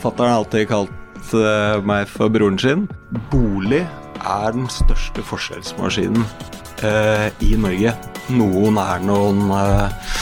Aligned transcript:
Fatter'n 0.00 0.30
har 0.30 0.40
alltid 0.42 0.68
kalt 0.70 1.34
eh, 1.36 1.78
meg 1.84 2.08
for 2.10 2.32
broren 2.32 2.58
sin. 2.60 2.86
Bolig 3.32 3.82
er 4.22 4.54
den 4.54 4.68
største 4.70 5.24
forskjellsmaskinen 5.26 6.24
eh, 6.86 7.28
i 7.44 7.54
Norge. 7.60 7.94
Noen 8.32 8.78
er 8.80 9.02
noen 9.04 9.50
eh, 9.56 10.12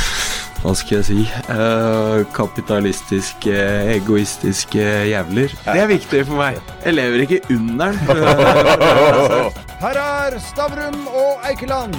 hva 0.60 0.74
skal 0.76 0.98
jeg 0.98 1.06
si 1.08 1.20
eh, 1.24 2.22
kapitalistiske, 2.36 3.54
egoistiske 3.96 4.86
jævler. 5.08 5.54
Det 5.64 5.76
er 5.84 5.88
viktig 5.88 6.24
for 6.28 6.42
meg. 6.42 6.60
Jeg 6.84 6.98
lever 6.98 7.24
ikke 7.24 7.40
under 7.56 7.96
den. 7.96 9.54
Her 9.84 10.00
er 10.02 10.36
Stavrum 10.50 11.06
og 11.08 11.46
Eikeland, 11.48 11.96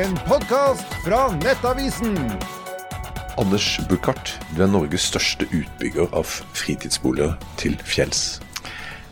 en 0.00 0.16
podkast 0.28 0.96
fra 1.04 1.26
Nettavisen. 1.42 2.16
Anders 3.38 3.78
Buchardt, 3.86 4.34
du 4.56 4.64
er 4.64 4.70
Norges 4.70 5.04
største 5.12 5.46
utbygger 5.54 6.10
av 6.16 6.26
fritidsboliger 6.58 7.36
til 7.60 7.76
fjells. 7.86 8.40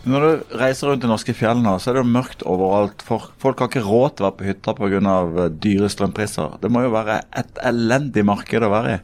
Når 0.07 0.23
du 0.23 0.57
reiser 0.59 0.91
rundt 0.91 1.07
i 1.07 1.11
norske 1.11 1.35
fjell 1.35 1.63
nå, 1.63 1.77
så 1.83 1.91
er 1.91 1.97
det 1.97 2.03
jo 2.05 2.15
mørkt 2.15 2.43
overalt. 2.47 3.03
For 3.07 3.29
folk 3.43 3.63
har 3.63 3.71
ikke 3.71 3.85
råd 3.87 4.17
til 4.17 4.27
å 4.27 4.29
være 4.29 4.39
på 4.39 4.49
hytta 4.49 4.75
pga. 4.79 5.49
dyre 5.51 5.91
strømpriser. 5.91 6.59
Det 6.63 6.71
må 6.71 6.83
jo 6.85 6.95
være 6.95 7.21
et 7.39 7.63
elendig 7.67 8.27
marked 8.27 8.67
å 8.67 8.71
være 8.71 8.97
i. 8.97 9.01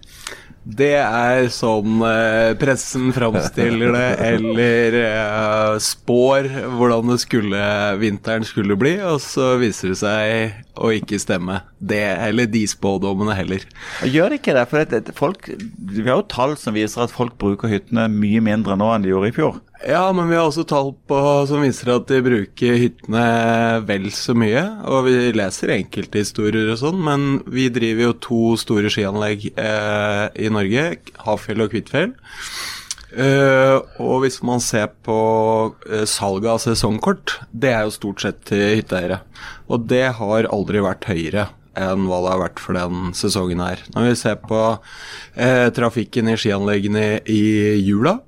Det 0.62 0.95
er 0.95 1.48
sånn 1.51 2.04
eh, 2.07 2.52
pressen 2.59 3.10
framstiller 3.15 3.96
det, 3.96 4.10
eller 4.30 4.98
eh, 5.01 5.79
spår 5.82 6.46
hvordan 6.79 7.10
det 7.10 7.18
skulle, 7.24 7.65
vinteren 7.98 8.46
skulle 8.46 8.79
bli, 8.79 8.95
og 9.02 9.18
så 9.24 9.57
viser 9.59 9.91
det 9.91 9.98
seg 9.98 10.60
å 10.80 10.92
ikke 10.94 11.20
stemme. 11.20 11.60
Det, 11.78 12.00
eller 12.28 12.48
de 12.50 12.62
spådommene 12.70 13.34
heller. 13.36 13.64
Gjør 14.08 14.32
det 14.32 14.40
ikke 14.40 14.54
det? 14.56 14.64
For 14.70 15.12
folk, 15.18 15.50
vi 15.52 16.06
har 16.06 16.22
jo 16.22 16.30
tall 16.30 16.56
som 16.60 16.76
viser 16.76 17.04
at 17.04 17.12
folk 17.14 17.36
bruker 17.40 17.70
hyttene 17.72 18.08
mye 18.12 18.42
mindre 18.45 18.78
nå 18.78 18.88
enn 18.95 19.04
de 19.04 19.12
gjorde 19.12 19.32
i 19.32 19.36
fjor. 19.36 19.60
Ja, 19.82 20.04
men 20.14 20.28
vi 20.30 20.36
har 20.38 20.46
også 20.46 20.62
tall 20.68 20.92
på, 21.10 21.18
som 21.50 21.64
viser 21.64 21.90
at 21.96 22.06
de 22.06 22.20
bruker 22.22 22.76
hyttene 22.78 23.24
vel 23.88 24.09
så 24.14 24.34
mye. 24.38 24.62
Og 24.87 25.09
vi 25.09 25.16
leser 25.34 25.74
enkelthistorier 25.74 26.70
og 26.73 26.79
sånn, 26.84 27.01
men 27.02 27.40
vi 27.51 27.66
driver 27.74 28.09
jo 28.09 28.20
to 28.29 28.42
store 28.62 28.92
skianlegg 28.92 29.51
eh, 29.57 30.29
i 30.38 30.52
Norge. 30.54 30.86
Hafjell 31.26 31.66
og 31.66 31.74
Kvitfjell. 31.74 32.14
Eh, 33.13 33.79
og 34.01 34.23
hvis 34.24 34.41
man 34.46 34.63
ser 34.65 34.88
på 35.05 35.16
uh, 35.73 36.05
salget 36.09 36.52
av 36.55 36.60
sesongkort, 36.65 37.38
det 37.52 37.74
er 37.74 37.85
jo 37.87 37.96
stort 37.99 38.24
sett 38.24 38.41
til 38.49 38.79
hytteeiere. 38.79 39.21
Og 39.69 39.85
det 39.91 40.07
har 40.19 40.49
aldri 40.52 40.85
vært 40.85 41.10
høyere 41.10 41.51
enn 41.79 42.04
hva 42.04 42.19
det 42.21 42.32
har 42.35 42.41
vært 42.43 42.60
for 42.60 42.77
den 42.77 43.15
sesongen 43.16 43.63
her. 43.65 43.80
Når 43.95 44.10
vi 44.10 44.16
ser 44.21 44.41
på 44.45 44.60
uh, 44.77 45.69
trafikken 45.77 46.29
i 46.29 46.37
skianleggene 46.41 47.07
i 47.32 47.45
jula, 47.80 48.19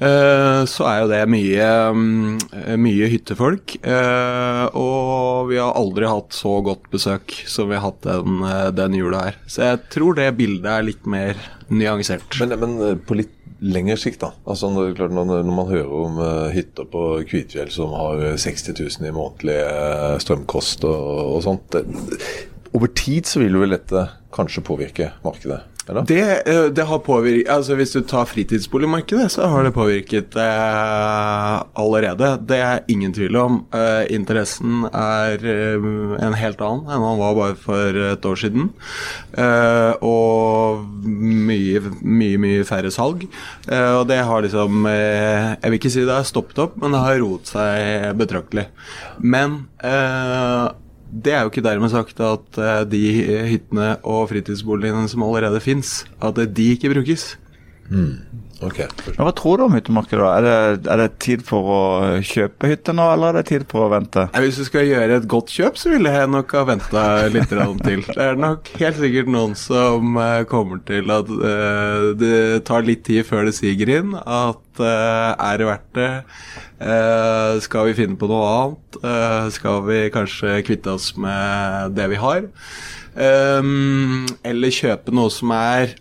eh, 0.00 0.62
så 0.66 0.86
er 0.90 0.96
jo 1.02 1.10
det 1.12 1.20
mye, 1.30 1.68
um, 1.94 2.40
mye 2.82 3.10
hyttefolk. 3.12 3.76
Og 3.82 5.52
vi 5.52 5.60
har 5.62 5.78
aldri 5.78 6.10
hatt 6.10 6.34
så 6.34 6.56
godt 6.66 6.90
besøk 6.94 7.36
som 7.46 7.70
vi 7.70 7.78
har 7.78 7.86
hatt 7.86 8.02
den, 8.06 8.42
den 8.78 8.98
jula 8.98 9.28
her. 9.28 9.38
Så 9.46 9.62
jeg 9.68 9.84
tror 9.94 10.18
det 10.18 10.32
bildet 10.38 10.72
er 10.74 10.90
litt 10.90 11.06
mer 11.06 11.38
nyansert. 11.70 12.40
Men, 12.42 12.58
men 12.58 12.98
på 13.06 13.20
litt 13.20 13.36
lengre 13.62 13.96
sikt, 14.00 14.20
da. 14.22 14.32
Altså, 14.48 14.70
klart, 14.96 15.14
når, 15.14 15.42
man 15.46 15.68
hører 15.70 15.92
om 15.94 16.18
uh, 16.18 16.50
hytter 16.54 16.88
på 16.90 17.04
Kvitfjell 17.30 17.70
som 17.74 17.94
har 17.96 18.22
60 18.40 18.74
000 18.74 19.10
i 19.10 19.14
månedlig 19.14 19.58
uh, 19.62 20.16
strømkost 20.22 20.86
og, 20.88 21.36
og 21.36 21.44
sånt 21.46 21.68
det, 21.76 21.84
over 22.72 22.88
tid 22.96 23.28
så 23.28 23.42
vil 23.42 23.58
jo 23.58 23.68
dette 23.68 24.06
kanskje 24.32 24.64
påvirke 24.64 25.12
markedet? 25.24 25.60
Det, 25.86 26.48
eh, 26.48 26.64
det 26.70 26.84
har 26.86 27.00
påvirket 27.02 27.50
altså 27.50 27.74
Hvis 27.74 27.92
du 27.96 28.02
tar 28.06 28.28
fritidsboligmarkedet, 28.30 29.26
så 29.34 29.48
har 29.50 29.64
det 29.66 29.72
påvirket 29.74 30.36
eh, 30.38 31.54
allerede. 31.74 32.28
Det 32.46 32.58
er 32.62 32.84
ingen 32.92 33.12
tvil 33.14 33.36
om. 33.40 33.56
Eh, 33.74 34.06
interessen 34.14 34.84
er 34.92 35.42
eh, 35.42 35.88
en 36.22 36.36
helt 36.38 36.62
annen 36.62 36.86
enn 36.86 37.06
han 37.06 37.18
var 37.18 37.34
bare 37.38 37.56
for 37.58 37.98
et 38.12 38.28
år 38.30 38.38
siden. 38.38 38.70
Eh, 39.34 39.98
og 40.06 40.86
mye, 41.02 41.82
mye, 41.98 42.38
mye 42.38 42.68
færre 42.68 42.92
salg. 42.94 43.26
Eh, 43.66 43.92
og 43.98 44.06
det 44.10 44.20
har 44.22 44.46
liksom 44.46 44.86
Jeg 44.86 45.66
vil 45.66 45.78
ikke 45.80 45.92
si 45.92 46.06
det 46.06 46.14
har 46.14 46.26
stoppet 46.28 46.62
opp, 46.62 46.78
men 46.78 46.94
det 46.94 47.02
har 47.02 47.18
roet 47.22 47.50
seg 47.50 48.14
betraktelig. 48.18 48.68
Men 49.18 49.64
det 51.12 51.34
er 51.34 51.44
jo 51.44 51.50
ikke 51.52 51.64
dermed 51.64 51.92
sagt 51.92 52.20
at 52.24 52.58
uh, 52.58 52.82
de 52.88 53.02
hyttene 53.50 53.96
og 54.00 54.30
fritidsboligene 54.30 55.10
som 55.12 55.24
allerede 55.26 55.60
fins, 55.60 56.06
at 56.24 56.40
de 56.56 56.68
ikke 56.72 56.92
brukes. 56.94 57.34
Mm. 57.92 58.41
Okay. 58.62 58.86
Men 59.16 59.26
Hva 59.26 59.32
tror 59.36 59.58
du 59.58 59.64
om 59.66 59.74
hyttemarkedet? 59.74 60.22
da? 60.22 60.30
Er 60.36 60.44
det, 60.46 60.90
er 60.92 61.00
det, 61.02 61.08
tid 61.22 61.42
for 61.46 61.70
å 61.72 61.80
kjøpe 62.26 62.70
hytte 62.70 62.94
nå, 62.94 63.06
eller 63.14 63.32
er 63.32 63.40
det 63.40 63.44
tid 63.50 63.66
for 63.70 63.86
å 63.86 63.90
vente? 63.92 64.26
Hvis 64.44 64.60
du 64.60 64.64
skal 64.68 64.88
gjøre 64.88 65.18
et 65.18 65.28
godt 65.30 65.52
kjøp, 65.52 65.78
så 65.80 65.92
ville 65.92 66.12
jeg 66.14 66.30
nok 66.30 66.54
ha 66.58 66.64
venta 66.68 67.04
litt 67.32 67.50
til. 67.50 68.04
Det 68.12 68.22
er 68.22 68.38
nok 68.38 68.70
helt 68.80 68.98
sikkert 69.00 69.30
noen 69.32 69.54
som 69.58 70.16
uh, 70.18 70.42
kommer 70.48 70.82
til 70.86 71.10
at 71.12 71.28
uh, 71.30 72.12
det 72.18 72.62
tar 72.68 72.84
litt 72.86 73.04
tid 73.06 73.26
før 73.26 73.48
det 73.48 73.54
siger 73.56 73.90
inn. 73.92 74.14
At 74.18 74.82
uh, 74.82 75.32
er 75.36 75.60
det 75.60 75.70
verdt 75.70 75.90
det? 75.98 76.12
skal 77.62 77.86
vi 77.86 77.92
finne 77.94 78.16
på 78.18 78.26
noe 78.26 78.46
annet? 78.50 78.96
skal 79.54 79.84
vi 79.86 79.98
kanskje 80.10 80.56
kvitte 80.66 80.96
oss 80.96 81.12
med 81.14 81.94
det 81.94 82.08
vi 82.10 82.18
har? 82.18 82.48
Um, 83.12 84.24
eller 84.42 84.72
kjøpe 84.72 85.12
noe 85.14 85.30
som 85.30 85.52
er 85.54 85.92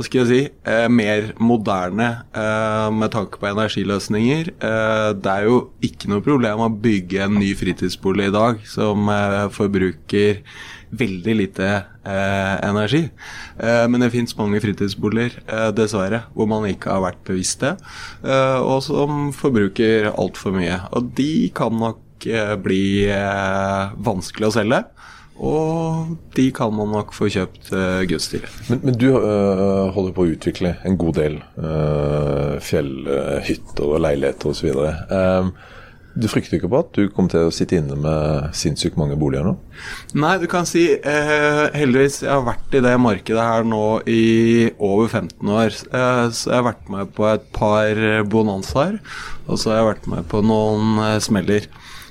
hva 0.00 0.06
skal 0.06 0.22
jeg 0.22 0.28
si, 0.30 0.44
eh, 0.64 0.86
mer 0.88 1.34
moderne 1.36 2.24
eh, 2.32 2.88
med 2.88 3.12
tanke 3.12 3.36
på 3.36 3.50
energiløsninger. 3.50 4.48
Eh, 4.56 5.08
det 5.12 5.28
er 5.28 5.44
jo 5.44 5.58
ikke 5.84 6.08
noe 6.08 6.24
problem 6.24 6.62
å 6.64 6.70
bygge 6.72 7.26
en 7.26 7.36
ny 7.36 7.50
fritidsbolig 7.52 8.30
i 8.30 8.32
dag 8.32 8.62
som 8.64 9.10
eh, 9.12 9.50
forbruker 9.52 10.40
veldig 10.96 11.34
lite 11.36 11.68
eh, 11.68 12.54
energi. 12.64 13.02
Eh, 13.60 13.84
men 13.92 14.00
det 14.00 14.08
fins 14.14 14.32
mange 14.40 14.62
fritidsboliger, 14.64 15.36
dessverre, 15.76 16.22
hvor 16.32 16.48
man 16.48 16.64
ikke 16.70 16.94
har 16.94 17.04
vært 17.04 17.20
bevisst 17.28 17.60
det, 17.60 17.74
og 18.24 18.80
som 18.86 19.28
forbruker 19.36 20.08
altfor 20.14 20.56
mye. 20.56 20.80
Og 20.96 21.12
de 21.18 21.50
kan 21.52 21.76
nok 21.76 22.24
bli 22.64 23.08
vanskelig 24.08 24.48
å 24.48 24.56
selge. 24.56 24.80
Og 25.40 26.16
de 26.36 26.50
kan 26.52 26.72
man 26.76 26.92
nok 26.92 27.14
få 27.16 27.30
kjøpt 27.32 27.72
uh, 27.72 28.02
gunstigere. 28.08 28.50
Men, 28.68 28.82
men, 28.84 28.96
du 29.00 29.08
uh, 29.14 29.88
holder 29.94 30.14
på 30.16 30.26
å 30.26 30.32
utvikle 30.34 30.74
en 30.84 30.98
god 31.00 31.16
del 31.16 31.38
uh, 31.56 32.58
fjellhytter 32.64 33.86
og 33.86 34.02
leiligheter 34.04 34.52
osv. 34.52 34.74
Um, 35.08 35.54
du 36.18 36.26
frykter 36.28 36.58
ikke 36.58 36.70
på 36.70 36.78
at 36.82 36.90
du 36.96 37.04
kommer 37.14 37.30
til 37.30 37.46
å 37.46 37.52
sitte 37.54 37.76
inne 37.78 37.94
med 37.98 38.56
sinnssykt 38.56 38.98
mange 38.98 39.16
boliger 39.18 39.46
nå? 39.46 39.52
Nei, 40.18 40.34
du 40.42 40.46
kan 40.50 40.66
si 40.68 40.82
eh, 40.96 41.60
heldigvis 41.76 42.20
jeg 42.24 42.32
har 42.32 42.42
vært 42.48 42.74
i 42.74 42.82
det 42.82 42.96
markedet 43.00 43.44
her 43.46 43.66
nå 43.68 43.84
i 44.10 44.24
over 44.74 45.06
15 45.06 45.52
år. 45.54 45.76
Eh, 45.86 46.24
så 46.34 46.50
jeg 46.50 46.58
har 46.58 46.66
vært 46.72 46.90
med 46.90 47.14
på 47.14 47.28
et 47.30 47.46
par 47.54 48.02
bonanzaer, 48.32 48.98
og 49.46 49.60
så 49.60 49.70
har 49.70 49.80
jeg 49.80 49.90
vært 49.92 50.10
med 50.16 50.28
på 50.32 50.42
noen 50.44 50.98
eh, 51.06 51.16
smeller. 51.22 51.70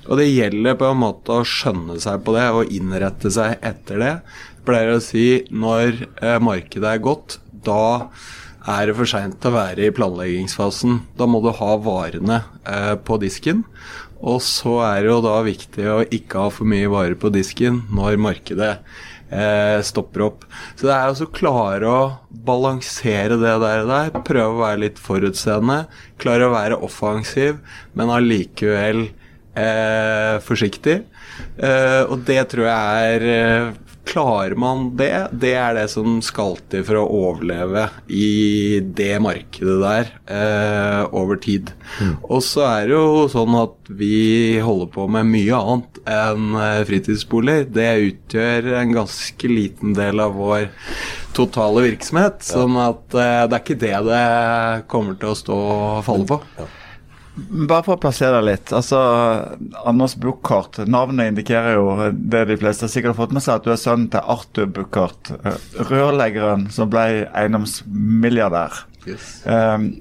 Og 0.09 0.18
det 0.18 0.30
gjelder 0.31 0.78
på 0.80 0.90
en 0.90 1.02
måte 1.03 1.38
å 1.38 1.46
skjønne 1.46 2.00
seg 2.02 2.24
på 2.25 2.34
det 2.34 2.47
og 2.50 2.74
innrette 2.74 3.30
seg 3.34 3.62
etter 3.66 4.02
det. 4.02 4.14
Jeg 4.58 4.66
pleier 4.66 4.96
å 4.96 5.03
si 5.03 5.25
når 5.53 6.02
eh, 6.02 6.40
markedet 6.42 6.96
er 6.96 7.03
godt, 7.06 7.38
da 7.66 8.09
er 8.70 8.90
det 8.90 8.96
for 8.97 9.09
seint 9.09 9.46
å 9.46 9.53
være 9.53 9.88
i 9.88 9.94
planleggingsfasen. 9.96 11.00
Da 11.18 11.30
må 11.30 11.42
du 11.46 11.52
ha 11.56 11.75
varene 11.81 12.42
eh, 12.66 12.96
på 12.97 13.20
disken. 13.22 13.64
Og 14.20 14.42
så 14.44 14.80
er 14.84 15.06
det 15.06 15.14
jo 15.14 15.22
da 15.24 15.38
viktig 15.46 15.86
å 15.88 16.02
ikke 16.03 16.41
ha 16.44 16.50
for 16.52 16.68
mye 16.68 16.90
varer 16.91 17.16
på 17.20 17.31
disken 17.31 17.84
når 17.94 18.20
markedet 18.20 18.74
eh, 19.31 19.78
stopper 19.86 20.26
opp. 20.26 20.44
Så 20.76 20.90
det 20.90 20.96
er 20.96 21.06
altså 21.08 21.30
klare 21.31 21.88
å 21.88 22.02
balansere 22.50 23.40
det 23.40 23.56
der, 23.64 23.86
der. 23.88 24.12
Prøve 24.28 24.58
å 24.58 24.64
være 24.66 24.84
litt 24.88 25.00
forutseende. 25.02 25.84
Klare 26.22 26.50
å 26.50 26.56
være 26.58 26.81
offensiv, 26.90 27.61
men 27.96 28.11
allikevel 28.14 29.08
eh, 29.59 30.40
forsiktig. 30.46 30.97
Eh, 31.59 32.02
og 32.08 32.26
det 32.28 32.41
tror 32.53 32.67
jeg 32.70 33.14
er 33.14 33.29
eh, 33.35 33.85
Klarer 34.09 34.56
man 34.58 34.88
det, 34.97 35.11
det 35.38 35.52
er 35.59 35.76
det 35.78 35.84
som 35.91 36.16
skal 36.26 36.56
til 36.72 36.82
for 36.88 36.97
å 36.97 37.09
overleve 37.14 37.84
i 38.09 38.79
det 38.82 39.20
markedet 39.22 39.76
der 39.84 40.09
eh, 40.26 41.03
over 41.14 41.38
tid. 41.38 41.70
Mm. 42.00 42.16
Og 42.23 42.41
så 42.46 42.64
er 42.66 42.90
det 42.90 42.96
jo 42.96 43.28
sånn 43.29 43.58
at 43.59 43.91
vi 44.00 44.58
holder 44.66 44.90
på 44.96 45.06
med 45.14 45.29
mye 45.29 45.59
annet 45.59 46.02
enn 46.09 46.58
eh, 46.58 46.82
fritidsboliger. 46.90 47.70
Det 47.76 47.90
utgjør 48.08 48.72
en 48.82 48.97
ganske 48.97 49.53
liten 49.53 49.94
del 50.00 50.26
av 50.26 50.34
vår 50.40 50.66
totale 51.38 51.85
virksomhet. 51.91 52.41
Ja. 52.41 52.56
Sånn 52.56 52.82
at 52.82 53.14
eh, 53.14 53.46
det 53.46 53.59
er 53.59 53.64
ikke 53.64 53.82
det 53.85 53.96
det 54.09 54.26
kommer 54.90 55.22
til 55.22 55.35
å 55.35 55.38
stå 55.38 55.61
og 55.70 56.06
falle 56.08 56.29
på. 56.34 56.41
Ja. 56.58 56.70
Bare 57.70 57.86
for 57.86 57.96
å 57.96 58.02
plassere 58.02 58.40
deg 58.40 58.47
litt. 58.47 58.74
altså 58.76 59.00
Anders 59.88 60.16
Buchardt, 60.20 60.82
navnet 60.90 61.34
indikerer 61.34 61.78
jo 61.78 62.09
det 62.12 62.46
de 62.52 62.58
fleste 62.62 62.90
sikkert 62.91 63.16
har 63.16 63.22
fått 63.22 63.36
med 63.36 63.46
seg, 63.46 63.59
at 63.59 63.68
du 63.68 63.74
er 63.74 63.82
sønnen 63.82 64.09
til 64.14 64.34
Arthur 64.36 64.70
Buchardt. 64.76 65.32
Eh, 65.40 65.62
rørleggeren 65.91 66.68
som 66.74 66.91
ble 66.91 67.06
eiendomsmilliardær. 67.30 68.84
Yes. 69.08 69.40
Um, 69.46 69.94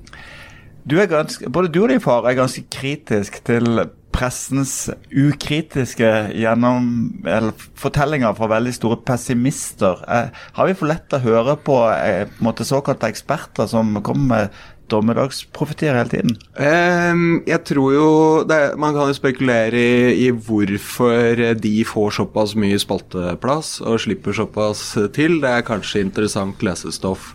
Du 0.89 0.97
ganske, 1.05 1.51
både 1.53 1.69
du 1.69 1.83
og 1.83 1.91
din 1.91 2.01
far 2.01 2.25
er 2.25 2.39
ganske 2.39 2.63
kritisk 2.73 3.43
til 3.45 3.83
pressens 4.19 4.89
ukritiske 5.13 6.09
gjennom, 6.35 6.89
eller, 7.29 7.53
fortellinger 7.79 8.35
fra 8.39 8.49
veldig 8.51 8.73
store 8.75 8.99
pessimister. 9.07 10.01
Eh, 10.09 10.33
har 10.57 10.67
vi 10.67 10.77
for 10.79 10.91
lett 10.91 11.15
å 11.15 11.23
høre 11.23 11.59
på, 11.61 11.77
eh, 11.93 12.27
på 12.41 12.65
såkalte 12.65 13.11
eksperter 13.11 13.69
som 13.69 14.03
kommer 14.03 14.29
med 14.29 14.51
dommedagsprofetier 14.91 15.97
hele 15.97 16.13
tiden? 16.13 16.35
Um, 16.59 17.41
jeg 17.49 17.63
tror 17.69 17.95
jo 17.95 18.11
det, 18.49 18.59
Man 18.81 18.97
kan 18.97 19.11
jo 19.11 19.17
spekulere 19.17 19.79
i, 19.79 20.27
i, 20.27 20.29
hvorfor 20.33 21.43
de 21.61 21.75
får 21.89 22.19
såpass 22.19 22.55
mye 22.59 22.79
spalteplass 22.81 23.79
og 23.85 24.03
slipper 24.05 24.37
såpass 24.37 24.85
til. 25.17 25.41
Det 25.43 25.53
er 25.53 25.67
kanskje 25.67 26.05
interessant 26.07 26.63
lesestoff 26.67 27.33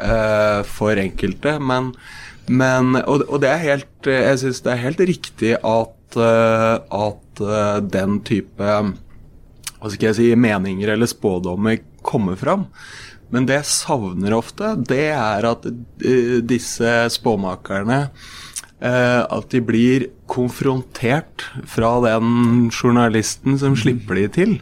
uh, 0.00 0.62
for 0.68 1.00
enkelte, 1.00 1.58
men, 1.60 1.92
men 2.48 2.96
og, 3.02 3.26
og, 3.28 3.38
det 3.44 3.52
er 3.52 3.64
helt 3.64 4.10
Jeg 4.10 4.40
syns 4.40 4.62
det 4.64 4.72
er 4.72 4.84
helt 4.86 5.04
riktig 5.10 5.54
at, 5.56 6.16
uh, 6.16 6.80
at 6.80 7.44
uh, 7.44 7.78
den 7.84 8.20
type 8.26 8.74
hva 9.80 9.88
skal 9.88 10.10
jeg 10.10 10.18
si, 10.18 10.26
meninger 10.36 10.92
eller 10.92 11.08
spådommer 11.08 11.80
kommer 12.04 12.36
fram. 12.36 12.66
Men 13.30 13.46
det 13.48 13.60
jeg 13.60 13.70
savner 13.70 14.34
ofte, 14.36 14.74
det 14.90 15.10
er 15.14 15.46
at 15.48 15.66
uh, 15.70 16.38
disse 16.42 16.94
spåmakerne 17.14 18.00
uh, 18.10 19.22
At 19.30 19.50
de 19.54 19.62
blir 19.64 20.08
konfrontert 20.30 21.46
fra 21.68 21.96
den 22.04 22.68
journalisten 22.70 23.58
som 23.60 23.74
slipper 23.78 24.18
de 24.20 24.28
til, 24.34 24.52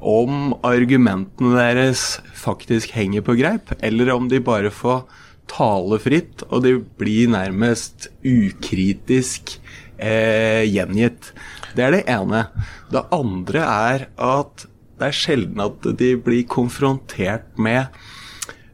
om 0.00 0.52
argumentene 0.66 1.54
deres 1.56 2.18
faktisk 2.36 2.92
henger 2.96 3.24
på 3.24 3.38
greip, 3.40 3.72
eller 3.80 4.12
om 4.12 4.28
de 4.28 4.42
bare 4.44 4.72
får 4.72 5.06
tale 5.48 5.98
fritt, 6.02 6.44
og 6.52 6.62
de 6.66 6.76
blir 7.00 7.30
nærmest 7.32 8.10
ukritisk 8.20 9.56
eh, 9.96 10.64
gjengitt. 10.68 11.32
Det 11.76 11.86
er 11.86 11.96
det 11.96 12.04
ene. 12.10 12.46
Det 12.92 13.04
andre 13.14 13.64
er 13.64 14.06
at 14.16 14.66
det 14.98 15.10
er 15.10 15.16
sjelden 15.16 15.62
at 15.62 15.88
de 16.00 16.12
blir 16.22 16.46
konfrontert 16.50 17.46
med 17.60 17.86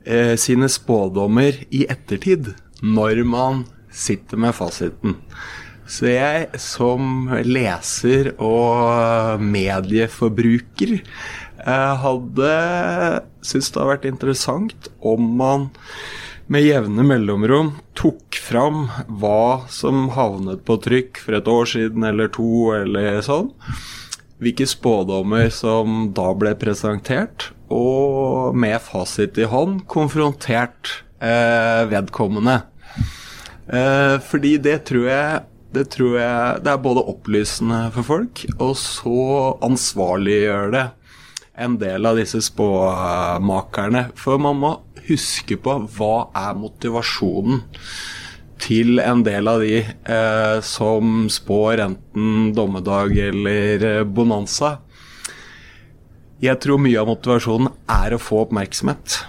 eh, 0.04 0.34
sine 0.40 0.70
spådommer 0.72 1.60
i 1.70 1.84
ettertid, 1.90 2.54
når 2.80 3.22
man 3.28 3.64
sitter 3.94 4.40
med 4.40 4.56
fasiten. 4.56 5.18
Så 5.84 6.08
jeg 6.08 6.60
som 6.60 7.28
leser 7.44 8.32
og 8.40 9.42
medieforbruker 9.44 10.96
eh, 10.96 11.94
hadde 12.04 12.52
syntes 13.44 13.68
det 13.68 13.80
hadde 13.80 13.90
vært 13.92 14.08
interessant 14.08 14.88
om 15.04 15.34
man 15.38 15.68
med 16.48 16.64
jevne 16.64 17.04
mellomrom 17.08 17.70
tok 17.96 18.36
fram 18.36 18.86
hva 19.20 19.64
som 19.72 20.08
havnet 20.16 20.64
på 20.68 20.76
trykk 20.84 21.20
for 21.20 21.36
et 21.38 21.48
år 21.48 21.68
siden 21.68 22.04
eller 22.08 22.32
to 22.32 22.72
eller 22.76 23.20
sånn 23.24 23.52
hvilke 24.42 24.66
spådommer 24.68 25.48
som 25.54 26.10
da 26.14 26.28
ble 26.36 26.54
presentert, 26.58 27.50
og 27.72 28.56
med 28.58 28.78
fasit 28.84 29.38
i 29.40 29.48
hånd 29.48 29.82
konfrontert 29.90 30.90
eh, 31.22 31.84
vedkommende. 31.90 32.60
Eh, 33.66 34.16
fordi 34.24 34.56
det 34.62 34.82
tror 34.90 35.08
jeg 35.08 35.42
det 35.74 35.88
tror 35.90 36.12
jeg 36.20 36.58
det 36.62 36.70
er 36.70 36.82
både 36.82 37.02
opplysende 37.10 37.88
for 37.96 38.06
folk, 38.06 38.44
og 38.62 38.76
så 38.78 39.22
ansvarliggjør 39.66 40.74
det 40.74 40.84
en 41.64 41.78
del 41.80 42.06
av 42.06 42.18
disse 42.18 42.40
spåmakerne. 42.46 44.08
For 44.18 44.38
man 44.42 44.60
må 44.62 44.70
huske 45.08 45.58
på 45.60 45.76
hva 45.96 46.14
er 46.38 46.54
motivasjonen 46.58 47.64
til 48.64 48.98
en 49.02 49.22
del 49.26 49.48
av 49.50 49.60
de 49.60 49.82
eh, 49.82 50.56
som 50.64 51.28
spår 51.32 51.84
enten 51.84 52.50
dommedag 52.56 53.12
eller 53.28 53.86
eh, 53.90 54.02
bonanza. 54.08 54.78
Jeg 56.42 56.60
tror 56.60 56.80
mye 56.82 57.00
av 57.00 57.08
motivasjonen 57.08 57.70
er 57.92 58.16
å 58.16 58.20
få 58.20 58.42
oppmerksomhet. 58.46 59.20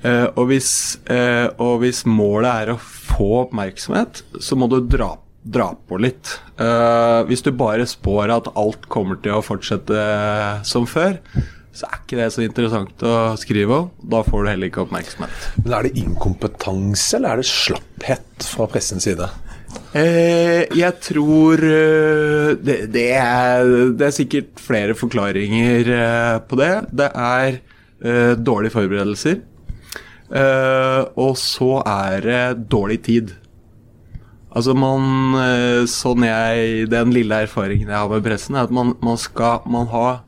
Eh, 0.00 0.26
og, 0.32 0.46
hvis, 0.48 0.72
eh, 1.12 1.46
og, 1.60 1.82
hvis, 1.82 2.04
målet 2.08 2.50
er 2.50 2.72
å 2.72 2.80
få 2.80 3.44
oppmerksomhet, 3.44 4.22
så 4.40 4.56
må 4.56 4.70
du 4.72 4.78
dra, 4.80 5.12
dra 5.44 5.70
på 5.88 6.00
litt. 6.00 6.38
Eh, 6.56 7.20
hvis 7.28 7.44
du 7.44 7.52
bare 7.52 7.88
spår 7.88 8.32
at 8.38 8.52
alt 8.56 8.88
kommer 8.92 9.20
til 9.20 9.36
å 9.36 9.44
fortsette 9.44 10.04
som 10.68 10.88
før, 10.88 11.20
så 11.80 11.88
er 11.88 12.00
ikke 12.02 12.18
det 12.18 12.30
så 12.34 12.42
interessant 12.44 13.04
å 13.06 13.14
skrive 13.40 13.76
om. 13.76 13.92
Da 14.12 14.20
får 14.26 14.44
du 14.44 14.50
heller 14.50 14.70
ikke 14.70 14.84
oppmerksomhet. 14.84 15.46
Men 15.64 15.76
Er 15.78 15.86
det 15.86 16.02
inkompetanse, 16.02 17.16
eller 17.16 17.32
er 17.32 17.40
det 17.40 17.48
slapphet 17.48 18.48
fra 18.50 18.66
pressens 18.68 19.06
side? 19.08 19.28
Eh, 19.94 20.66
jeg 20.76 20.96
tror 21.02 21.62
eh, 21.62 22.52
det, 22.58 22.78
det, 22.92 23.06
er, 23.16 23.70
det, 23.94 24.06
er, 24.08 24.14
sikkert 24.14 24.60
flere 24.60 24.96
forklaringer 24.98 25.92
eh, 25.96 26.36
på 26.46 26.58
det. 26.60 26.72
Det 26.92 27.08
er 27.14 27.56
eh, 27.56 28.32
dårlige 28.36 28.74
forberedelser. 28.76 29.40
Eh, 30.30 31.02
og 31.18 31.38
så 31.40 31.80
er 31.86 32.26
det 32.26 32.42
dårlig 32.70 33.00
tid. 33.06 33.34
Altså 34.50 34.74
man 34.74 35.36
eh, 35.38 35.86
Sånn 35.90 36.24
jeg 36.26 36.88
Den 36.90 37.12
lille 37.14 37.44
erfaringen 37.46 37.86
jeg 37.86 37.94
har 37.94 38.10
med 38.10 38.24
pressen, 38.26 38.58
er 38.58 38.66
at 38.66 38.74
man, 38.74 38.96
man 39.02 39.18
skal 39.18 39.62
man 39.70 39.86
har 39.94 40.24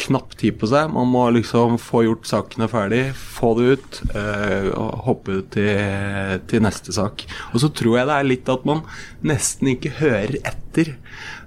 knapp 0.00 0.34
tid 0.40 0.56
på 0.60 0.68
seg. 0.70 0.92
Man 0.94 1.10
må 1.12 1.26
liksom 1.34 1.76
få 1.80 2.04
gjort 2.06 2.28
sakene 2.28 2.68
ferdig, 2.70 3.02
få 3.14 3.52
det 3.58 3.66
ut, 3.74 4.00
øh, 4.14 4.70
og 4.74 5.04
hoppe 5.08 5.40
til, 5.54 6.40
til, 6.50 6.64
neste 6.64 6.94
sak. 6.96 7.26
Og 7.52 7.62
så 7.64 7.70
tror 7.72 8.00
jeg 8.00 8.10
det 8.10 8.16
er 8.16 8.30
litt 8.30 8.50
at 8.52 8.66
man 8.68 8.82
nesten 9.26 9.74
ikke 9.74 9.96
hører 10.00 10.38
etter 10.40 10.94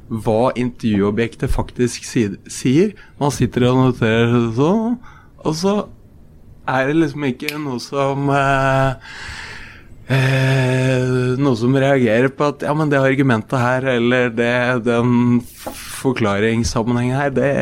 hva 0.07 0.51
intervjuobjektet 0.59 1.51
faktisk 1.51 2.05
sier. 2.05 2.93
Man 3.21 3.33
sitter 3.33 3.69
og 3.69 3.79
noterer 3.79 4.51
sånn, 4.57 4.99
og 5.43 5.57
så 5.57 5.77
er 6.69 6.89
det 6.89 6.99
liksom 6.99 7.25
ikke 7.27 7.57
noe 7.59 7.81
som 7.83 8.29
øh, 8.31 8.93
Eh, 10.11 11.37
noe 11.39 11.55
som 11.55 11.75
reagerer 11.79 12.33
på 12.35 12.49
at 12.51 12.65
ja, 12.67 12.73
men 12.75 12.91
det 12.91 12.99
argumentet 12.99 13.55
her, 13.59 13.87
eller 13.95 14.33
det, 14.35 14.51
den 14.83 15.39
forklaringssammenhengen 15.43 17.19
her, 17.19 17.31
det 17.31 17.53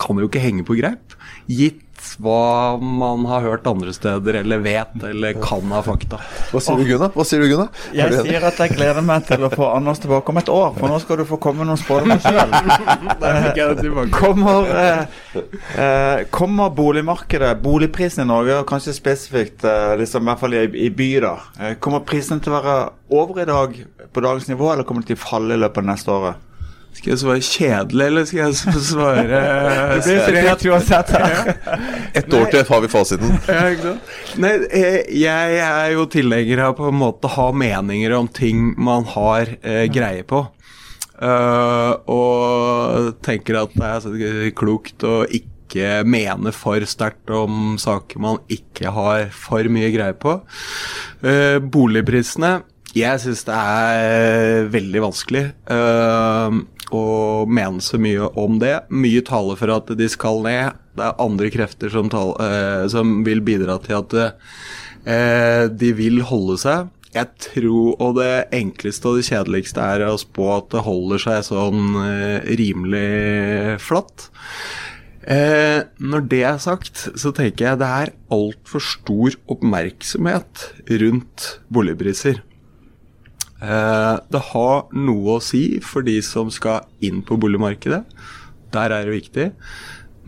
kan 0.00 0.20
jo 0.20 0.30
ikke 0.30 0.42
henge 0.42 0.64
på 0.68 0.78
greip. 0.80 1.16
Gitt 1.48 1.87
hva 2.22 2.78
man 2.80 3.24
har 3.28 3.44
hørt 3.44 3.66
andre 3.68 3.92
steder, 3.94 4.40
eller 4.40 4.62
vet, 4.62 4.94
eller 5.04 5.38
kan 5.42 5.72
av 5.74 5.86
fakta. 5.88 6.20
Hva 6.52 6.62
sier 6.62 6.80
du, 6.80 6.84
Gunnar? 6.88 7.12
Hva 7.14 7.26
sier 7.26 7.42
du, 7.42 7.48
Gunnar? 7.50 7.68
Jeg 7.96 8.22
sier 8.24 8.46
at 8.48 8.60
jeg 8.62 8.74
gleder 8.76 9.04
meg 9.04 9.26
til 9.28 9.44
å 9.46 9.50
få 9.52 9.68
Anders 9.74 10.00
tilbake 10.02 10.32
om 10.32 10.40
et 10.40 10.50
år, 10.52 10.72
for 10.78 10.90
nå 10.90 10.98
skal 11.02 11.20
du 11.20 11.24
få 11.28 11.38
komme 11.42 11.66
noen 11.68 11.80
spådommer 11.80 12.20
sjøl. 12.24 12.50
kommer, 14.18 14.72
eh, 14.72 15.04
eh, 15.84 16.24
kommer 16.34 16.72
boligmarkedet, 16.74 17.52
boligprisen 17.62 18.24
i 18.24 18.28
Norge, 18.30 18.60
og 18.62 18.68
kanskje 18.70 18.96
spesifikt 18.96 19.66
eh, 19.68 19.94
liksom, 20.00 20.26
i 20.26 20.32
hvert 20.32 20.42
fall 20.42 20.58
i, 20.58 20.64
i 20.86 20.90
by, 20.94 21.12
da, 21.24 21.36
eh, 21.60 21.78
kommer 21.82 22.06
prisene 22.08 22.42
til 22.42 22.54
å 22.54 22.58
være 22.58 22.76
over 23.18 23.42
i 23.42 23.48
dag 23.48 23.80
på 24.12 24.24
dagens 24.24 24.50
nivå, 24.50 24.72
eller 24.72 24.88
kommer 24.88 25.04
de 25.04 25.12
til 25.12 25.20
å 25.20 25.26
falle 25.28 25.56
i 25.56 25.62
løpet 25.62 25.84
av 25.84 25.90
neste 25.92 26.14
året? 26.14 26.47
Skal 26.96 27.12
jeg 27.12 27.20
svare 27.20 27.42
kjedelig, 27.46 28.06
eller 28.08 28.24
skal 28.26 28.40
jeg 28.42 28.82
svare 28.88 29.40
Det 30.02 30.16
blir 30.26 30.72
uansett 30.72 31.12
her. 31.14 31.50
Ett 32.16 32.34
år 32.34 32.48
til 32.50 32.64
har 32.68 32.82
vi 32.82 32.90
fasiten. 32.90 33.36
Nei, 34.42 34.54
eh, 34.74 35.00
jeg 35.20 35.58
er 35.62 35.92
jo 35.94 36.08
tilhenger 36.10 36.64
av 36.66 36.78
på 36.80 36.88
en 36.90 36.98
måte 36.98 37.30
ha 37.36 37.50
meninger 37.54 38.16
om 38.18 38.30
ting 38.30 38.72
man 38.80 39.06
har 39.14 39.54
eh, 39.62 39.84
greie 39.92 40.26
på. 40.26 40.46
Uh, 41.18 41.98
og 42.06 43.16
tenker 43.26 43.56
at 43.58 43.72
det 43.74 44.28
er 44.28 44.52
klokt 44.54 45.02
å 45.02 45.24
ikke 45.26 46.04
mene 46.06 46.52
for 46.54 46.84
sterkt 46.86 47.32
om 47.34 47.74
saker 47.82 48.22
man 48.22 48.38
ikke 48.46 48.92
har 48.94 49.26
for 49.34 49.66
mye 49.72 49.90
greie 49.94 50.14
på. 50.14 50.36
Uh, 51.24 51.58
boligprisene 51.58 52.60
jeg 52.96 53.20
syns 53.20 53.44
det 53.44 53.54
er 53.54 54.68
veldig 54.72 55.02
vanskelig. 55.04 55.44
Uh, 55.68 56.62
og 56.94 57.50
mene 57.52 57.82
så 57.84 58.00
mye 58.00 58.28
om 58.38 58.58
det. 58.62 58.74
Mye 58.90 59.22
taler 59.26 59.58
for 59.60 59.72
at 59.74 59.90
de 59.98 60.08
skal 60.10 60.42
ned. 60.46 60.78
Det 60.98 61.06
er 61.06 61.22
andre 61.22 61.50
krefter 61.54 61.92
som, 61.92 62.10
taler, 62.12 62.38
eh, 62.44 62.84
som 62.92 63.20
vil 63.26 63.42
bidra 63.46 63.78
til 63.84 64.00
at 64.00 64.16
eh, 64.18 65.64
de 65.70 65.92
vil 65.98 66.22
holde 66.28 66.58
seg. 66.60 66.94
Jeg 67.14 67.30
tror, 67.40 67.94
og 68.04 68.18
det 68.18 68.50
enkleste 68.54 69.08
og 69.08 69.18
det 69.18 69.28
kjedeligste 69.30 69.80
er 69.80 70.04
å 70.10 70.18
spå 70.20 70.50
at 70.58 70.68
det 70.74 70.84
holder 70.84 71.22
seg 71.22 71.46
sånn 71.46 71.96
eh, 72.02 72.50
rimelig 72.60 73.78
flatt. 73.80 74.28
Eh, 75.28 75.80
når 76.00 76.28
det 76.30 76.42
er 76.48 76.60
sagt, 76.62 77.06
så 77.20 77.32
tenker 77.36 77.66
jeg 77.66 77.80
det 77.80 77.88
er 78.02 78.12
altfor 78.32 78.84
stor 78.84 79.34
oppmerksomhet 79.52 80.68
rundt 81.02 81.48
boligpriser. 81.72 82.42
Eh, 83.58 84.16
det 84.30 84.42
har 84.52 84.84
noe 84.94 85.38
å 85.38 85.42
si 85.42 85.80
for 85.84 86.06
de 86.06 86.18
som 86.22 86.50
skal 86.54 86.86
inn 87.04 87.22
på 87.26 87.38
boligmarkedet. 87.40 88.04
Der 88.74 88.94
er 88.94 89.08
det 89.08 89.16
viktig. 89.16 89.48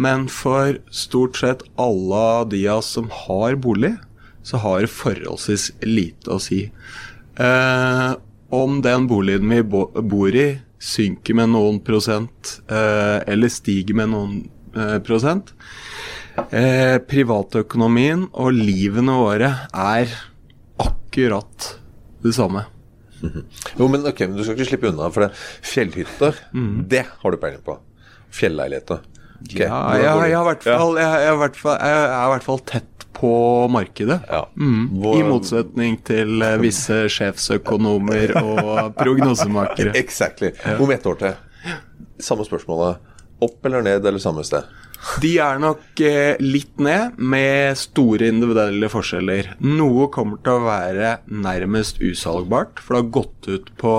Men 0.01 0.27
for 0.33 0.79
stort 0.95 1.37
sett 1.37 1.63
alle 1.81 2.25
de 2.51 2.65
av 2.69 2.81
oss 2.81 2.95
som 2.97 3.11
har 3.27 3.59
bolig, 3.61 3.95
så 4.43 4.63
har 4.63 4.81
det 4.83 4.95
forholdsvis 4.95 5.71
lite 5.85 6.33
å 6.33 6.41
si. 6.43 6.65
Eh, 7.37 8.11
om 8.51 8.81
den 8.83 9.07
boligen 9.07 9.53
vi 9.53 9.63
bor 9.63 10.35
i 10.35 10.49
synker 10.81 11.37
med 11.37 11.53
noen 11.53 11.79
prosent, 11.85 12.57
eh, 12.73 13.21
eller 13.29 13.53
stiger 13.53 13.99
med 14.01 14.11
noen 14.15 14.35
eh, 14.75 14.97
prosent 15.05 15.53
eh, 16.49 16.97
Privatøkonomien 17.05 18.27
og 18.33 18.57
livene 18.57 19.19
våre 19.21 19.53
er 19.71 20.15
akkurat 20.81 21.75
det 22.25 22.35
samme. 22.37 22.65
Jo, 23.23 23.89
men 23.89 24.05
ok, 24.07 24.21
men 24.29 24.37
du 24.39 24.45
skal 24.45 24.57
ikke 24.57 24.69
slippe 24.73 24.89
unna, 24.93 25.11
for 25.13 25.27
det, 25.27 25.31
fjellhytter, 25.67 26.39
det 26.91 27.05
har 27.23 27.31
du 27.35 27.37
peiling 27.43 27.63
på. 27.67 27.79
Fjelleiligheter. 28.35 29.03
Okay, 29.41 29.65
Ja, 29.67 29.81
jeg, 29.97 30.09
har 30.11 30.21
hvert 31.41 31.59
fall, 31.59 31.79
er 31.81 32.07
i 32.13 32.31
hvert 32.35 32.45
fall 32.47 32.59
tett 32.69 33.07
på 33.21 33.31
markedet. 33.73 34.21
Ja. 34.31 34.45
Mm, 34.57 34.89
Hvor- 35.03 35.19
I 35.19 35.25
motsetning 35.29 35.99
til 36.07 36.41
eh, 36.45 36.57
visse 36.63 37.03
sjefsøkonomer 37.13 38.37
og 38.41 38.95
prognosemakere. 38.97 39.93
Exactly. 40.03 40.53
Om 40.79 40.91
ett 40.95 41.07
år 41.07 41.19
til. 41.21 41.35
Samme 42.21 42.45
spørsmålet. 42.49 43.01
Opp 43.41 43.65
eller 43.67 43.83
ned 43.85 44.05
eller 44.07 44.21
samme 44.21 44.45
sted? 44.45 44.65
De 45.21 45.31
er 45.41 45.61
nok 45.61 46.01
eh, 46.05 46.37
litt 46.43 46.81
ned, 46.83 47.17
med 47.17 47.79
store 47.81 48.29
individuelle 48.31 48.91
forskjeller. 48.93 49.55
Noe 49.65 50.11
kommer 50.13 50.41
til 50.45 50.59
å 50.59 50.67
være 50.67 51.15
nærmest 51.33 52.03
usalgbart, 52.05 52.83
for 52.85 52.97
det 52.97 53.03
har 53.03 53.15
gått 53.17 53.49
ut 53.49 53.73
på, 53.81 53.95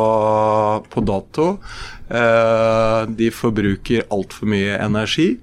på 0.93 1.03
dato. 1.09 1.47
Eh, 2.07 3.01
de 3.17 3.31
forbruker 3.33 4.05
altfor 4.13 4.53
mye 4.53 4.77
energi. 4.77 5.33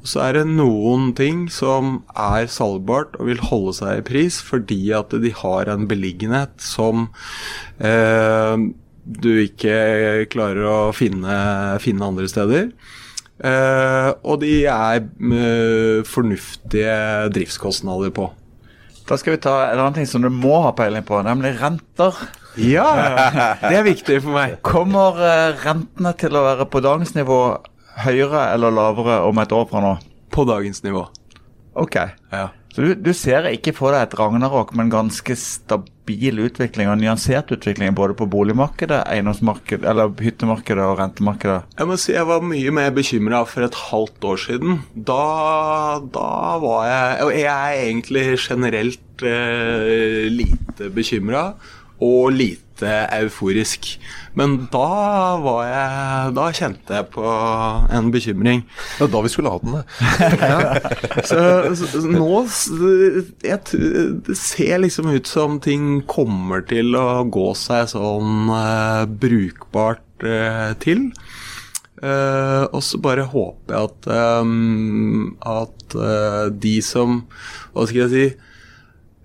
Og 0.00 0.08
så 0.08 0.22
er 0.24 0.38
det 0.38 0.46
noen 0.52 1.10
ting 1.16 1.44
som 1.52 1.98
er 2.16 2.48
salgbart 2.48 3.18
og 3.20 3.28
vil 3.28 3.42
holde 3.50 3.74
seg 3.76 4.00
i 4.00 4.06
pris 4.06 4.38
fordi 4.40 4.80
at 4.96 5.12
de 5.12 5.32
har 5.42 5.68
en 5.68 5.84
beliggenhet 5.90 6.54
som 6.64 7.10
eh, 7.84 8.68
du 9.04 9.30
ikke 9.42 9.76
klarer 10.32 10.64
å 10.70 10.78
finne, 10.96 11.36
finne 11.84 12.08
andre 12.08 12.28
steder. 12.32 12.72
Eh, 13.40 14.10
og 14.20 14.42
de 14.42 14.52
er 14.68 15.00
uh, 15.00 16.02
fornuftige 16.04 16.96
driftskostnader 17.32 18.12
på. 18.12 18.28
Da 19.08 19.16
skal 19.18 19.34
vi 19.34 19.42
ta 19.42 19.54
en 19.70 19.80
annen 19.80 19.96
ting 19.96 20.08
som 20.08 20.22
du 20.22 20.28
må 20.30 20.60
ha 20.66 20.74
peiling 20.76 21.06
på, 21.08 21.22
nemlig 21.24 21.54
renter. 21.62 22.18
Ja, 22.60 22.86
det 23.64 23.78
er 23.78 23.86
viktig 23.86 24.20
for 24.26 24.36
meg. 24.36 24.58
Kommer 24.66 25.16
uh, 25.16 25.56
rentene 25.64 26.12
til 26.20 26.36
å 26.36 26.44
være 26.50 26.68
på 26.70 26.84
dagens 26.84 27.16
nivå 27.16 27.40
høyere 28.04 28.50
eller 28.52 28.76
lavere 28.76 29.20
om 29.28 29.40
et 29.40 29.56
år 29.56 29.66
fra 29.72 29.82
nå? 29.84 29.96
På 30.30 30.44
dagens 30.46 30.84
nivå. 30.84 31.06
Ok. 31.80 31.96
Ja. 32.34 32.50
Så 32.70 32.84
du, 32.84 32.92
du 32.94 33.10
ser 33.16 33.48
ikke 33.50 33.72
for 33.74 33.96
deg 33.96 34.04
et 34.04 34.18
ragnarok, 34.20 34.76
men 34.78 34.92
ganske 34.92 35.34
stabil 36.10 36.40
utvikling 36.42 36.90
og 36.90 36.98
nyansert 36.98 37.50
utvikling 37.54 37.94
både 37.94 38.14
på 38.18 38.26
boligmarkedet, 38.30 39.04
eiendomsmarkedet, 39.06 39.86
eller 39.88 40.10
hyttemarkedet 40.18 40.84
og 40.84 40.98
rentemarkedet? 40.98 41.62
Jeg 41.78 41.86
må 41.86 41.98
si 42.00 42.12
jeg 42.12 42.26
var 42.26 42.42
mye 42.42 42.70
mer 42.74 42.90
bekymra 42.90 43.44
for 43.46 43.66
et 43.66 43.76
halvt 43.90 44.24
år 44.24 44.40
siden. 44.44 44.80
Da, 44.94 46.00
da 46.12 46.58
var 46.62 46.88
jeg 46.88 47.24
Og 47.24 47.32
jeg 47.34 47.46
er 47.46 47.84
egentlig 47.84 48.38
generelt 48.40 49.22
eh, 49.22 50.26
lite 50.30 50.90
bekymra 50.90 51.52
og 52.00 52.32
lite 52.32 52.69
euforisk. 52.88 53.92
Men 54.38 54.56
da 54.70 54.86
var 55.42 55.64
jeg 55.66 56.34
Da 56.36 56.44
kjente 56.54 56.94
jeg 56.94 57.08
på 57.14 57.24
en 57.90 58.10
bekymring. 58.14 58.62
Det 58.96 59.06
var 59.06 59.12
da 59.14 59.22
vi 59.24 59.32
skulle 59.32 59.52
ha 59.52 59.58
den. 59.62 59.76
det. 59.76 59.84
Så, 61.30 61.40
så, 61.76 61.90
så 61.90 62.02
nå 62.06 62.44
jeg, 63.44 63.58
Det 64.26 64.38
ser 64.38 64.80
liksom 64.84 65.10
ut 65.10 65.28
som 65.28 65.58
ting 65.62 66.00
kommer 66.08 66.64
til 66.66 66.94
å 66.96 67.24
gå 67.26 67.50
seg 67.58 67.90
sånn 67.90 68.48
uh, 68.52 69.04
brukbart 69.20 70.24
uh, 70.24 70.72
til. 70.82 71.10
Uh, 72.00 72.64
og 72.72 72.80
så 72.80 72.96
bare 73.02 73.26
håper 73.28 73.74
jeg 73.74 73.88
at, 73.90 74.06
um, 74.40 75.34
at 75.44 75.96
eh, 76.00 76.46
de 76.48 76.78
som 76.80 77.18
Hva 77.74 77.84
skal 77.84 78.06
jeg 78.06 78.12
si 78.14 78.22
eh, 78.30 78.49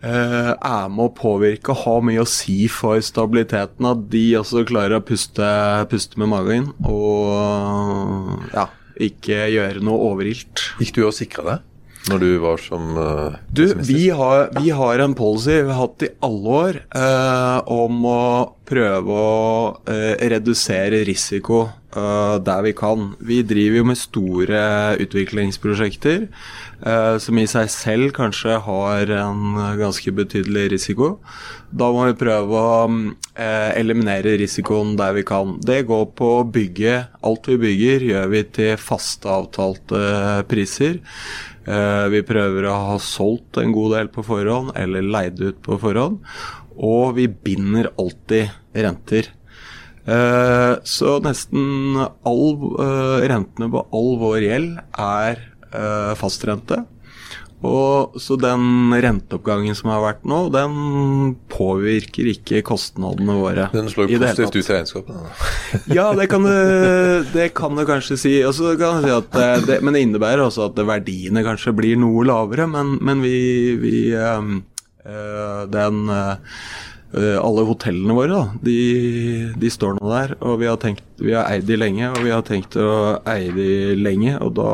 er 0.06 0.90
med 0.94 1.04
å 1.08 1.14
påvirke 1.18 1.74
og 1.74 1.82
har 1.84 2.04
mye 2.06 2.24
å 2.24 2.30
si 2.30 2.66
for 2.72 3.02
stabiliteten, 3.04 3.88
at 3.90 4.08
de 4.12 4.26
også 4.40 4.66
klarer 4.70 5.00
å 5.00 5.06
puste, 5.06 5.52
puste 5.92 6.22
med 6.22 6.30
magen 6.34 6.68
og 6.86 8.52
ja, 8.54 8.68
ikke 8.96 9.48
gjøre 9.54 9.82
noe 9.86 10.12
overilt. 10.12 10.70
Gikk 10.82 11.00
du 11.00 11.08
og 11.08 11.16
sikra 11.18 11.48
deg 11.50 11.72
når 12.12 12.22
du 12.22 12.32
var 12.44 12.62
som 12.62 12.98
uh, 12.98 13.38
Du, 13.50 13.66
vi 13.82 14.10
har, 14.14 14.50
vi 14.60 14.70
har 14.76 15.02
en 15.02 15.16
policy 15.18 15.56
vi 15.56 15.72
har 15.72 15.80
hatt 15.80 16.06
i 16.06 16.12
alle 16.26 16.60
år 16.60 16.78
eh, 16.84 17.72
om 17.74 18.06
å 18.10 18.26
prøve 18.66 19.16
å 19.16 19.42
eh, 19.90 20.14
redusere 20.30 21.04
risiko 21.08 21.64
eh, 21.66 22.36
der 22.46 22.64
vi 22.66 22.74
kan. 22.78 23.12
Vi 23.26 23.42
driver 23.48 23.82
jo 23.82 23.88
med 23.92 24.00
store 24.02 24.62
utviklingsprosjekter 25.02 26.26
eh, 26.26 26.75
som 27.22 27.38
i 27.40 27.46
seg 27.50 27.70
selv 27.72 28.12
kanskje 28.14 28.58
har 28.62 29.12
en 29.16 29.56
ganske 29.80 30.12
betydelig 30.14 30.66
risiko. 30.74 31.16
Da 31.76 31.90
må 31.92 32.06
vi 32.08 32.16
prøve 32.20 32.60
å 32.60 32.84
eh, 32.88 33.72
eliminere 33.76 34.36
risikoen 34.40 34.94
der 35.00 35.16
vi 35.18 35.26
kan. 35.28 35.58
Det 35.60 35.82
går 35.90 36.06
på 36.16 36.30
å 36.38 36.46
bygge 36.48 37.02
Alt 37.26 37.50
vi 37.50 37.58
bygger, 37.60 38.06
gjør 38.12 38.30
vi 38.32 38.44
til 38.56 38.76
faste, 38.80 39.28
avtalte 39.32 40.46
priser. 40.52 41.02
Eh, 41.66 42.06
vi 42.14 42.22
prøver 42.28 42.70
å 42.70 42.76
ha 42.92 43.00
solgt 43.02 43.60
en 43.60 43.74
god 43.76 43.98
del 43.98 44.12
på 44.14 44.24
forhånd, 44.28 44.76
eller 44.78 45.04
leid 45.04 45.42
ut 45.42 45.60
på 45.66 45.80
forhånd. 45.82 46.22
Og 46.76 47.16
vi 47.18 47.28
binder 47.28 47.90
alltid 47.98 48.54
renter. 48.78 49.32
Eh, 50.06 50.74
så 50.86 51.16
nesten 51.26 51.98
all 51.98 52.52
eh, 52.78 53.26
rentene 53.32 53.72
på 53.74 53.82
all 53.90 54.12
vår 54.22 54.44
gjeld 54.44 54.76
er 55.02 55.40
eh, 55.42 55.55
fastrente. 56.20 56.84
Og 57.66 58.18
så 58.22 58.36
den 58.38 58.94
renteoppgangen 59.02 59.78
som 59.78 59.90
har 59.94 60.02
vært 60.04 60.26
nå, 60.28 60.40
den 60.54 61.36
påvirker 61.52 62.28
ikke 62.34 62.62
kostnadene 62.68 63.38
våre. 63.40 63.68
Den 63.74 63.88
slår 63.92 64.10
positivt 64.12 64.58
ut 64.58 64.60
i 64.60 64.76
regnskapet. 64.76 65.44
ja, 65.98 66.10
det 66.18 66.28
kan 66.32 66.46
du, 66.46 66.56
det 67.32 67.50
kan 67.58 67.78
du 67.78 67.86
kanskje 67.88 68.20
si. 68.22 68.36
Og 68.46 68.54
så 68.58 68.76
kan 68.80 69.00
du 69.00 69.08
si 69.08 69.16
at 69.16 69.32
det, 69.34 69.50
det, 69.70 69.80
men 69.86 69.98
det 69.98 70.04
innebærer 70.06 70.46
også 70.46 70.68
at 70.70 70.82
verdiene 70.86 71.46
kanskje 71.48 71.74
blir 71.78 72.00
noe 72.02 72.26
lavere. 72.28 72.68
Men, 72.70 72.98
men 73.06 73.24
vi, 73.26 73.38
vi 73.82 74.00
eh, 74.14 74.52
Den 75.72 76.04
eh, 76.12 76.60
Alle 77.16 77.64
hotellene 77.64 78.16
våre, 78.18 78.28
da, 78.32 78.62
de, 78.66 79.52
de 79.56 79.70
står 79.72 79.96
nå 79.98 80.10
der. 80.12 80.34
Og 80.44 80.58
vi 80.60 80.68
har, 80.68 80.80
tenkt, 80.82 81.06
vi 81.22 81.36
har 81.36 81.48
eid 81.48 81.68
de 81.70 81.78
lenge, 81.80 82.10
og 82.12 82.24
vi 82.26 82.34
har 82.34 82.44
tenkt 82.48 82.76
å 82.76 82.90
eie 83.32 83.54
de 83.56 83.70
lenge. 84.00 84.36
Og, 84.44 84.56
da, 84.58 84.72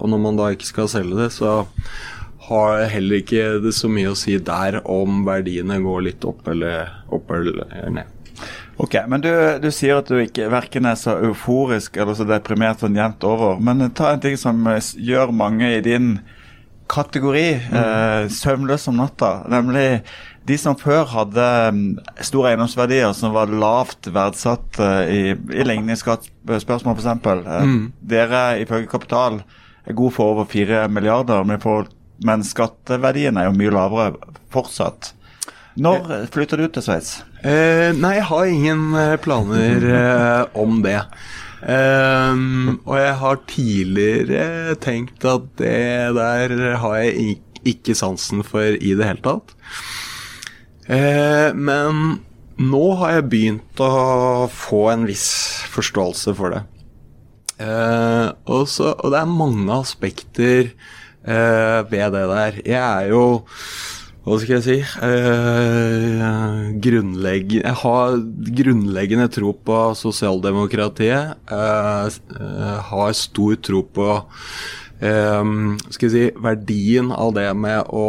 og 0.00 0.10
når 0.10 0.24
man 0.24 0.40
da 0.40 0.50
ikke 0.54 0.70
skal 0.70 0.90
selge 0.90 1.18
det, 1.20 1.30
så 1.36 1.60
har 2.50 2.88
heller 2.90 3.20
ikke 3.22 3.60
det 3.62 3.74
så 3.76 3.90
mye 3.92 4.10
å 4.10 4.18
si 4.18 4.34
der 4.42 4.80
om 4.88 5.22
verdiene 5.28 5.78
går 5.84 6.08
litt 6.08 6.26
opp 6.26 6.48
eller, 6.50 6.90
opp 7.14 7.30
eller 7.36 7.62
ned. 7.94 8.16
Ok, 8.80 8.96
men 9.12 9.20
du, 9.20 9.28
du 9.60 9.68
sier 9.74 10.00
at 10.00 10.08
du 10.08 10.16
ikke 10.22 10.48
verken 10.50 10.88
er 10.88 10.96
så 10.96 11.18
euforisk 11.28 11.98
eller 12.00 12.16
så 12.16 12.24
deprimert 12.24 12.80
sånn 12.80 12.96
jevnt 12.96 13.26
over. 13.28 13.58
Men 13.60 13.90
ta 13.94 14.14
en 14.14 14.22
ting 14.22 14.38
som 14.40 14.64
eh, 14.72 14.80
gjør 14.96 15.34
mange 15.36 15.68
i 15.76 15.82
din 15.84 16.14
kategori 16.90 17.46
eh, 17.60 18.30
søvnløs 18.32 18.88
om 18.90 18.96
natta. 19.02 19.34
Nemlig 19.52 20.00
de 20.50 20.58
som 20.58 20.76
før 20.78 21.06
hadde 21.12 21.46
mm, 21.76 21.84
store 22.26 22.52
eiendomsverdier 22.52 23.14
som 23.16 23.34
var 23.36 23.52
lavt 23.52 24.10
verdsatt 24.12 24.80
eh, 24.82 25.14
i, 25.14 25.22
i 25.54 25.66
ligningsspørsmål 25.66 26.98
f.eks. 26.98 27.08
Mm. 27.24 27.80
Dere 28.12 28.44
ifølge 28.64 28.90
Kapital 28.90 29.40
er 29.86 29.96
god 29.96 30.16
for 30.16 30.34
over 30.34 30.50
4 30.50 30.84
milliarder, 30.92 31.46
men, 31.46 31.62
for, 31.62 31.88
men 32.26 32.44
skatteverdien 32.46 33.38
er 33.40 33.48
jo 33.48 33.56
mye 33.56 33.74
lavere 33.74 34.34
fortsatt. 34.52 35.14
Når 35.80 36.26
flytter 36.34 36.60
du 36.60 36.66
til 36.74 36.84
Sveits? 36.84 37.20
Eh, 37.46 37.90
nei, 37.96 38.16
jeg 38.18 38.26
har 38.28 38.50
ingen 38.50 38.82
eh, 38.98 39.14
planer 39.22 39.86
eh, 39.86 40.58
om 40.58 40.82
det. 40.84 40.98
Ehm, 41.60 42.80
og 42.88 42.96
jeg 42.98 43.14
har 43.20 43.40
tidligere 43.48 44.76
tenkt 44.80 45.24
at 45.28 45.46
det 45.60 46.16
der 46.16 46.54
har 46.82 46.96
jeg 47.04 47.40
ikke 47.68 47.94
sansen 47.96 48.42
for 48.46 48.64
i 48.64 48.94
det 48.96 49.06
hele 49.06 49.24
tatt. 49.24 49.54
Eh, 50.90 51.50
men 51.54 52.18
nå 52.60 52.82
har 53.00 53.16
jeg 53.16 53.28
begynt 53.32 53.82
å 53.84 54.48
få 54.52 54.88
en 54.92 55.06
viss 55.08 55.28
forståelse 55.70 56.34
for 56.38 56.56
det. 56.56 56.64
Eh, 57.60 58.26
og, 58.50 58.66
så, 58.72 58.94
og 58.96 59.12
det 59.12 59.20
er 59.20 59.30
mange 59.30 59.70
aspekter 59.76 60.72
eh, 60.72 61.78
ved 61.92 62.16
det 62.16 62.26
der. 62.32 62.60
Jeg 62.64 62.82
er 62.82 63.10
jo 63.12 63.24
hva 64.20 64.36
skal 64.36 64.58
jeg 64.58 64.64
si 64.66 64.74
eh, 65.06 66.66
grunnlegg, 66.84 67.54
Jeg 67.62 67.76
har 67.82 68.18
grunnleggende 68.60 69.30
tro 69.32 69.54
på 69.56 69.78
sosialdemokratiet. 69.96 71.38
Eh, 71.48 72.18
eh, 72.36 72.76
har 72.90 73.16
stor 73.16 73.56
tro 73.64 73.82
på 73.88 74.20
skal 75.00 76.04
jeg 76.04 76.12
si, 76.12 76.24
verdien 76.44 77.08
av 77.16 77.30
det 77.32 77.46
med 77.56 77.88
å 77.88 78.04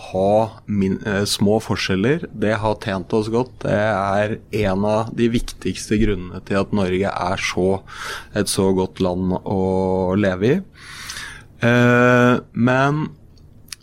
ha 0.00 0.60
min, 0.66 0.98
eh, 1.06 1.24
små 1.28 1.58
forskjeller, 1.62 2.26
det 2.32 2.54
har 2.62 2.78
tjent 2.82 3.12
oss 3.16 3.28
godt. 3.32 3.52
Det 3.64 3.76
er 3.76 4.38
en 4.64 4.84
av 4.88 5.12
de 5.16 5.28
viktigste 5.32 5.98
grunnene 6.00 6.40
til 6.46 6.60
at 6.62 6.72
Norge 6.76 7.10
er 7.10 7.36
så, 7.36 7.82
et 8.34 8.48
så 8.48 8.70
godt 8.76 9.02
land 9.04 9.36
å 9.44 10.16
leve 10.16 10.54
i. 10.54 10.56
Eh, 11.66 12.40
men 12.54 13.06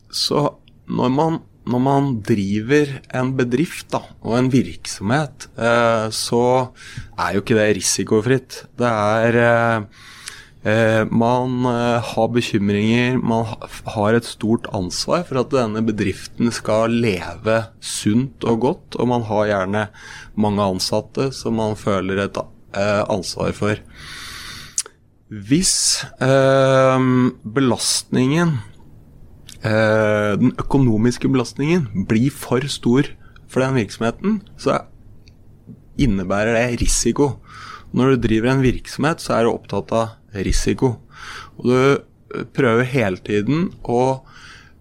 så 0.09 0.47
når 0.88 1.13
man, 1.13 1.39
når 1.67 1.81
man 1.83 2.12
driver 2.25 2.93
en 3.13 3.33
bedrift 3.38 3.89
da, 3.93 4.01
og 4.24 4.38
en 4.39 4.51
virksomhet, 4.51 5.50
eh, 5.59 6.07
så 6.15 6.43
er 7.19 7.36
jo 7.36 7.43
ikke 7.43 7.59
det 7.59 7.71
risikofritt. 7.77 8.62
Det 8.79 8.91
er 8.91 9.41
eh, 9.43 10.05
man 10.65 11.65
eh, 11.69 12.01
har 12.03 12.27
bekymringer, 12.33 13.17
man 13.21 13.45
har 13.85 14.17
et 14.17 14.25
stort 14.25 14.67
ansvar 14.75 15.23
for 15.27 15.39
at 15.41 15.51
denne 15.53 15.83
bedriften 15.85 16.51
skal 16.51 16.91
leve 16.91 17.59
sunt 17.79 18.43
og 18.43 18.59
godt, 18.65 18.97
og 18.97 19.07
man 19.07 19.23
har 19.29 19.45
gjerne 19.51 19.83
mange 20.35 20.65
ansatte 20.65 21.29
som 21.35 21.55
man 21.61 21.77
føler 21.79 22.25
et 22.25 22.37
eh, 22.41 23.03
ansvar 23.05 23.53
for. 23.55 23.77
Hvis 25.27 26.05
belastningen, 27.43 28.53
den 29.59 30.53
økonomiske 30.55 31.27
belastningen, 31.27 32.05
blir 32.07 32.31
for 32.31 32.63
stor 32.71 33.09
for 33.51 33.59
den 33.59 33.75
virksomheten, 33.75 34.37
så 34.55 34.85
innebærer 35.99 36.55
det 36.55 36.79
risiko. 36.79 37.33
Når 37.96 38.15
du 38.15 38.27
driver 38.27 38.51
en 38.51 38.65
virksomhet, 38.65 39.24
så 39.24 39.38
er 39.38 39.46
du 39.46 39.53
opptatt 39.53 39.94
av 39.96 40.41
risiko. 40.48 40.98
Og 41.60 41.70
du 41.70 41.77
eh, 41.77 42.48
prøver 42.56 42.89
hele 42.91 43.22
tiden 43.24 43.70
å 43.88 44.01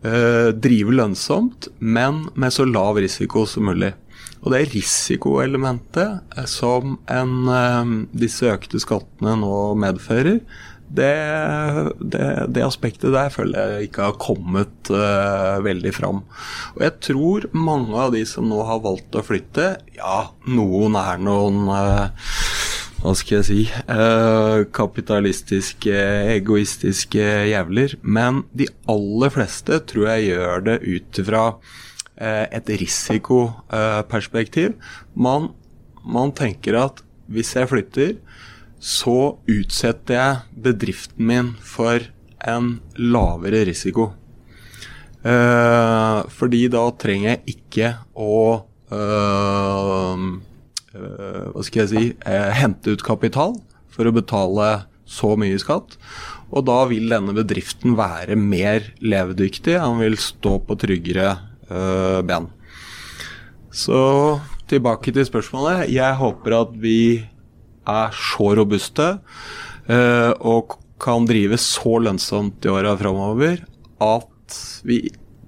eh, 0.03 0.51
drive 0.53 0.97
lønnsomt, 0.97 1.71
men 1.79 2.27
med 2.35 2.55
så 2.55 2.67
lav 2.69 3.01
risiko 3.03 3.47
som 3.49 3.71
mulig. 3.71 3.95
Og 4.43 4.53
det 4.55 4.67
risikoelementet 4.75 6.39
eh, 6.39 6.49
som 6.51 6.99
en, 7.11 7.37
eh, 7.51 7.93
disse 8.27 8.51
økte 8.53 8.83
skattene 8.83 9.37
nå 9.43 9.59
medfører, 9.83 10.43
det, 10.87 11.15
det, 11.99 12.27
det, 12.55 12.63
aspektet 12.63 13.11
der 13.15 13.33
føler 13.35 13.73
jeg 13.75 13.89
ikke 13.89 14.05
har 14.07 14.19
kommet 14.23 14.91
uh, 14.95 15.59
veldig 15.65 15.93
fram. 15.95 16.21
Og 16.77 16.85
jeg 16.85 16.95
tror 17.09 17.47
mange 17.59 17.97
av 17.99 18.15
de 18.15 18.23
som 18.29 18.47
nå 18.47 18.61
har 18.69 18.85
valgt 18.85 19.19
å 19.19 19.25
flytte, 19.27 19.73
ja, 19.97 20.21
noen 20.47 20.95
er 21.01 21.19
noen 21.27 21.67
uh, 21.67 22.31
hva 23.07 23.15
skal 23.15 23.37
jeg 23.39 23.47
si 23.47 23.63
eh, 23.71 24.65
kapitalistiske, 24.75 25.95
egoistiske 26.35 27.27
jævler. 27.53 27.95
Men 28.03 28.43
de 28.51 28.67
aller 28.91 29.31
fleste 29.31 29.79
tror 29.87 30.09
jeg 30.11 30.33
gjør 30.33 30.67
det 30.67 30.77
ut 30.83 31.21
fra 31.29 31.45
eh, 32.19 32.47
et 32.51 32.67
risikoperspektiv. 32.83 34.75
Man, 35.15 35.53
man 36.03 36.35
tenker 36.35 36.75
at 36.83 37.03
hvis 37.31 37.55
jeg 37.55 37.71
flytter, 37.71 38.13
så 38.83 39.39
utsetter 39.49 40.15
jeg 40.19 40.63
bedriften 40.67 41.27
min 41.31 41.55
for 41.63 42.03
en 42.47 42.81
lavere 42.99 43.65
risiko. 43.71 44.11
Eh, 45.27 46.19
fordi 46.35 46.67
da 46.75 46.91
trenger 46.99 47.37
jeg 47.37 47.57
ikke 47.57 47.95
å 48.19 48.67
Eh, 48.87 50.17
hva 51.53 51.65
skal 51.67 51.83
jeg 51.85 51.91
si, 51.93 52.05
eh, 52.27 52.51
hente 52.57 52.95
ut 52.95 53.05
kapital 53.07 53.57
for 53.93 54.09
å 54.09 54.15
betale 54.15 54.87
så 55.07 55.35
mye 55.39 55.59
skatt. 55.63 55.97
Og 56.51 56.67
da 56.67 56.81
vil 56.91 57.09
denne 57.11 57.35
bedriften 57.37 57.97
være 57.99 58.37
mer 58.39 58.91
levedyktig, 59.03 59.79
han 59.81 60.01
vil 60.03 60.19
stå 60.21 60.59
på 60.67 60.77
tryggere 60.79 61.29
uh, 61.71 62.23
ben. 62.27 62.49
Så 63.75 63.99
tilbake 64.71 65.15
til 65.15 65.27
spørsmålet. 65.27 65.91
Jeg 65.95 66.19
håper 66.19 66.59
at 66.61 66.75
vi 66.83 66.99
er 67.87 68.15
så 68.19 68.51
robuste 68.59 69.09
og 69.87 70.73
kan 70.99 71.27
drive 71.29 71.55
så 71.63 72.01
lønnsomt 72.03 72.65
i 72.67 72.73
åra 72.73 72.97
framover 72.99 73.61
at 74.03 74.57
vi 74.83 75.05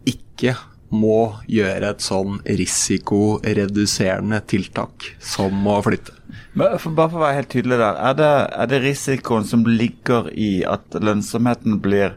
ikke 0.06 0.54
må 0.94 1.34
gjøre 1.50 1.92
et 1.92 2.04
sånn 2.04 2.38
risikoreduserende 2.46 4.40
tiltak 4.48 5.12
som 5.20 5.66
å 5.68 5.80
flytte. 5.84 6.14
Bare 6.58 6.78
for 6.80 6.92
å 6.92 7.20
være 7.20 7.36
helt 7.36 7.52
tydelig 7.52 7.78
der, 7.80 7.98
er 8.08 8.16
det, 8.18 8.32
er 8.56 8.70
det 8.70 8.82
risikoen 8.82 9.46
som 9.46 9.66
ligger 9.68 10.30
i 10.32 10.64
at 10.66 10.96
lønnsomheten 10.96 11.78
blir 11.84 12.16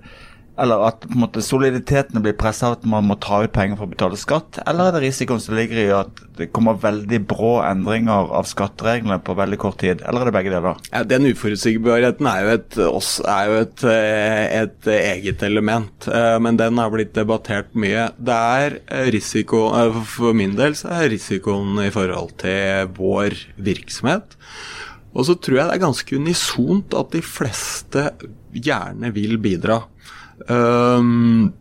eller 0.59 0.83
at 0.83 1.05
på 1.05 1.13
en 1.15 1.21
måte, 1.23 1.41
soliditeten 1.43 2.21
blir 2.23 2.35
pressa 2.37 2.67
av 2.67 2.77
at 2.77 2.87
man 2.89 3.05
må 3.07 3.15
ta 3.23 3.39
ut 3.45 3.53
penger 3.55 3.77
for 3.79 3.87
å 3.87 3.93
betale 3.93 4.19
skatt? 4.19 4.59
Eller 4.67 4.89
er 4.89 4.95
det 4.97 5.03
risikoen 5.05 5.39
som 5.41 5.55
ligger 5.57 5.79
i 5.79 5.85
at 5.95 6.21
det 6.37 6.49
kommer 6.55 6.79
veldig 6.81 7.21
brå 7.29 7.53
endringer 7.63 8.31
av 8.35 8.49
skattereglene 8.49 9.21
på 9.23 9.35
veldig 9.39 9.59
kort 9.61 9.79
tid? 9.81 10.03
Eller 10.03 10.25
er 10.25 10.29
det 10.29 10.35
begge 10.35 10.53
deler? 10.53 10.81
Ja, 10.91 11.03
den 11.07 11.29
uforutsigbarheten 11.31 12.29
er 12.29 12.43
jo, 12.43 12.57
et, 12.57 12.79
er 12.81 13.47
jo 13.47 13.61
et, 13.61 13.85
eh, 13.93 14.43
et, 14.61 14.91
eget 14.91 15.45
element, 15.47 16.09
eh, 16.11 16.35
men 16.43 16.59
den 16.59 16.81
har 16.81 16.91
blitt 16.93 17.15
debattert 17.15 17.71
mye. 17.71 18.09
Det 18.19 18.41
er 18.59 18.77
risiko, 19.15 19.69
eh, 19.77 20.01
For 20.11 20.35
min 20.37 20.57
del 20.59 20.75
så 20.77 20.91
er 20.99 21.09
risikoen 21.13 21.79
i 21.85 21.91
forhold 21.93 22.35
til 22.43 22.91
vår 22.97 23.39
virksomhet. 23.61 24.35
Og 25.11 25.25
så 25.27 25.35
tror 25.35 25.57
jeg 25.57 25.67
det 25.67 25.75
er 25.75 25.87
ganske 25.87 26.19
unisont 26.19 26.93
at 26.95 27.15
de 27.15 27.23
fleste 27.25 28.05
gjerne 28.55 29.11
vil 29.15 29.37
bidra. 29.41 29.81
Um, 30.47 31.51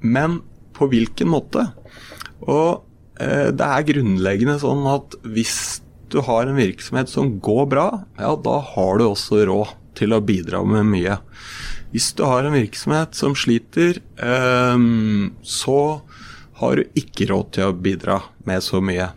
men 0.00 0.40
på 0.76 0.88
hvilken 0.90 1.30
måte? 1.30 1.66
Og 2.46 2.82
uh, 3.20 3.48
det 3.52 3.66
er 3.66 3.88
grunnleggende 3.92 4.58
sånn 4.62 4.86
at 4.90 5.16
hvis 5.28 5.82
du 6.10 6.20
har 6.26 6.48
en 6.48 6.58
virksomhet 6.58 7.10
som 7.10 7.36
går 7.42 7.68
bra, 7.70 7.88
ja, 8.18 8.34
da 8.34 8.56
har 8.72 8.98
du 8.98 9.06
også 9.06 9.44
råd 9.46 9.76
til 9.98 10.14
å 10.16 10.22
bidra 10.24 10.62
med 10.66 10.88
mye. 10.90 11.18
Hvis 11.90 12.12
du 12.18 12.24
har 12.26 12.46
en 12.46 12.54
virksomhet 12.54 13.16
som 13.18 13.34
sliter, 13.38 14.00
um, 14.18 15.32
så 15.42 16.00
har 16.60 16.76
du 16.76 16.98
ikke 16.98 17.28
råd 17.30 17.52
til 17.56 17.70
å 17.70 17.76
bidra 17.76 18.20
med 18.48 18.62
så 18.64 18.82
mye. 18.84 19.10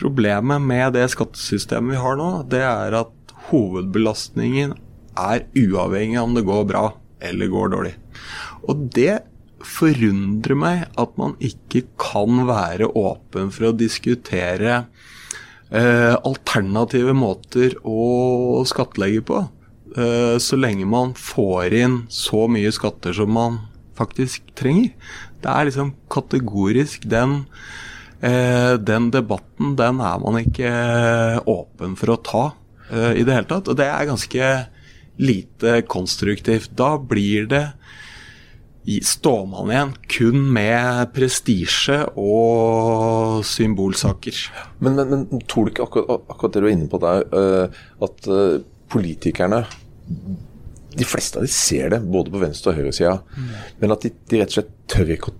Problemet 0.00 0.62
med 0.64 0.94
det 0.96 1.10
skattesystemet 1.12 1.94
vi 1.94 2.02
har 2.02 2.16
nå, 2.18 2.30
det 2.50 2.62
er 2.64 2.96
at 3.02 3.34
hovedbelastningen 3.50 4.76
er 5.18 5.44
uavhengig 5.58 6.18
av 6.18 6.28
om 6.28 6.36
det 6.38 6.46
går 6.46 6.66
bra 6.70 6.84
eller 7.20 7.52
går 7.52 7.74
dårlig. 7.74 7.94
Og 8.68 8.88
det 8.96 9.20
forundrer 9.60 10.56
meg 10.56 10.84
at 11.00 11.16
man 11.20 11.36
ikke 11.44 11.84
kan 12.00 12.44
være 12.48 12.88
åpen 12.96 13.50
for 13.52 13.70
å 13.70 13.76
diskutere 13.76 14.84
eh, 15.68 16.14
alternative 16.16 17.14
måter 17.16 17.76
å 17.84 18.62
skattlegge 18.68 19.24
på. 19.28 19.42
Eh, 19.96 20.36
så 20.40 20.58
lenge 20.58 20.88
man 20.88 21.14
får 21.18 21.76
inn 21.76 21.98
så 22.12 22.46
mye 22.50 22.72
skatter 22.74 23.16
som 23.16 23.32
man 23.34 23.60
faktisk 23.98 24.52
trenger. 24.58 24.92
Det 25.40 25.50
er 25.50 25.68
liksom 25.68 25.94
kategorisk 26.12 27.04
den, 27.10 27.44
eh, 28.22 28.76
den 28.76 29.10
debatten, 29.10 29.76
den 29.76 30.00
er 30.00 30.18
man 30.18 30.40
ikke 30.40 30.70
åpen 31.46 31.96
for 31.96 32.14
å 32.14 32.22
ta 32.22 32.44
eh, 32.90 33.20
i 33.20 33.24
det 33.24 33.34
hele 33.34 33.48
tatt. 33.50 33.68
Og 33.68 33.76
det 33.76 33.88
er 33.88 34.08
ganske 34.08 34.52
lite 35.20 35.80
konstruktivt. 35.90 36.72
Da 36.78 36.94
blir 36.98 37.46
det 37.50 37.66
står 39.02 39.46
man 39.46 39.70
igjen 39.70 39.92
kun 40.08 40.46
med 40.54 41.12
prestisje 41.14 41.98
og 42.18 43.44
symbolsaker. 43.46 44.40
Men, 44.80 44.96
men, 44.96 45.26
men, 45.28 45.42
tror 45.46 45.66
du 45.66 45.74
ikke 45.74 45.86
akkurat, 45.86 46.24
akkurat, 46.32 46.54
det 46.54 46.62
du 46.64 46.68
er 46.68 46.74
inne 46.74 46.88
på 46.90 47.00
der, 47.02 47.26
uh, 47.30 47.82
at 48.06 48.30
uh, 48.30 48.62
politikerne 48.90 49.62
De 50.90 51.06
fleste 51.06 51.38
av 51.38 51.44
de 51.46 51.52
ser 51.52 51.92
det, 51.92 52.00
både 52.02 52.32
på 52.34 52.40
venstre- 52.42 52.72
og 52.72 52.80
høyresida, 52.80 53.20
mm. 53.20 53.50
men 53.78 53.94
at 53.94 54.02
de, 54.02 54.10
de, 54.10 54.40
rett 54.40 54.50
og 54.50 54.56
slett 54.56 54.72
tør 54.90 55.12
ikke 55.14 55.30
å 55.30 55.36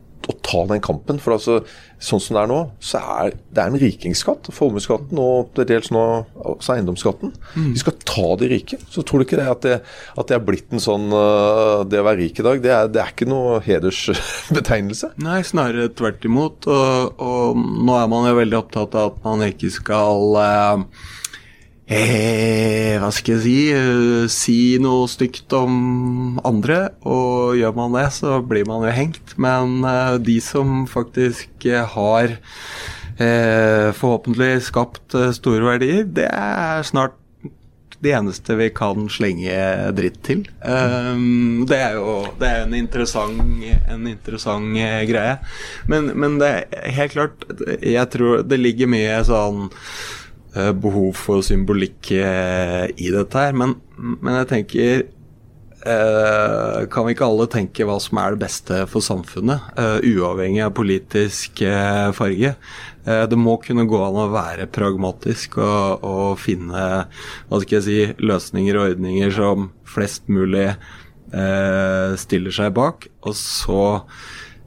ta 0.50 0.64
den 0.66 0.82
kampen. 0.82 1.20
For 1.22 1.36
altså, 1.36 1.60
sånn 2.02 2.22
som 2.22 2.36
det 2.36 2.42
er 2.42 2.50
nå, 2.50 2.58
så 2.82 3.00
er 3.20 3.34
det 3.50 3.62
er 3.62 3.70
en 3.70 3.80
rikingskatt. 3.80 4.50
Formuesskatten 4.54 5.20
og 5.20 5.52
til 5.56 5.68
dels 5.68 5.90
nå 5.94 6.02
også 6.34 6.76
eiendomsskatten. 6.76 7.34
Mm. 7.54 7.70
Vi 7.74 7.82
skal 7.82 7.98
ta 8.08 8.26
de 8.40 8.50
rike. 8.50 8.80
Så 8.90 9.04
tror 9.06 9.20
du 9.20 9.26
ikke 9.28 9.40
det 9.40 9.48
at 9.52 9.64
det, 9.66 9.78
at 10.16 10.30
det 10.30 10.38
er 10.38 10.44
blitt 10.46 10.74
en 10.74 10.82
sånn 10.82 11.08
uh, 11.12 11.86
Det 11.88 12.00
å 12.00 12.06
være 12.06 12.22
rik 12.22 12.40
i 12.40 12.46
dag, 12.46 12.62
det 12.64 12.74
er, 12.74 12.90
det 12.92 13.02
er 13.04 13.14
ikke 13.14 13.30
noe 13.30 13.60
hedersbetegnelse? 13.64 15.14
Nei, 15.26 15.40
snarere 15.46 15.92
tvert 15.94 16.26
imot. 16.26 16.68
Og, 16.70 17.22
og, 17.22 17.64
nå 17.80 17.96
er 17.98 18.10
man 18.10 18.28
jo 18.30 18.36
veldig 18.40 18.60
opptatt 18.60 18.96
av 18.98 19.14
at 19.14 19.24
man 19.26 19.46
ikke 19.46 19.72
skal 19.74 20.38
uh, 20.40 21.08
eh, 21.90 22.96
hva 23.00 23.10
skal 23.14 23.36
jeg 23.36 23.44
si 23.44 23.56
eh, 23.74 24.26
si 24.30 24.58
noe 24.82 25.08
stygt 25.10 25.52
om 25.56 26.40
andre. 26.46 26.82
Og 27.02 27.58
gjør 27.58 27.76
man 27.76 27.96
det, 27.98 28.08
så 28.16 28.38
blir 28.46 28.68
man 28.68 28.86
jo 28.86 28.94
hengt. 28.94 29.36
Men 29.40 29.80
eh, 29.84 30.18
de 30.22 30.38
som 30.44 30.84
faktisk 30.90 31.66
eh, 31.68 31.86
har 31.96 32.36
eh, 33.18 33.90
forhåpentlig 33.96 34.60
skapt 34.70 35.18
store 35.36 35.66
verdier, 35.74 36.06
det 36.06 36.30
er 36.30 36.86
snart 36.86 37.16
de 38.00 38.14
eneste 38.16 38.54
vi 38.56 38.70
kan 38.72 39.10
slenge 39.12 39.56
dritt 39.92 40.22
til. 40.24 40.46
Um, 40.64 41.66
det 41.68 41.82
er 41.84 41.98
jo 41.98 42.14
det 42.40 42.48
er 42.48 42.62
en 42.64 42.72
interessant, 42.78 43.42
en 43.92 44.06
interessant 44.08 44.72
uh, 44.72 45.02
greie. 45.04 45.34
Men, 45.90 46.08
men, 46.16 46.38
det 46.40 46.48
er 46.48 46.96
helt 46.96 47.12
klart 47.12 47.44
Jeg 47.84 48.06
tror 48.14 48.40
det 48.48 48.56
ligger 48.56 48.88
mye 48.88 49.20
sånn 49.28 49.66
uh, 49.68 50.16
behov 50.54 51.14
for 51.14 51.44
symbolikk 51.46 52.10
uh, 52.18 52.90
i 52.90 53.10
dette 53.14 53.38
her. 53.38 53.56
Men, 53.56 53.78
men 53.96 54.42
jeg 54.42 54.52
tenker 54.56 55.08
Uh, 55.80 56.84
kan 56.92 57.06
vi 57.06 57.14
ikke 57.14 57.24
alle 57.24 57.46
tenke 57.48 57.86
hva 57.88 57.94
som 58.04 58.18
er 58.20 58.34
det 58.34 58.42
beste 58.42 58.82
for 58.92 59.00
samfunnet, 59.00 59.70
uavhengig 60.04 60.60
av 60.66 60.74
politisk 60.76 61.62
farge? 62.12 62.50
det 63.00 63.38
må 63.40 63.54
kunne 63.64 63.86
gå 63.88 63.96
an 64.04 64.18
å 64.20 64.26
være 64.28 64.66
pragmatisk 64.68 65.56
og, 65.56 66.04
og, 66.04 66.34
finne 66.36 66.84
hva 67.48 67.62
skal 67.62 67.78
jeg 67.78 67.86
si, 67.86 67.96
løsninger 68.20 68.76
og 68.76 68.90
ordninger 68.90 69.32
som 69.32 69.70
flest 69.88 70.28
mulig 70.28 70.68
stiller 72.20 72.58
seg 72.60 72.76
bak. 72.76 73.08
Og 73.24 73.38
så 73.40 73.82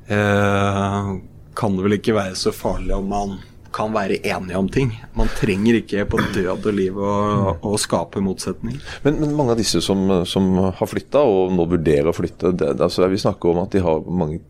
kan 0.09 1.77
det 1.77 1.85
vel 1.85 1.99
ikke 2.01 2.17
være 2.17 2.41
så 2.41 2.57
farlig 2.57 2.97
om 2.97 3.13
man 3.13 3.37
kan 3.73 3.93
være 3.93 4.19
enige 4.21 4.59
om 4.59 4.69
ting. 4.71 4.93
Man 5.17 5.31
trenger 5.37 5.79
ikke 5.79 6.05
på 6.11 6.21
død 6.35 6.67
og 6.69 6.73
liv 6.77 6.97
å, 6.97 7.13
å 7.57 7.73
skape 7.81 8.21
motsetning. 8.23 8.77
Men, 9.05 9.19
men, 9.21 9.35
mange 9.37 9.55
av 9.55 9.61
disse 9.61 9.81
som, 9.83 10.05
som 10.29 10.49
har 10.63 10.89
flytta, 10.89 11.23
og 11.25 11.53
nå 11.57 11.67
vurderer 11.71 12.11
å 12.11 12.15
flytte, 12.15 12.53
det, 12.59 12.75
altså 12.77 13.09
Vi 13.11 13.21
snakker 13.23 13.53
om 13.53 13.63
at 13.65 13.75
de 13.75 13.83
har 13.83 14.05
mange 14.07 14.41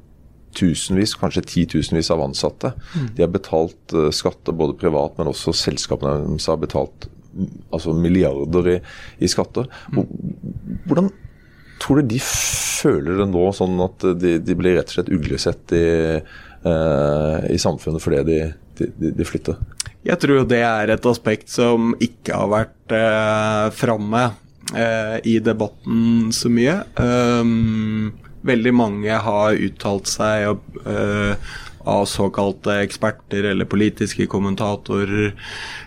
tusenvis, 0.53 1.15
kanskje 1.17 1.45
titusenvis 1.49 2.11
av 2.13 2.21
ansatte. 2.21 2.73
Mm. 2.93 3.09
De 3.17 3.25
har 3.25 3.33
betalt 3.33 3.95
uh, 3.97 4.09
skatter 4.13 4.55
både 4.55 4.77
privat, 4.77 5.17
men 5.17 5.31
også 5.31 5.55
selskapene 5.57 6.27
deres 6.27 6.49
har 6.51 6.61
betalt 6.61 7.09
altså 7.73 7.95
milliarder 7.97 8.75
i, 8.75 8.79
i 9.25 9.29
skatter. 9.31 9.65
Mm. 9.93 10.03
Hvordan 10.85 11.09
tror 11.81 11.99
du 11.99 12.13
de 12.13 12.19
føler 12.23 13.17
det 13.19 13.29
nå, 13.31 13.47
sånn 13.55 13.79
at 13.83 14.05
de, 14.19 14.37
de 14.43 14.57
blir 14.57 14.77
rett 14.77 14.91
og 14.91 14.99
slett 14.99 15.13
uglesett 15.13 15.73
i, 15.75 15.87
uh, 16.67 17.37
i 17.49 17.57
samfunnet 17.59 18.03
fordi 18.03 18.21
de 18.29 18.37
de, 18.79 19.11
de 19.13 19.27
flytter? 19.27 19.59
Jeg 20.03 20.19
tror 20.19 20.43
det 20.49 20.59
er 20.67 20.91
et 20.91 21.05
aspekt 21.07 21.51
som 21.51 21.93
ikke 22.03 22.35
har 22.35 22.49
vært 22.51 22.95
eh, 22.95 23.67
framme 23.75 24.23
eh, 24.75 25.17
i 25.31 25.37
debatten 25.43 26.33
så 26.35 26.51
mye. 26.51 26.81
Um, 26.99 28.11
veldig 28.43 28.73
mange 28.75 29.19
har 29.27 29.55
uttalt 29.55 30.11
seg 30.11 30.49
og, 30.51 30.65
uh, 30.83 31.39
av 31.89 32.05
såkalte 32.07 32.77
eksperter 32.83 33.49
eller 33.51 33.69
politiske 33.69 34.27
kommentatorer 34.31 35.33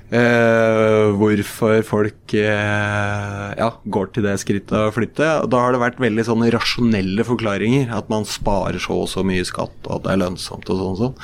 Eh, 0.06 1.08
hvorfor 1.18 1.80
folk 1.82 2.34
eh, 2.38 3.46
ja, 3.58 3.68
går 3.90 4.12
til 4.14 4.22
det 4.28 4.36
skrittet 4.38 4.76
å 4.78 4.92
flytte. 4.94 5.30
Da 5.50 5.62
har 5.64 5.74
det 5.74 5.80
vært 5.82 5.98
veldig 6.02 6.24
sånne 6.28 6.50
rasjonelle 6.54 7.26
forklaringer. 7.26 7.90
At 7.94 8.10
man 8.12 8.26
sparer 8.28 8.78
så 8.82 9.00
og 9.02 9.10
så 9.10 9.24
mye 9.26 9.46
skatt, 9.46 9.74
og 9.88 9.96
at 9.96 10.06
det 10.06 10.12
er 10.14 10.22
lønnsomt 10.22 10.70
og 10.70 10.82
sånn. 10.82 11.00
sånn. 11.00 11.16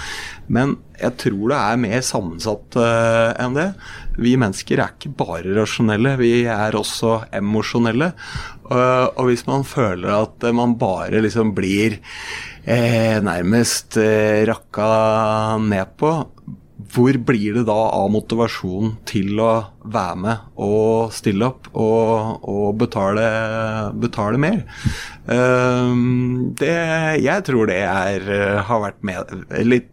Men 0.53 0.75
jeg 0.99 1.15
tror 1.23 1.53
det 1.53 1.61
er 1.61 1.83
mer 1.85 2.03
sammensatt 2.07 2.79
eh, 2.83 3.31
enn 3.45 3.59
det. 3.59 3.69
Vi 4.19 4.35
mennesker 4.41 4.83
er 4.83 4.97
ikke 4.97 5.15
bare 5.23 5.55
rasjonelle, 5.57 6.17
vi 6.19 6.35
er 6.51 6.75
også 6.79 7.21
emosjonelle. 7.39 8.13
Og, 8.67 9.15
og 9.15 9.29
hvis 9.31 9.47
man 9.47 9.63
føler 9.69 10.11
at 10.17 10.51
man 10.57 10.75
bare 10.81 11.23
liksom 11.23 11.55
blir 11.55 12.01
eh, 12.65 13.19
nærmest 13.25 13.99
eh, 14.01 14.43
rakka 14.49 15.59
ned 15.63 15.97
på 16.01 16.13
hvor 16.93 17.17
blir 17.25 17.57
det 17.57 17.65
da 17.69 17.79
av 17.95 18.11
motivasjon 18.13 18.97
til 19.09 19.39
å 19.41 19.53
være 19.81 20.17
med 20.25 20.59
og 20.61 21.13
stille 21.15 21.47
opp 21.49 21.71
og, 21.73 22.43
og 22.49 22.67
betale, 22.81 23.25
betale, 24.03 24.41
mer? 24.43 24.61
Um, 25.25 26.53
det, 26.59 26.75
jeg 27.23 27.47
tror 27.49 27.71
det 27.71 27.81
er, 27.87 28.29
har 28.67 28.85
vært 28.85 29.01
med 29.07 29.33
litt 29.65 29.89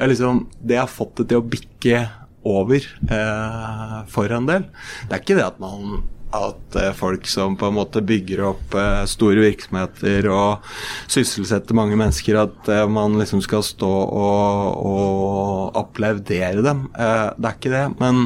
liksom, 0.00 0.46
Det 0.58 0.80
har 0.80 0.90
fått 0.90 1.20
det 1.20 1.28
til 1.30 1.42
å 1.42 1.46
bikke 1.46 2.02
over 2.44 2.84
uh, 3.08 4.02
for 4.10 4.32
en 4.34 4.48
del. 4.48 4.66
Det 5.06 5.16
er 5.16 5.22
ikke 5.22 5.38
det 5.38 5.46
at 5.46 5.62
man 5.62 6.02
at 6.34 6.76
eh, 6.80 6.92
folk 6.96 7.26
som 7.30 7.56
på 7.58 7.68
en 7.68 7.76
måte 7.76 8.02
bygger 8.04 8.42
opp 8.50 8.74
eh, 8.78 9.02
store 9.10 9.44
virksomheter 9.44 10.28
og 10.32 10.66
sysselsetter 11.10 11.76
mange 11.76 11.98
mennesker, 12.00 12.38
at 12.44 12.70
eh, 12.72 12.84
man 12.90 13.18
liksom 13.20 13.42
skal 13.44 13.64
stå 13.66 13.90
og, 13.90 14.82
og 14.90 15.78
applaudere 15.84 16.64
dem. 16.64 16.86
Det 16.94 17.48
er 17.48 17.56
ikke 17.56 17.74
det, 17.74 17.86
men, 18.00 18.24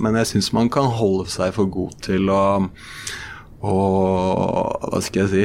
men 0.00 0.20
jeg 0.20 0.30
syns 0.32 0.52
man 0.56 0.70
kan 0.72 0.90
holde 0.98 1.28
seg 1.30 1.54
for 1.56 1.70
god 1.70 1.96
til 2.02 2.30
å, 2.32 2.44
å 3.60 3.74
Hva 4.90 5.02
skal 5.04 5.26
jeg 5.26 5.30
si 5.32 5.44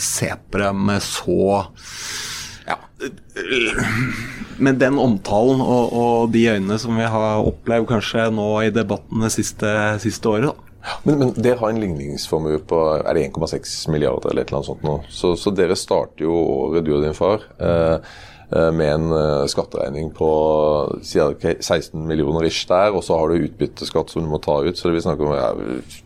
Se 0.00 0.28
på 0.48 0.60
dem 0.62 0.78
med 0.88 1.02
så 1.04 1.58
med 4.62 4.78
den 4.82 4.98
omtalen 5.00 5.62
og, 5.64 5.92
og, 5.92 6.32
de 6.34 6.44
øynene 6.54 6.78
som 6.78 6.98
vi 6.98 7.06
har 7.08 7.46
opplevd 7.46 7.88
kanskje 7.90 8.28
nå 8.34 8.48
i 8.66 8.74
debattene 8.74 9.30
siste, 9.32 9.72
siste 10.02 10.28
året. 10.28 10.52
da. 10.52 10.72
Men, 11.06 11.18
men 11.18 11.32
dere 11.36 11.60
har 11.60 11.70
en 11.70 11.80
ligningsformue 11.82 12.58
på 12.66 12.80
er 12.98 13.14
det 13.14 13.28
1,6 13.30 13.74
milliarder 13.92 14.32
eller 14.32 14.42
et 14.42 14.50
eller 14.50 14.60
annet 14.60 14.70
sånt 14.70 14.86
nå. 14.86 14.96
Så, 15.10 15.34
så, 15.38 15.52
dere 15.54 15.78
starter 15.78 16.26
jo 16.26 16.34
året, 16.34 16.84
du 16.86 16.92
og 16.96 17.04
din 17.04 17.16
far. 17.16 17.46
Eh, 17.62 18.14
med 18.52 18.88
en 18.92 19.12
eh, 19.16 19.44
skatteregning 19.48 20.10
på 20.16 20.28
16 21.02 21.94
millioner 22.08 22.44
ish 22.48 22.66
der, 22.68 22.92
og 22.92 23.04
så 23.06 23.16
har 23.16 23.32
du 23.32 23.46
utbytteskatt 23.46 24.12
som 24.12 24.24
du 24.24 24.28
må 24.28 24.40
ta 24.44 24.58
ut, 24.66 24.76
så 24.76 24.88
det 24.88 24.98
vil 24.98 25.04
snakke 25.06 25.24
om 25.24 25.32
ja, 25.36 25.50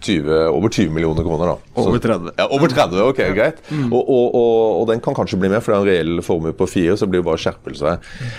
20, 0.07 0.31
over 0.53 0.71
20 0.71 0.95
millioner 0.95 1.27
kroner. 1.27 1.55
da. 1.55 1.83
Over 1.83 2.03
30. 2.03 2.35
Ja, 2.39 2.49
over 2.55 2.71
30, 2.73 3.03
ok, 3.11 3.23
greit. 3.37 3.63
Mm. 3.71 3.89
Og, 3.91 4.03
og, 4.03 4.27
og, 4.29 4.59
og, 4.81 4.85
den 4.93 5.03
kan 5.03 5.17
kanskje 5.19 5.41
bli 5.43 5.51
med, 5.51 5.63
for 5.65 5.75
det 5.75 5.79
er 5.79 5.83
en 5.83 5.91
reell 5.91 6.27
formue 6.27 6.55
på 6.57 6.71
fire, 6.71 6.95
så 6.99 7.11
blir 7.11 7.25
det 7.25 7.29
bare 7.31 7.43
skjerpelse. 7.43 7.97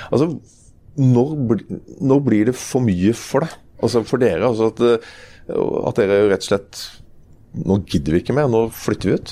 Altså, 0.07 0.31
når, 0.97 1.33
når, 2.01 2.21
blir 2.25 2.51
det 2.51 2.55
for 2.57 2.85
mye 2.85 3.11
for 3.17 3.45
deg? 3.45 3.57
Altså 3.83 4.01
for 4.07 4.23
dere? 4.23 4.47
altså 4.47 4.71
at, 4.71 5.09
at 5.51 5.99
dere 5.99 6.23
rett 6.31 6.41
og 6.41 6.47
slett 6.47 6.79
Nå 7.57 7.77
gidder 7.89 8.13
vi 8.13 8.19
ikke 8.21 8.35
mer, 8.37 8.49
nå 8.51 8.67
flytter 8.75 9.09
vi 9.09 9.15
ut? 9.17 9.31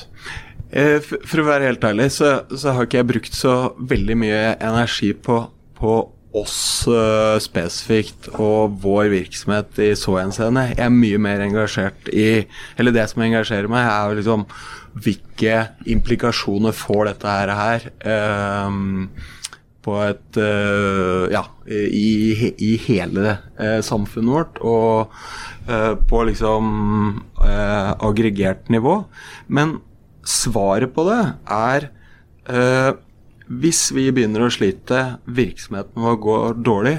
Eh, 0.74 0.98
for 1.02 1.42
å 1.42 1.48
være 1.48 1.70
helt 1.70 1.86
ærlig, 1.86 2.10
så, 2.16 2.40
så, 2.52 2.74
har 2.74 2.88
ikke 2.88 3.02
jeg 3.02 3.12
brukt 3.12 3.38
så 3.38 3.56
veldig 3.78 4.18
mye 4.18 4.44
energi 4.64 5.14
på, 5.14 5.44
på 5.78 5.96
oss 6.36 6.84
uh, 6.90 7.38
spesifikt 7.40 8.28
og 8.34 8.76
vår 8.84 9.10
virksomhet 9.14 9.80
i 9.84 9.92
så 10.00 10.18
henseende. 10.20 10.68
Jeg 10.74 10.84
er 10.88 10.92
mye 10.94 11.22
mer 11.22 11.44
engasjert 11.46 12.10
i 12.12 12.46
Eller 12.76 12.96
det 12.96 13.06
som 13.12 13.24
engasjerer 13.24 13.72
meg, 13.72 13.88
er 13.88 14.10
jo 14.10 14.20
liksom 14.20 14.46
hvilke 15.06 15.56
implikasjoner 15.92 16.76
får 16.76 17.02
dette 17.10 17.32
her, 17.60 17.88
um, 18.68 19.10
på 19.84 19.98
et 20.02 20.40
uh, 20.40 21.26
Ja, 21.32 21.44
i, 21.68 22.52
i 22.64 22.76
hele 22.86 23.38
uh, 23.60 23.82
samfunnet 23.84 24.36
vårt. 24.36 24.64
Og 24.64 25.12
på 26.06 26.20
liksom 26.28 26.66
aggregert 28.06 28.68
nivå. 28.70 29.00
Men 29.50 29.80
svaret 30.26 30.94
på 30.96 31.06
det 31.08 31.22
er 31.54 31.90
eh, 32.50 32.92
hvis 33.46 33.92
vi 33.94 34.08
begynner 34.10 34.48
å 34.48 34.54
slite, 34.54 35.20
virksomheten 35.30 36.02
vår 36.02 36.16
går 36.24 36.56
dårlig, 36.66 36.96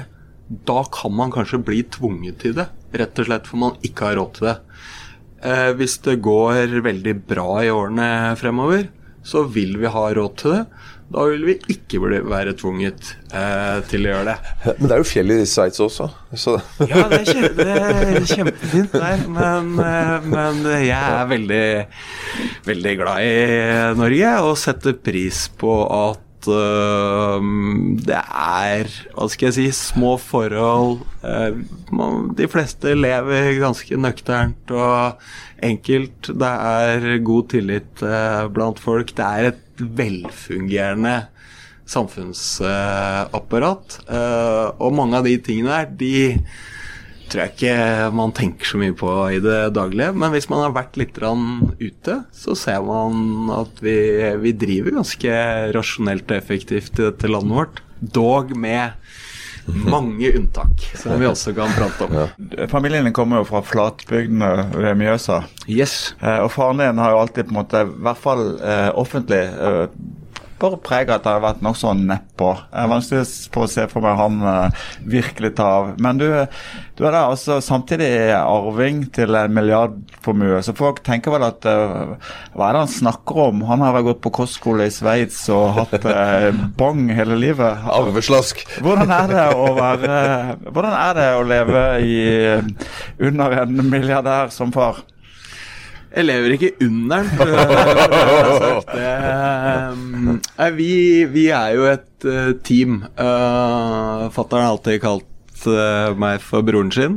da 0.47 0.79
kan 0.95 1.11
man 1.15 1.33
kanskje 1.33 1.59
bli 1.67 1.81
tvunget 1.91 2.39
til 2.43 2.55
det. 2.55 2.69
Rett 2.95 3.19
og 3.19 3.27
slett 3.27 3.49
for 3.49 3.59
man 3.59 3.75
ikke 3.83 4.07
har 4.07 4.19
råd 4.19 4.37
til 4.37 4.47
det. 4.47 4.55
Eh, 5.43 5.71
hvis 5.75 5.97
det 6.05 6.21
går 6.23 6.77
veldig 6.85 7.15
bra 7.27 7.49
i 7.65 7.73
årene 7.73 8.07
fremover, 8.39 8.87
så 9.27 9.43
vil 9.43 9.75
vi 9.81 9.91
ha 9.91 10.05
råd 10.15 10.37
til 10.39 10.55
det. 10.55 10.63
Da 11.07 11.23
vil 11.29 11.45
vi 11.47 11.53
ikke 11.71 12.01
være 12.03 12.51
tvunget 12.59 13.13
eh, 13.31 13.79
til 13.87 14.03
å 14.03 14.11
gjøre 14.11 14.33
det. 14.33 14.73
Men 14.75 14.89
det 14.89 14.95
er 14.95 14.99
jo 14.99 15.07
fjell 15.07 15.33
i 15.37 15.39
Sveits 15.47 15.79
også. 15.83 16.09
Så. 16.35 16.57
ja, 16.83 17.05
det 17.07 17.21
er, 17.21 17.29
kjempe, 17.29 17.63
det 17.63 17.77
er 17.79 18.25
kjempefint 18.27 18.95
der. 18.97 19.23
Men, 19.31 19.69
eh, 19.79 20.27
men, 20.27 20.63
jeg 20.83 20.99
er 20.99 21.29
veldig, 21.31 21.65
veldig 22.67 22.95
glad 22.99 23.23
i 23.23 23.35
Norge 24.01 24.33
og 24.49 24.55
setter 24.59 24.97
pris 24.99 25.45
på 25.55 25.77
at 25.87 26.49
uh, 26.51 27.39
det 28.03 28.19
er 28.19 28.91
hva 29.15 29.27
skal 29.31 29.47
jeg 29.47 29.55
si 29.55 29.67
små 29.77 30.17
forhold. 30.19 31.05
Uh, 31.23 31.63
de 32.35 32.49
fleste 32.51 32.97
lever 32.99 33.53
ganske 33.63 34.01
nøkternt 34.03 34.75
og 34.75 35.23
enkelt. 35.63 36.33
Det 36.35 36.51
er 36.73 37.23
god 37.31 37.47
tillit 37.55 38.03
blant 38.51 38.83
folk. 38.83 39.15
Det 39.15 39.31
er 39.31 39.49
et 39.53 39.63
velfungerende 39.81 41.27
samfunnsapparat. 41.87 43.99
Uh, 44.09 44.67
og 44.83 44.93
mange 44.97 45.17
av 45.19 45.23
de 45.27 45.37
tingene 45.43 45.71
der, 45.71 45.85
de 45.99 46.17
tror 47.27 47.41
jeg 47.43 47.51
ikke 47.55 47.75
man 48.15 48.31
tenker 48.35 48.65
så 48.69 48.77
mye 48.79 48.95
på 48.97 49.09
i 49.35 49.39
det 49.43 49.73
daglige. 49.75 50.13
Men 50.15 50.31
hvis 50.33 50.49
man 50.51 50.61
har 50.63 50.73
vært 50.75 50.97
litt 50.99 51.17
ute, 51.19 52.15
så 52.31 52.55
ser 52.55 52.81
man 52.87 53.51
at 53.55 53.81
vi, 53.83 53.97
vi 54.43 54.51
driver 54.55 54.91
ganske 54.99 55.31
rasjonelt 55.75 56.31
og 56.31 56.37
effektivt 56.39 56.99
i 56.99 57.07
dette 57.09 57.27
landet 57.31 57.57
vårt. 57.59 57.77
Dog 57.99 58.57
med 58.57 58.91
mange 59.95 60.31
unntak 60.37 60.85
som 60.95 61.19
vi 61.19 61.27
også 61.27 61.53
kan 61.57 61.71
prate 61.75 62.07
om. 62.07 62.67
Familien 62.71 63.07
din 63.07 63.13
kommer 63.13 63.41
jo 63.41 63.47
fra 63.49 63.61
flatbygdene 63.65 64.51
ved 64.75 64.99
Mjøsa. 64.99 65.41
Yes. 65.67 66.15
Eh, 66.21 66.39
og 66.43 66.51
faren 66.55 66.79
din 66.83 67.01
har 67.03 67.15
jo 67.15 67.23
alltid 67.23 67.49
på 67.49 67.55
en 67.55 67.59
måte, 67.61 67.83
i 67.83 68.05
hvert 68.07 68.21
fall 68.21 68.45
eh, 68.61 68.89
offentlig, 68.95 69.43
eh, 69.43 69.83
bare 70.61 70.79
preg 70.81 71.09
av 71.11 71.19
at 71.19 71.25
det 71.25 71.33
har 71.33 71.43
vært 71.43 71.63
nokså 71.65 71.93
nedpå. 71.97 72.49
Det 72.71 72.81
er 72.81 72.91
vanskelig 72.91 73.49
på 73.53 73.63
å 73.63 73.69
se 73.71 73.85
for 73.91 74.05
meg 74.05 74.19
han 74.19 74.37
eh, 74.51 74.83
virkelig 75.15 75.53
ta 75.57 75.67
av. 75.79 75.89
Men 76.03 76.21
du, 76.21 76.27
du 76.97 77.03
er 77.05 77.13
da 77.15 77.23
altså 77.29 77.59
samtidig 77.63 78.09
arving 78.37 79.03
til 79.15 79.37
en 79.37 79.55
milliardformue, 79.55 80.61
så 80.65 80.75
folk 80.77 81.03
tenker 81.05 81.35
vel 81.35 81.47
at 81.47 81.67
eh, 81.69 82.31
Hva 82.55 82.69
er 82.69 82.77
det 82.77 82.83
han 82.85 82.93
snakker 82.95 83.43
om? 83.47 83.65
Han 83.69 83.85
har 83.85 83.95
vel 83.97 84.07
gått 84.09 84.23
på 84.25 84.33
kostskole 84.39 84.87
i 84.89 84.93
Sveits 84.93 85.43
og 85.53 85.75
hatt 85.77 85.97
eh, 85.99 86.49
bong 86.79 87.07
hele 87.17 87.37
livet. 87.39 87.85
Arveslask! 87.97 88.63
Hvordan 88.83 89.13
er 89.13 89.29
det 89.31 89.45
å 89.57 89.69
være 89.77 90.17
Hvordan 90.67 90.95
er 90.95 91.17
det 91.17 91.29
å 91.37 91.45
leve 91.47 91.85
i, 92.01 92.17
under 93.29 93.61
en 93.63 93.85
milliardær 93.91 94.51
som 94.53 94.73
far? 94.75 95.03
Jeg 96.17 96.25
lever 96.25 96.55
ikke 96.55 96.71
under 96.81 97.27
den. 97.29 97.29
Um, 98.97 100.37
nei, 100.41 100.69
vi, 100.73 100.91
vi 101.29 101.43
er 101.53 101.75
jo 101.77 101.85
et 101.91 102.25
uh, 102.25 102.53
team. 102.65 103.03
Uh, 103.19 104.25
Fatter'n 104.33 104.63
har 104.63 104.71
alltid 104.73 105.03
kalt 105.05 105.33
meg 106.17 106.37
for 106.45 106.61
broren 106.61 106.91
sin. 106.93 107.15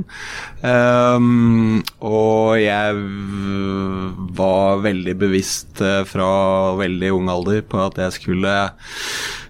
Um, 0.64 1.82
og 2.00 2.56
jeg 2.56 2.96
var 4.38 4.80
veldig 4.84 5.14
bevisst 5.20 5.82
fra 6.08 6.30
veldig 6.80 7.10
ung 7.18 7.28
alder 7.28 7.60
på 7.68 7.82
at 7.84 8.00
jeg 8.00 8.16
skulle 8.16 8.54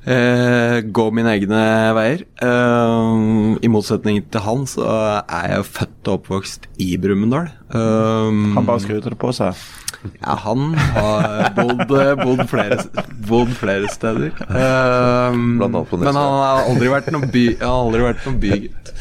uh, 0.06 0.78
gå 0.96 1.04
mine 1.16 1.34
egne 1.36 1.60
veier. 1.96 2.24
Um, 2.44 3.58
I 3.62 3.70
motsetning 3.72 4.22
til 4.32 4.44
han 4.44 4.64
så 4.70 4.86
er 5.24 5.50
jeg 5.56 5.68
født 5.68 6.10
og 6.10 6.18
oppvokst 6.20 6.68
i 6.80 6.92
Brumunddal. 7.00 7.50
Um, 7.74 8.56
Han 8.56 8.66
bare 8.68 8.82
skryter 8.84 9.14
det 9.14 9.20
på 9.20 9.32
seg. 9.36 9.54
ja, 10.22 10.34
han 10.46 10.70
har 10.96 11.50
bodd, 11.58 11.82
bodd, 12.22 12.44
flere, 12.48 12.78
bodd 13.28 13.50
flere 13.60 13.88
steder. 13.92 14.30
Blant 14.40 15.66
annet 15.74 15.90
på 15.90 15.98
Nesøya. 16.00 16.06
men 16.08 16.16
han 16.22 16.38
har 16.40 16.70
aldri 16.70 16.88
vært 16.94 17.10
noen 17.12 17.28
by, 17.34 17.44
han 17.60 17.74
aldri 17.84 18.06
vært 18.06 18.24
noen 18.24 18.40
bygutt. 18.46 18.94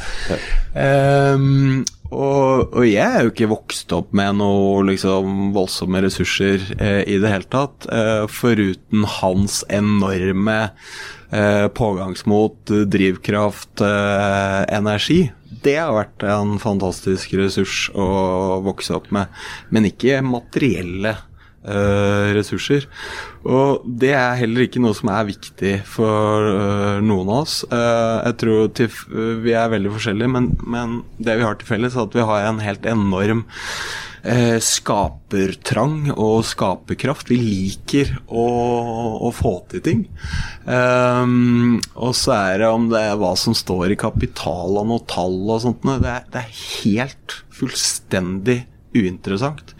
Um, 0.75 1.85
og, 2.09 2.73
og 2.73 2.85
jeg 2.87 3.05
er 3.05 3.25
jo 3.25 3.31
ikke 3.33 3.51
vokst 3.51 3.93
opp 3.93 4.13
med 4.17 4.39
noe 4.39 4.81
liksom 4.87 5.51
voldsomme 5.53 6.01
ressurser 6.01 6.63
eh, 6.79 7.03
i 7.05 7.19
det 7.21 7.29
hele 7.29 7.49
tatt, 7.53 7.85
eh, 7.93 8.25
foruten 8.33 9.05
hans 9.19 9.61
enorme 9.69 10.57
eh, 11.29 11.67
pågangsmot, 11.77 12.73
drivkraft, 12.89 13.83
eh, 13.85 14.61
energi. 14.73 15.21
Det 15.61 15.75
har 15.77 15.93
vært 15.93 16.25
en 16.25 16.57
fantastisk 16.61 17.35
ressurs 17.37 17.89
å 17.93 18.09
vokse 18.65 18.95
opp 18.95 19.09
med, 19.13 19.29
men 19.69 19.89
ikke 19.89 20.21
materielle 20.25 21.17
ressurser. 21.59 22.85
Og 23.47 23.85
det 23.85 24.11
er 24.17 24.37
heller 24.41 24.65
ikke 24.65 24.81
noe 24.83 24.95
som 24.97 25.11
er 25.13 25.29
viktig 25.29 25.77
for 25.87 26.49
eh, 26.49 26.99
noen 27.05 27.31
av 27.31 27.45
oss. 27.45 27.61
Eh, 27.71 28.17
jeg 28.27 28.37
tror 28.43 28.67
til, 28.75 28.99
vi 29.45 29.55
er 29.55 29.71
veldig 29.71 29.93
forskjellige, 29.95 30.33
men, 30.35 30.51
men 30.67 31.01
det 31.19 31.39
vi 31.39 31.47
har 31.47 31.59
til 31.59 31.69
felles, 31.69 31.95
er 31.95 32.07
at 32.07 32.17
vi 32.17 32.27
har 32.27 32.49
en 32.49 32.59
helt 32.63 32.87
enorm 32.89 33.45
eh, 34.27 34.57
skapertrang 34.63 36.11
og 36.17 36.43
skaperkraft. 36.49 37.31
Vi 37.31 37.39
liker 37.39 38.11
å, 38.27 38.45
å 39.29 39.31
få 39.35 39.55
til 39.71 39.85
ting. 39.87 40.03
Um, 40.67 41.79
og 41.95 42.11
så 42.19 42.35
er 42.41 42.63
det 42.63 42.73
om 42.75 42.91
det 42.91 43.05
er 43.07 43.19
hva 43.21 43.33
som 43.39 43.55
står 43.55 43.95
i 43.95 43.99
kapitalene 43.99 44.99
og 44.99 45.07
tall 45.11 45.39
og 45.47 45.63
sånt, 45.63 45.87
det 46.03 46.11
er, 46.11 46.27
det 46.33 46.43
er 46.43 46.63
helt 46.83 47.39
fullstendig 47.55 48.61
uinteressant. 48.95 49.77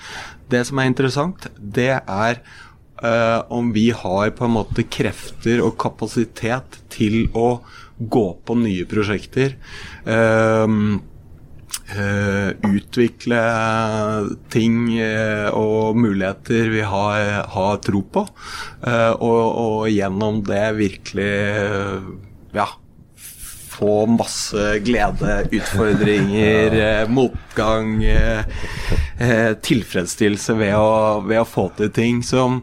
Det 0.49 0.63
som 0.67 0.81
er 0.81 0.89
interessant, 0.89 1.47
det 1.59 1.91
er 1.99 2.41
uh, 3.03 3.41
om 3.53 3.71
vi 3.75 3.89
har 3.95 4.33
på 4.35 4.47
en 4.47 4.57
måte 4.57 4.85
krefter 4.89 5.61
og 5.65 5.77
kapasitet 5.81 6.81
til 6.93 7.27
å 7.37 7.59
gå 7.99 8.27
på 8.45 8.57
nye 8.59 8.89
prosjekter. 8.89 9.57
Uh, 10.07 10.99
Uh, 11.89 12.53
utvikle 12.69 13.37
ting 14.53 14.91
uh, 15.01 15.49
og 15.57 15.97
muligheter 15.97 16.69
vi 16.69 16.83
har, 16.85 17.47
har 17.49 17.79
tro 17.81 18.03
på. 18.13 18.21
Uh, 18.83 19.13
og, 19.17 19.41
og 19.63 19.89
gjennom 19.89 20.43
det 20.45 20.67
virkelig 20.77 21.31
ja, 22.53 22.67
få 23.79 24.05
masse 24.11 24.79
glede, 24.83 25.35
utfordringer, 25.51 26.75
eh, 26.79 27.07
motgang, 27.09 28.03
eh, 28.03 28.43
eh, 29.19 29.53
tilfredsstillelse 29.53 30.57
ved 30.59 30.75
å, 30.75 31.21
ved 31.27 31.41
å 31.43 31.47
få 31.47 31.69
til 31.77 31.93
ting 31.95 32.21
som 32.25 32.61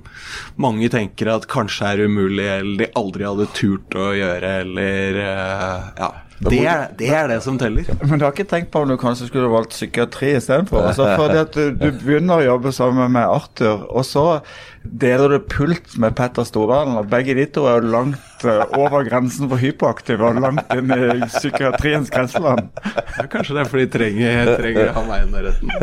mange 0.61 0.91
tenker 0.93 1.33
at 1.33 1.49
kanskje 1.51 1.95
er 1.95 2.05
umulig, 2.07 2.47
eller 2.59 2.85
de 2.85 2.93
aldri 3.01 3.27
hadde 3.29 3.51
turt 3.57 3.97
å 3.97 4.13
gjøre, 4.17 4.55
eller 4.67 5.21
Ja. 5.97 6.13
Det 6.37 6.59
er, 6.69 6.91
det 6.99 7.07
er 7.17 7.31
det 7.31 7.39
som 7.41 7.57
teller. 7.57 7.87
Men 8.05 8.21
du 8.21 8.27
har 8.27 8.35
ikke 8.35 8.45
tenkt 8.45 8.69
på 8.69 8.83
om 8.85 8.91
du 8.91 8.99
kanskje 9.01 9.31
skulle 9.31 9.49
valgt 9.49 9.73
psykiatri 9.73 10.35
istedenfor? 10.37 10.85
Altså 10.91 11.07
fordi 11.17 11.39
at 11.41 11.57
du, 11.57 11.71
du 11.81 11.87
begynner 12.03 12.43
å 12.43 12.49
jobbe 12.51 12.73
sammen 12.77 13.15
med 13.15 13.25
Arthur, 13.25 13.87
og 13.89 14.05
så 14.05 14.27
deler 14.91 15.33
du 15.33 15.39
pult 15.51 15.95
med 16.01 16.15
Petter 16.19 16.47
Stordalen. 16.47 16.97
og 17.01 17.09
Begge 17.11 17.35
de 17.39 17.47
to 17.51 17.65
er 17.69 17.81
jo 17.81 17.91
langt 17.93 18.45
eh, 18.47 18.63
over 18.79 19.07
grensen 19.09 19.49
for 19.51 19.61
hyperaktive 19.61 20.29
og 20.29 20.41
langt 20.43 20.73
inn 20.75 20.93
i 20.93 21.29
psykiatriens 21.31 22.13
grenseland. 22.13 22.69
Ja, 23.17 23.27
kanskje 23.33 23.57
det 23.57 23.63
er 23.63 23.71
fordi 23.71 23.87
de 23.87 23.93
trenger, 23.97 24.53
trenger 24.61 24.93
han 24.93 24.97
ha 24.97 25.05
meg 25.09 25.27
i 25.27 25.31
nærheten. 25.35 25.75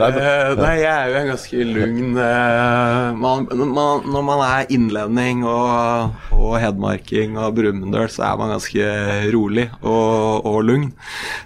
Eh, 0.00 0.52
nei, 0.58 0.74
jeg 0.80 0.90
er 0.90 1.10
jo 1.10 1.16
en 1.18 1.30
ganske 1.32 1.64
lugn 1.66 2.12
uh, 2.14 3.10
man, 3.18 3.46
man, 3.50 4.04
Når 4.06 4.22
man 4.24 4.42
er 4.46 4.70
innlending 4.72 5.42
og, 5.48 6.14
og 6.36 6.54
hedmarking 6.62 7.34
og 7.40 7.56
brumunddøl, 7.58 8.06
så 8.12 8.28
er 8.28 8.38
man 8.40 8.54
ganske 8.54 8.92
rolig 9.34 9.66
og, 9.80 10.46
og 10.46 10.62
lugn. 10.68 10.88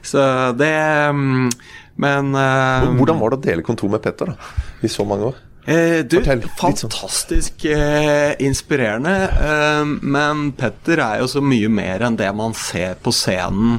Så 0.04 0.20
det 0.58 0.74
um, 1.10 1.48
Men 1.96 2.34
uh, 2.36 2.92
Hvordan 2.98 3.20
var 3.20 3.34
det 3.34 3.40
å 3.40 3.44
dele 3.48 3.66
kontor 3.66 3.92
med 3.92 4.04
Petter 4.04 4.34
da, 4.34 4.54
i 4.84 4.92
så 4.92 5.06
mange 5.08 5.32
år? 5.32 5.42
Eh, 5.64 6.02
du, 6.04 6.18
Fortell, 6.18 6.42
sånn. 6.44 6.90
fantastisk 6.92 7.64
eh, 7.72 8.34
inspirerende. 8.44 9.14
Eh, 9.32 9.92
men 10.04 10.50
Petter 10.58 11.00
er 11.00 11.22
jo 11.22 11.28
så 11.32 11.40
mye 11.44 11.70
mer 11.72 12.04
enn 12.04 12.18
det 12.20 12.28
man 12.36 12.52
ser 12.58 12.98
på 13.00 13.14
scenen 13.14 13.78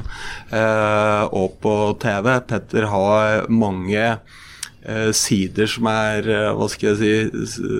eh, 0.50 1.22
og 1.30 1.60
på 1.62 1.76
TV. 2.02 2.32
Petter 2.50 2.88
har 2.90 3.46
mange 3.46 4.02
eh, 4.02 5.12
sider 5.14 5.70
som 5.70 5.86
er 5.92 6.26
eh, 6.26 6.50
Hva 6.58 6.68
skal 6.74 6.96
jeg 6.96 6.98
si 6.98 7.70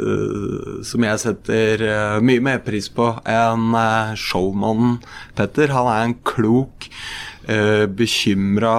Som 0.86 1.06
jeg 1.08 1.22
setter 1.24 1.86
mye 2.22 2.46
mer 2.46 2.62
pris 2.62 2.86
på 2.86 3.10
enn 3.26 3.74
showmannen 4.22 5.00
Petter. 5.34 5.74
Han 5.74 5.90
er 5.90 6.06
en 6.06 6.18
klok, 6.26 6.86
bekymra, 7.98 8.78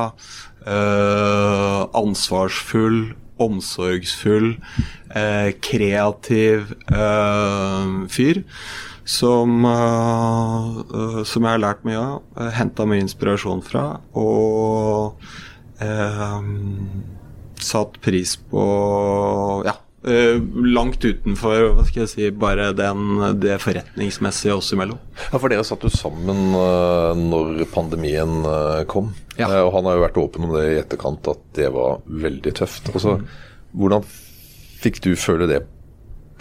eh, 0.63 1.81
ansvarsfull, 1.99 3.01
omsorgsfull, 3.43 4.53
eh, 5.15 5.51
kreativ 5.61 6.73
eh, 6.91 7.95
fyr. 8.13 8.43
Som, 9.07 9.63
eh, 9.63 10.79
eh, 10.99 11.19
som 11.23 11.45
jeg 11.45 11.53
har 11.53 11.61
lært 11.63 11.85
mye 11.87 11.95
av, 12.01 12.23
uh, 12.35 12.49
henta 12.51 12.83
mye 12.83 12.99
inspirasjon 13.05 13.61
fra. 13.63 14.01
Og 14.19 15.15
eh, 15.79 16.41
satt 17.63 17.95
pris 18.03 18.35
på 18.51 18.65
Ja. 19.65 19.77
eh, 20.03 20.35
langt 20.75 20.99
utenfor 21.07 21.69
hva 21.77 21.85
skal 21.87 22.03
jeg 22.03 22.11
si, 22.11 22.27
bare 22.31 22.73
den, 22.75 23.39
det 23.39 23.61
forretningsmessige 23.63 24.57
oss 24.59 24.73
imellom. 24.75 24.99
Ja, 25.31 25.37
For 25.39 25.47
dere 25.49 25.63
satt 25.63 25.87
jo 25.87 25.89
sammen 25.93 26.51
når 27.31 27.63
pandemien 27.71 28.43
kom. 28.91 29.13
Ja. 29.37 29.47
Eh, 29.49 29.63
og 29.63 29.73
han 29.77 29.89
har 29.89 29.97
jo 29.97 30.05
vært 30.05 30.21
åpen 30.21 30.47
om 30.47 30.53
det 30.57 30.65
i 30.73 30.77
etterkant, 30.81 31.27
at 31.33 31.41
det 31.57 31.71
var 31.75 31.99
veldig 32.05 32.53
tøft. 32.57 32.89
Altså, 32.93 33.19
Hvordan 33.77 34.05
fikk 34.81 35.01
du 35.03 35.11
føle 35.19 35.47
det 35.49 35.63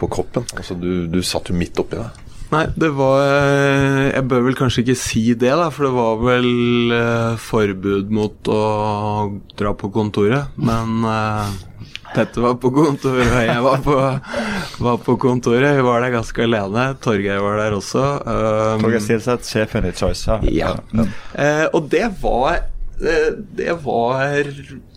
på 0.01 0.09
kroppen? 0.13 0.47
Altså, 0.57 0.77
du, 0.79 1.07
du 1.11 1.21
satt 1.25 1.51
jo 1.53 1.57
midt 1.59 1.79
oppi 1.83 1.99
det. 2.01 2.09
Nei, 2.47 2.61
det 2.79 2.93
var 2.95 3.25
eh, 3.27 4.13
Jeg 4.13 4.23
bør 4.31 4.45
vel 4.47 4.55
kanskje 4.55 4.85
ikke 4.85 4.95
si 5.01 5.23
det, 5.35 5.51
da, 5.59 5.67
for 5.75 5.89
det 5.89 5.95
var 5.97 6.21
vel 6.23 6.93
eh, 6.95 7.41
forbud 7.43 8.13
mot 8.15 8.51
å 8.55 8.61
dra 9.59 9.73
på 9.75 9.91
kontoret. 9.95 10.53
Men 10.55 11.03
eh, 11.11 11.57
Petter 12.15 12.45
var 12.45 12.55
på 12.63 12.71
kontoret, 12.73 13.27
og 13.27 13.43
jeg 13.49 13.65
var 13.67 13.83
på, 13.83 13.97
var 14.87 15.03
på 15.09 15.17
kontoret. 15.27 15.75
Vi 15.77 15.85
var 15.89 16.07
der 16.07 16.15
ganske 16.15 16.47
alene. 16.47 16.87
Torgeir 17.03 17.43
var 17.43 17.59
der 17.65 17.75
også. 17.77 18.05
Um, 18.23 18.85
Torgeir 18.85 19.03
Silseth, 19.05 19.51
sjefen 19.51 19.91
i 19.91 19.93
Choice. 19.99 20.39
ja. 20.47 20.71
Eh, 21.35 21.67
og 21.75 21.91
det 21.93 22.07
var 22.23 22.63
eh, 23.01 23.35
Det 23.37 23.77
var 23.85 24.49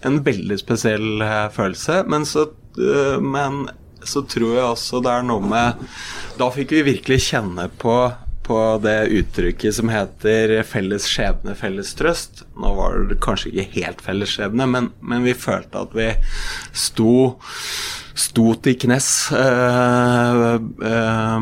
en 0.06 0.24
veldig 0.24 0.60
spesiell 0.62 1.22
eh, 1.26 1.50
følelse. 1.56 2.04
Men 2.08 2.26
så, 2.26 2.48
eh, 2.78 3.20
men 3.20 3.68
så 4.04 4.24
tror 4.24 4.56
jeg 4.56 4.66
også 4.66 5.04
det 5.04 5.12
er 5.12 5.26
noe 5.28 5.44
med 5.44 5.82
Da 6.40 6.48
fikk 6.56 6.72
vi 6.78 6.86
virkelig 6.94 7.20
kjenne 7.28 7.66
på, 7.82 7.96
på 8.48 8.60
det 8.84 8.98
uttrykket 9.20 9.76
som 9.76 9.92
heter 9.92 10.62
'felles 10.64 11.08
skjebne, 11.12 11.56
felles 11.60 11.94
trøst'. 12.00 12.46
Nå 12.56 12.74
var 12.80 13.04
det 13.10 13.20
kanskje 13.24 13.52
ikke 13.52 13.84
helt 13.84 14.02
felles 14.02 14.36
skjebne, 14.36 14.68
men, 14.68 14.92
men 15.02 15.28
vi 15.28 15.36
følte 15.38 15.84
at 15.84 15.96
vi 15.96 16.14
sto 16.72 17.36
sto 18.20 18.54
til 18.64 18.76
knes, 18.80 19.08
eh, 19.32 20.56
eh, 20.92 21.38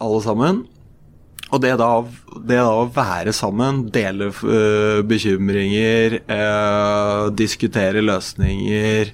alle 0.00 0.20
sammen. 0.24 0.64
Og 1.54 1.60
det 1.62 1.76
da, 1.78 1.88
det 2.42 2.58
da 2.58 2.70
å 2.74 2.88
være 2.90 3.34
sammen, 3.36 3.84
dele 3.94 4.32
uh, 4.34 5.04
bekymringer, 5.06 6.18
uh, 6.26 7.30
diskutere 7.30 8.02
løsninger, 8.02 9.12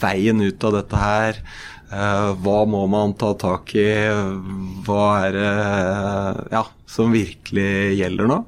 veien 0.00 0.44
ut 0.44 0.66
av 0.68 0.76
dette 0.76 1.00
her, 1.00 1.40
uh, 1.90 2.30
hva 2.44 2.60
må 2.70 2.84
man 2.92 3.16
ta 3.18 3.32
tak 3.34 3.74
i, 3.74 3.88
hva 4.86 5.06
er 5.26 5.34
det 5.40 5.50
ja, 6.54 6.64
som 6.86 7.10
virkelig 7.14 7.98
gjelder 7.98 8.30
nå, 8.30 8.38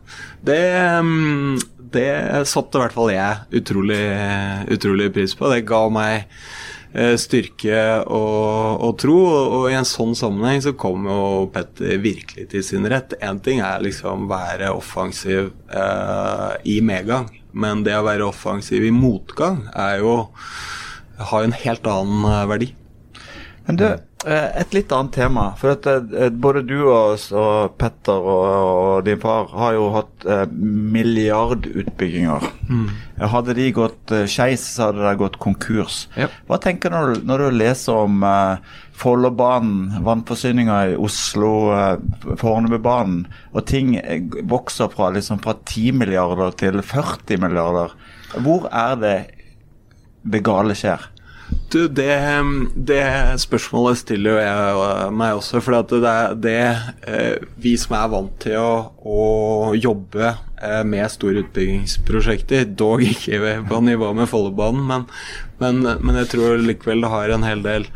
det, 0.46 0.62
um, 1.02 1.58
det 1.92 2.10
satte 2.50 2.78
i 2.78 2.84
hvert 2.84 2.94
fall 2.94 3.10
jeg 3.10 3.62
utrolig, 3.62 4.02
utrolig 4.70 5.10
pris 5.18 5.34
på. 5.34 5.50
Det 5.50 5.64
ga 5.66 5.82
meg 5.90 6.30
styrke 6.92 7.78
og, 8.04 8.82
og, 8.84 8.90
tro. 9.00 9.16
Og, 9.32 9.66
i 9.70 9.76
en 9.78 9.88
sånn 9.88 10.12
sammenheng 10.18 10.60
så 10.64 10.74
kommer 10.76 11.16
jo 11.16 11.46
Petter 11.54 11.96
virkelig 12.02 12.50
til 12.52 12.66
sin 12.66 12.88
rett. 12.90 13.16
Én 13.24 13.40
ting 13.44 13.62
er 13.64 13.84
liksom 13.84 14.28
være 14.30 14.72
offensiv 14.76 15.52
eh, 15.72 16.52
i 16.68 16.80
medgang, 16.84 17.30
men 17.52 17.86
det 17.86 17.96
å 17.96 18.04
være 18.04 18.28
offensiv 18.28 18.84
i 18.84 18.92
motgang 18.92 19.64
er 19.72 20.02
jo 20.04 20.18
har 21.22 21.44
en 21.44 21.56
helt 21.56 21.86
annen 21.88 22.24
eh, 22.28 22.46
verdi. 22.50 22.70
Men 23.66 23.78
du, 23.78 23.86
eh, 23.86 24.00
et 24.30 24.74
litt 24.74 24.92
annet 24.94 25.14
tema. 25.16 25.44
For 25.58 25.74
at 25.74 25.86
eh, 25.90 26.28
både 26.30 26.62
du 26.68 26.76
og, 26.84 27.18
og 27.34 27.74
Petter 27.80 28.18
og, 28.18 28.44
og, 28.46 28.92
din 29.06 29.20
far 29.22 29.48
har 29.50 29.74
jo 29.76 29.88
hatt 29.96 30.26
eh, 30.28 30.44
milliardutbygginger. 30.96 32.46
Mm. 32.70 32.86
Hadde 33.32 33.56
de 33.58 33.66
gått 33.74 34.14
eh, 34.14 34.28
skeis, 34.30 34.64
så 34.76 34.90
hadde 34.90 35.04
de 35.04 35.20
gått 35.20 35.40
konkurs. 35.42 36.06
Yep. 36.16 36.38
Hva 36.48 36.60
tenker 36.62 36.92
du 36.92 36.98
når, 36.98 37.22
når 37.28 37.44
du 37.44 37.58
leser 37.58 38.04
om 38.04 38.22
eh, 38.26 38.72
Follobanen, 39.02 40.02
vannforsyninga 40.04 40.78
i 40.92 40.96
Oslo, 41.00 41.52
eh, 41.74 42.36
Fornebubanen, 42.38 43.24
og 43.52 43.66
ting 43.66 43.96
vokser 44.50 44.92
fra, 44.92 45.10
liksom, 45.16 45.42
fra 45.42 45.56
10 45.58 45.98
milliarder 45.98 46.54
til 46.60 46.82
40 46.82 47.42
milliarder. 47.42 47.96
Hvor 48.44 48.68
er 48.70 48.98
det 49.02 49.16
det 50.22 50.44
gale 50.46 50.76
skjer? 50.78 51.08
Du, 51.72 51.86
det, 51.88 52.12
det, 52.76 53.02
spørsmålet 53.40 54.02
stiller 54.02 54.34
jo 54.34 54.40
jeg 54.42 55.12
meg 55.16 55.38
også. 55.38 55.60
For 55.64 55.72
det 55.88 56.00
er 56.04 56.34
det 56.36 56.56
eh, 57.08 57.46
vi 57.64 57.72
som 57.80 57.94
er 57.96 58.10
vant 58.12 58.34
til 58.44 58.58
å, 58.60 58.74
å 59.00 59.22
jobbe 59.72 60.26
eh, 60.28 60.82
med 60.84 61.08
store 61.14 61.46
utbyggingsprosjekter, 61.46 62.66
dog 62.76 63.06
ikke 63.06 63.54
på 63.70 63.80
nivå 63.86 64.10
med 64.18 64.28
Follobanen, 64.28 64.84
men, 64.90 65.06
men, 65.62 65.80
men, 66.04 66.18
jeg 66.20 66.34
tror 66.34 66.60
likevel 66.60 67.06
det 67.06 67.12
har 67.14 67.32
en 67.32 67.48
hel 67.48 67.64
del 67.64 67.88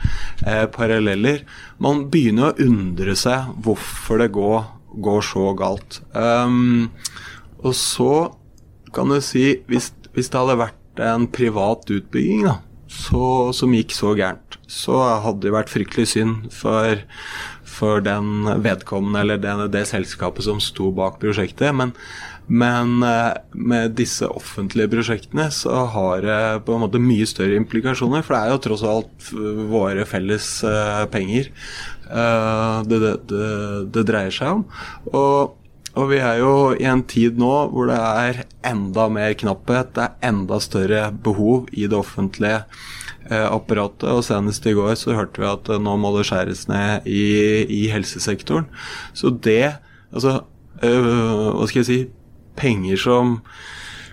eh, 0.47 0.65
paralleller. 0.73 1.45
Man 1.77 2.07
begynner 2.13 2.55
å 2.55 2.69
undre 2.71 3.17
seg 3.21 3.53
hvorfor 3.67 4.25
det 4.25 4.33
går, 4.39 4.71
går 5.05 5.27
så 5.35 5.51
galt. 5.59 6.01
Um, 6.17 6.89
og 7.61 7.77
så 7.77 8.13
kan 8.97 9.13
du 9.13 9.21
si, 9.21 9.51
hvis, 9.69 9.93
hvis 10.17 10.33
det 10.33 10.41
hadde 10.41 10.63
vært 10.65 11.05
en 11.05 11.29
privat 11.29 11.85
utbygging, 11.93 12.49
da 12.49 12.63
så, 12.97 13.53
som 13.57 13.75
gikk 13.77 13.95
så 13.97 14.15
gærent, 14.17 14.57
så 14.71 14.99
hadde 15.25 15.47
det 15.47 15.55
vært 15.55 15.73
fryktelig 15.73 16.09
synd 16.15 16.49
for, 16.55 17.03
for 17.69 18.03
den 18.05 18.49
vedkommende 18.65 19.23
eller 19.23 19.43
det, 19.43 19.55
det, 19.75 19.85
selskapet 19.91 20.47
som 20.47 20.63
sto 20.63 20.91
bak 20.97 21.21
prosjektet. 21.23 21.75
Men, 21.77 21.93
men 22.47 23.03
eh, 23.07 23.37
med 23.53 23.97
disse 23.99 24.27
offentlige 24.27 24.91
prosjektene 24.95 25.49
så 25.55 25.85
har 25.93 26.25
det 26.25 26.41
på 26.67 26.77
en 26.77 26.87
måte 26.87 27.03
mye 27.03 27.29
større 27.29 27.59
implikasjoner. 27.61 28.25
For 28.27 28.37
det 28.37 28.41
er 28.43 28.55
jo 28.55 28.65
tross 28.69 28.87
alt 28.87 29.31
våre 29.71 30.07
felles 30.09 30.49
uh, 30.67 31.05
penger 31.13 31.53
uh, 32.09 32.83
det, 32.87 33.03
det, 33.03 33.47
det, 33.95 34.09
dreier 34.09 34.35
seg 34.35 34.59
om. 34.59 34.67
Og 35.13 35.55
og 35.97 36.11
vi 36.11 36.19
er 36.21 36.43
jo 36.43 36.53
i 36.77 36.85
en 36.89 37.03
tid 37.09 37.39
nå 37.41 37.53
hvor 37.73 37.89
det 37.89 37.97
er 37.97 38.43
enda 38.69 39.07
mer 39.13 39.33
knapphet, 39.39 39.95
det 39.97 40.05
er 40.05 40.29
enda 40.29 40.59
større 40.61 41.09
behov 41.25 41.71
i 41.73 41.87
det 41.89 41.97
offentlige 41.97 42.59
eh, 43.31 43.47
apparatet. 43.49 44.11
Og 44.13 44.25
senest 44.27 44.69
i 44.69 44.75
går 44.77 44.95
så 45.01 45.17
hørte 45.17 45.41
vi 45.41 45.49
at 45.49 45.73
eh, 45.73 45.81
nå 45.81 45.97
må 46.01 46.13
det 46.19 46.27
skjæres 46.29 46.67
ned 46.69 47.09
i, 47.09 47.25
i 47.65 47.87
helsesektoren. 47.93 48.69
Så 49.17 49.33
det, 49.33 49.79
altså 50.13 50.43
øh, 50.85 51.57
Hva 51.57 51.71
skal 51.71 51.83
jeg 51.83 51.91
si 51.91 52.01
Penger 52.57 53.01
som 53.01 53.41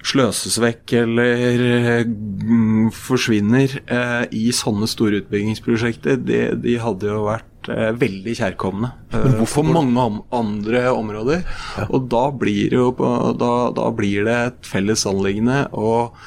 sløses 0.03 0.57
vekk 0.59 0.97
eller 0.99 2.03
mm, 2.07 2.91
forsvinner 2.95 3.79
eh, 3.83 4.25
i 4.35 4.49
sånne 4.55 4.87
store 4.91 5.23
utbyggingsprosjekter, 5.23 6.19
de, 6.19 6.45
de 6.63 6.79
hadde 6.79 7.11
jo 7.11 7.25
vært 7.27 7.47
veldig 7.69 8.35
kjærkomne 8.39 8.91
eh, 9.13 9.41
for 9.49 9.67
mange 9.67 10.05
andre 10.33 10.85
områder. 10.93 11.43
Og 11.89 12.07
da 12.11 12.27
blir, 12.35 12.73
jo, 12.75 12.89
da, 13.39 13.53
da 13.75 13.89
blir, 13.95 14.25
det 14.27 14.39
et 14.49 14.69
felles 14.69 15.05
anliggende. 15.09 15.65
Og, 15.71 16.17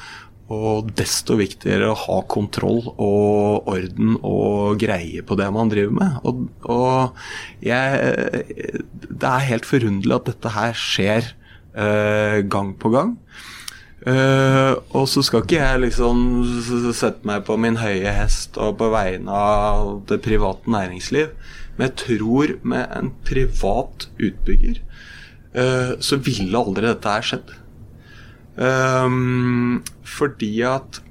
og, 0.47 0.91
desto 0.97 1.37
viktigere 1.39 1.91
å 1.91 1.99
ha 2.05 2.21
kontroll 2.31 2.81
og 2.93 3.67
orden 3.67 4.15
og 4.21 4.79
greie 4.81 5.23
på 5.25 5.37
det 5.39 5.49
man 5.53 5.73
driver 5.73 5.97
med. 5.99 6.21
Og, 6.23 6.47
og 6.71 7.65
jeg, 7.65 8.45
det 9.07 9.33
er 9.33 9.49
helt 9.51 9.67
forunderlig 9.67 10.19
at 10.19 10.31
dette 10.31 10.55
her 10.55 10.77
skjer 10.77 11.33
eh, 11.77 12.41
gang 12.47 12.75
på 12.79 12.93
gang. 12.95 13.17
Uh, 14.05 14.77
og 14.93 15.07
så 15.09 15.23
skal 15.25 15.41
ikke 15.41 15.57
jeg 15.57 15.81
liksom 15.81 16.19
sette 16.93 17.25
meg 17.25 17.47
på 17.47 17.55
min 17.57 17.79
høye 17.81 18.11
hest 18.13 18.59
og 18.61 18.75
på 18.77 18.91
vegne 18.93 19.33
av 19.33 20.03
det 20.11 20.19
private 20.21 20.69
næringsliv, 20.69 21.31
men 21.77 21.87
jeg 21.87 21.95
tror 22.03 22.53
med 22.61 22.93
en 22.93 23.09
privat 23.25 24.05
utbygger 24.21 24.77
uh, 25.57 25.97
så 25.97 26.21
ville 26.21 26.61
aldri 26.61 26.85
dette 26.85 27.15
her 27.15 27.25
skjedd. 27.25 27.55
Um, 28.57 29.81
fordi 30.05 30.53
at 30.65 31.01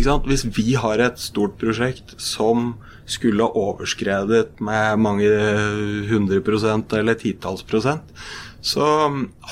sant, 0.00 0.26
Hvis 0.28 0.44
vi 0.56 0.72
har 0.80 1.00
et 1.00 1.20
stort 1.20 1.58
prosjekt 1.60 2.14
som 2.20 2.74
skulle 3.04 3.44
ha 3.44 3.52
overskredet 3.52 4.60
med 4.64 5.00
mange 5.00 5.28
hundre 6.08 6.40
prosent 6.44 6.92
eller 6.96 7.16
titalls 7.20 7.64
prosent, 7.64 8.04
så 8.64 8.84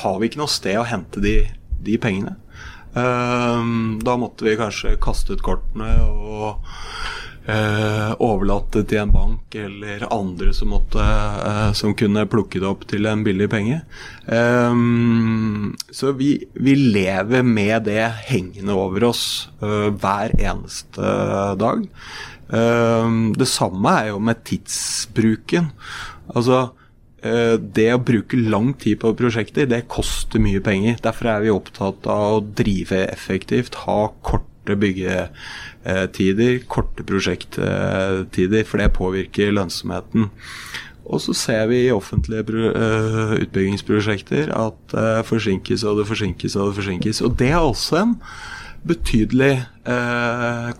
har 0.00 0.20
vi 0.20 0.31
ikke 0.31 0.40
noe 0.40 0.48
sted 0.48 0.79
å 0.81 0.88
hente 0.88 1.20
de 1.20 1.42
de 1.85 1.99
pengene. 2.03 2.37
Ehm, 2.95 4.01
da 4.03 4.16
måtte 4.19 4.45
vi 4.49 4.59
kanskje 4.59 4.97
kaste 5.03 5.37
ut 5.37 5.45
kortene 5.47 5.93
og 6.11 6.61
overlate 7.51 8.16
overlatt 8.21 8.75
det 8.77 8.83
til 8.90 9.01
en 9.01 9.12
bank 9.14 9.55
eller 9.59 10.05
andre 10.12 10.53
som, 10.55 10.71
måtte, 10.75 11.03
uh, 11.03 11.73
som 11.75 11.97
kunne 11.99 12.27
plukke 12.31 12.61
det 12.61 12.69
opp 12.69 12.85
til 12.90 13.09
en 13.11 13.25
billig 13.27 13.49
penge. 13.51 13.81
Um, 14.27 15.73
så 15.90 16.12
vi, 16.19 16.35
vi, 16.55 16.77
lever 16.93 17.43
med 17.43 17.88
det 17.88 18.05
hengende 18.29 18.77
over 18.77 19.09
oss 19.09 19.25
uh, 19.64 19.88
hver 19.88 20.37
eneste 20.37 21.14
dag. 21.59 21.87
Um, 22.51 23.33
det 23.35 23.49
samme 23.51 23.97
er 23.99 24.12
jo 24.12 24.21
med 24.23 24.45
tidsbruken. 24.47 25.73
Altså 26.31 26.69
Eh, 26.71 26.80
det 27.20 27.88
å 27.92 28.00
bruke 28.00 28.38
lang 28.40 28.70
tid 28.80 29.00
på 29.02 29.11
prosjekter, 29.18 29.66
det 29.68 29.83
koster 29.92 30.40
mye 30.40 30.61
penger. 30.64 30.96
Derfor 31.04 31.28
er 31.35 31.42
vi 31.44 31.50
opptatt 31.52 32.06
av 32.09 32.38
å 32.38 32.44
drive 32.56 33.02
effektivt, 33.11 33.74
ha 33.85 34.06
korte 34.24 34.76
byggetider, 34.80 36.62
korte 36.70 37.04
prosjekttider, 37.04 38.64
for 38.64 38.80
det 38.80 38.92
påvirker 38.96 39.52
lønnsomheten. 39.52 40.30
Og 41.11 41.20
så 41.24 41.35
ser 41.35 41.66
vi 41.70 41.83
i 41.87 41.92
offentlige 41.92 42.70
eh, 42.70 43.37
utbyggingsprosjekter 43.42 44.52
at 44.54 44.78
det 44.92 45.06
eh, 45.18 45.24
forsinkes 45.26 45.85
og 45.85 45.98
det 45.98 46.06
forsinkes 46.06 46.56
og 46.56 46.70
det 46.70 46.78
forsinkes. 46.78 47.22
Og 47.26 47.35
det 47.40 47.50
er 47.50 47.61
også 47.61 48.02
en 48.04 48.16
betydelig 48.87 49.59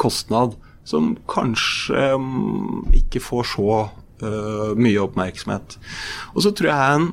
kostnad 0.01 0.55
som 0.89 1.11
kanskje 1.29 2.15
mm, 2.17 2.95
ikke 2.97 3.21
får 3.21 3.49
så 3.51 3.75
uh, 4.25 4.73
mye 4.79 5.01
oppmerksomhet. 5.03 5.79
Og 6.35 6.41
så 6.45 6.51
tror 6.57 6.71
jeg 6.73 6.97
en 6.97 7.09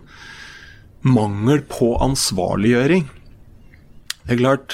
mangel 1.08 1.60
på 1.70 1.98
ansvarliggjøring. 2.04 3.04
Det 4.26 4.32
er 4.36 4.44
klart 4.44 4.70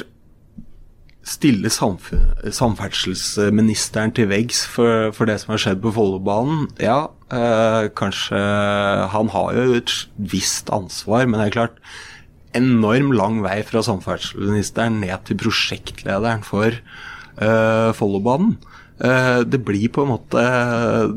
Stille 1.23 1.69
samferdselsministeren 1.71 4.11
til 4.11 4.27
veggs 4.27 4.67
for, 4.67 5.15
for, 5.15 5.23
det 5.29 5.37
som 5.39 5.53
har 5.53 5.61
skjedd 5.63 5.79
på 5.85 5.93
Follobanen. 5.95 6.65
Ja, 6.83 7.07
uh, 7.31 7.87
kanskje 7.95 8.35
Han 9.13 9.31
har 9.31 9.53
jo 9.55 9.71
et 9.77 9.93
visst 10.19 10.67
ansvar, 10.75 11.23
men 11.23 11.39
det 11.39 11.47
er 11.47 11.55
klart 11.55 11.79
enorm 12.53 13.15
lang 13.15 13.39
vei 13.45 13.63
fra 13.63 13.79
samferdselsministeren 13.87 14.99
ned 14.99 15.15
til 15.29 15.37
prosjektlederen 15.39 16.43
for 16.43 16.75
uh, 17.39 17.95
Follobanen. 17.95 18.59
Eh, 19.03 19.39
det 19.43 19.59
blir 19.67 19.89
på 19.91 20.05
en 20.05 20.13
måte 20.13 20.43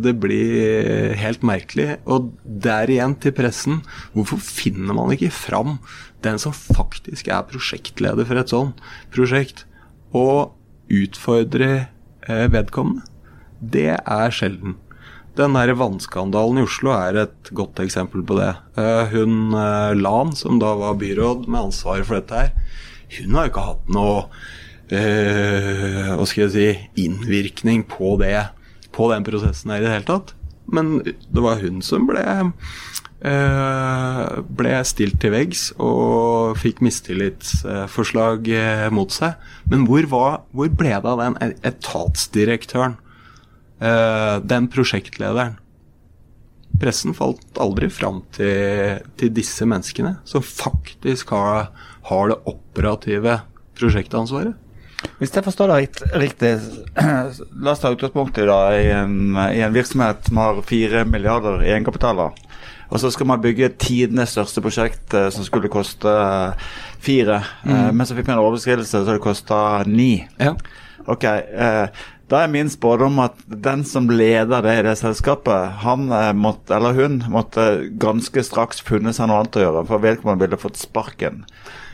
Det 0.02 0.14
blir 0.18 1.14
helt 1.20 1.44
merkelig. 1.46 1.96
Og 2.04 2.32
der 2.44 2.90
igjen 2.90 3.14
til 3.22 3.34
pressen. 3.36 3.82
Hvorfor 4.14 4.42
finner 4.42 4.96
man 4.96 5.14
ikke 5.14 5.30
fram 5.30 5.78
den 6.24 6.40
som 6.42 6.54
faktisk 6.56 7.28
er 7.30 7.46
prosjektleder 7.46 8.26
for 8.26 8.40
et 8.40 8.50
sånt 8.50 8.80
prosjekt, 9.14 9.62
og 10.16 10.56
utfordrer 10.90 11.86
eh, 12.26 12.48
vedkommende? 12.50 13.06
Det 13.60 13.92
er 13.94 14.34
sjelden. 14.34 14.74
Den 15.36 15.54
der 15.54 15.74
vannskandalen 15.76 16.58
i 16.58 16.64
Oslo 16.66 16.94
er 16.96 17.20
et 17.26 17.50
godt 17.54 17.78
eksempel 17.84 18.24
på 18.26 18.40
det. 18.40 18.50
Eh, 18.80 19.14
hun 19.14 19.54
Lan, 20.00 20.34
som 20.34 20.58
da 20.58 20.74
var 20.80 20.98
byråd 20.98 21.46
med 21.46 21.68
ansvaret 21.68 22.08
for 22.08 22.18
dette 22.18 22.40
her, 22.40 22.54
hun 23.20 23.36
har 23.36 23.46
jo 23.46 23.52
ikke 23.52 23.68
hatt 23.68 23.90
noe 23.94 24.16
eh, 24.94 26.12
hva 26.14 26.26
skal 26.28 26.46
jeg 26.46 26.54
si 26.54 27.06
innvirkning 27.06 27.84
på 27.90 28.16
det 28.20 28.48
på 28.96 29.10
den 29.12 29.26
prosessen 29.26 29.72
her 29.72 29.82
i 29.82 29.86
det 29.86 29.94
hele 29.94 30.08
tatt. 30.08 30.34
Men 30.66 30.98
det 31.04 31.42
var 31.42 31.60
hun 31.62 31.82
som 31.84 32.08
ble 32.08 32.22
eh, 33.22 34.38
ble 34.58 34.72
stilt 34.88 35.20
til 35.22 35.34
veggs 35.34 35.68
og 35.82 36.56
fikk 36.60 36.82
mistillitsforslag 36.84 38.50
eh, 38.50 38.86
mot 38.94 39.12
seg. 39.14 39.36
Men 39.70 39.86
hvor, 39.88 40.08
var, 40.10 40.40
hvor 40.50 40.72
ble 40.72 40.94
det 40.94 41.12
av 41.12 41.22
den 41.22 41.38
e- 41.44 41.54
etatsdirektøren? 41.70 42.98
Eh, 43.78 44.34
den 44.42 44.68
prosjektlederen? 44.72 45.58
Pressen 46.76 47.14
falt 47.16 47.56
aldri 47.62 47.88
fram 47.92 48.20
til, 48.36 49.00
til 49.16 49.32
disse 49.32 49.64
menneskene, 49.68 50.18
som 50.28 50.44
faktisk 50.44 51.32
har, 51.32 51.70
har 52.10 52.32
det 52.32 52.40
operative 52.50 53.38
prosjektansvaret. 53.78 54.56
Hvis 55.18 55.32
jeg 55.36 55.44
forstår 55.44 55.70
det 55.70 55.76
rikt- 55.82 56.06
riktig, 56.20 56.50
la 57.64 57.72
oss 57.72 57.82
ta 57.82 57.92
utgangspunkt 57.92 58.38
i, 58.40 58.46
da, 58.48 58.58
i, 58.76 58.88
en, 58.96 59.36
i 59.52 59.60
en 59.64 59.74
virksomhet 59.76 60.28
som 60.28 60.40
har 60.40 60.62
fire 60.66 61.04
milliarder 61.08 61.62
i 61.64 61.70
egenkapitaler. 61.74 62.34
Og 62.86 63.00
så 63.02 63.10
skal 63.10 63.26
man 63.26 63.40
bygge 63.42 63.72
tidenes 63.82 64.30
største 64.36 64.62
prosjekt 64.62 65.14
eh, 65.18 65.28
som 65.34 65.44
skulle 65.46 65.70
koste 65.72 66.10
eh, 66.10 66.66
fire. 67.02 67.40
Eh, 67.66 67.88
men 67.92 68.06
så 68.06 68.14
fikk 68.16 68.28
vi 68.30 68.36
en 68.36 68.44
overskridelse 68.44 69.00
så 69.02 69.06
det 69.16 69.22
kosta 69.24 69.60
ni. 69.90 70.20
Ja. 70.38 70.52
Ok, 71.06 71.24
eh, 71.26 71.86
Da 72.26 72.40
er 72.42 72.50
min 72.50 72.66
spådom 72.72 73.20
at 73.22 73.36
den 73.46 73.84
som 73.86 74.08
leder 74.10 74.64
det 74.64 74.72
i 74.80 74.82
det 74.88 74.96
selskapet, 74.98 75.76
han 75.84 76.08
eh, 76.10 76.32
måtte, 76.34 76.74
eller 76.74 76.96
hun 76.96 77.20
måtte 77.30 77.66
ganske 78.02 78.42
straks 78.42 78.80
funnet 78.82 79.14
seg 79.14 79.28
noe 79.30 79.44
annet 79.44 79.58
å 79.60 79.62
gjøre, 79.62 79.84
for 79.86 80.02
vedkommende 80.02 80.42
ville 80.42 80.58
fått 80.58 80.80
sparken. 80.80 81.44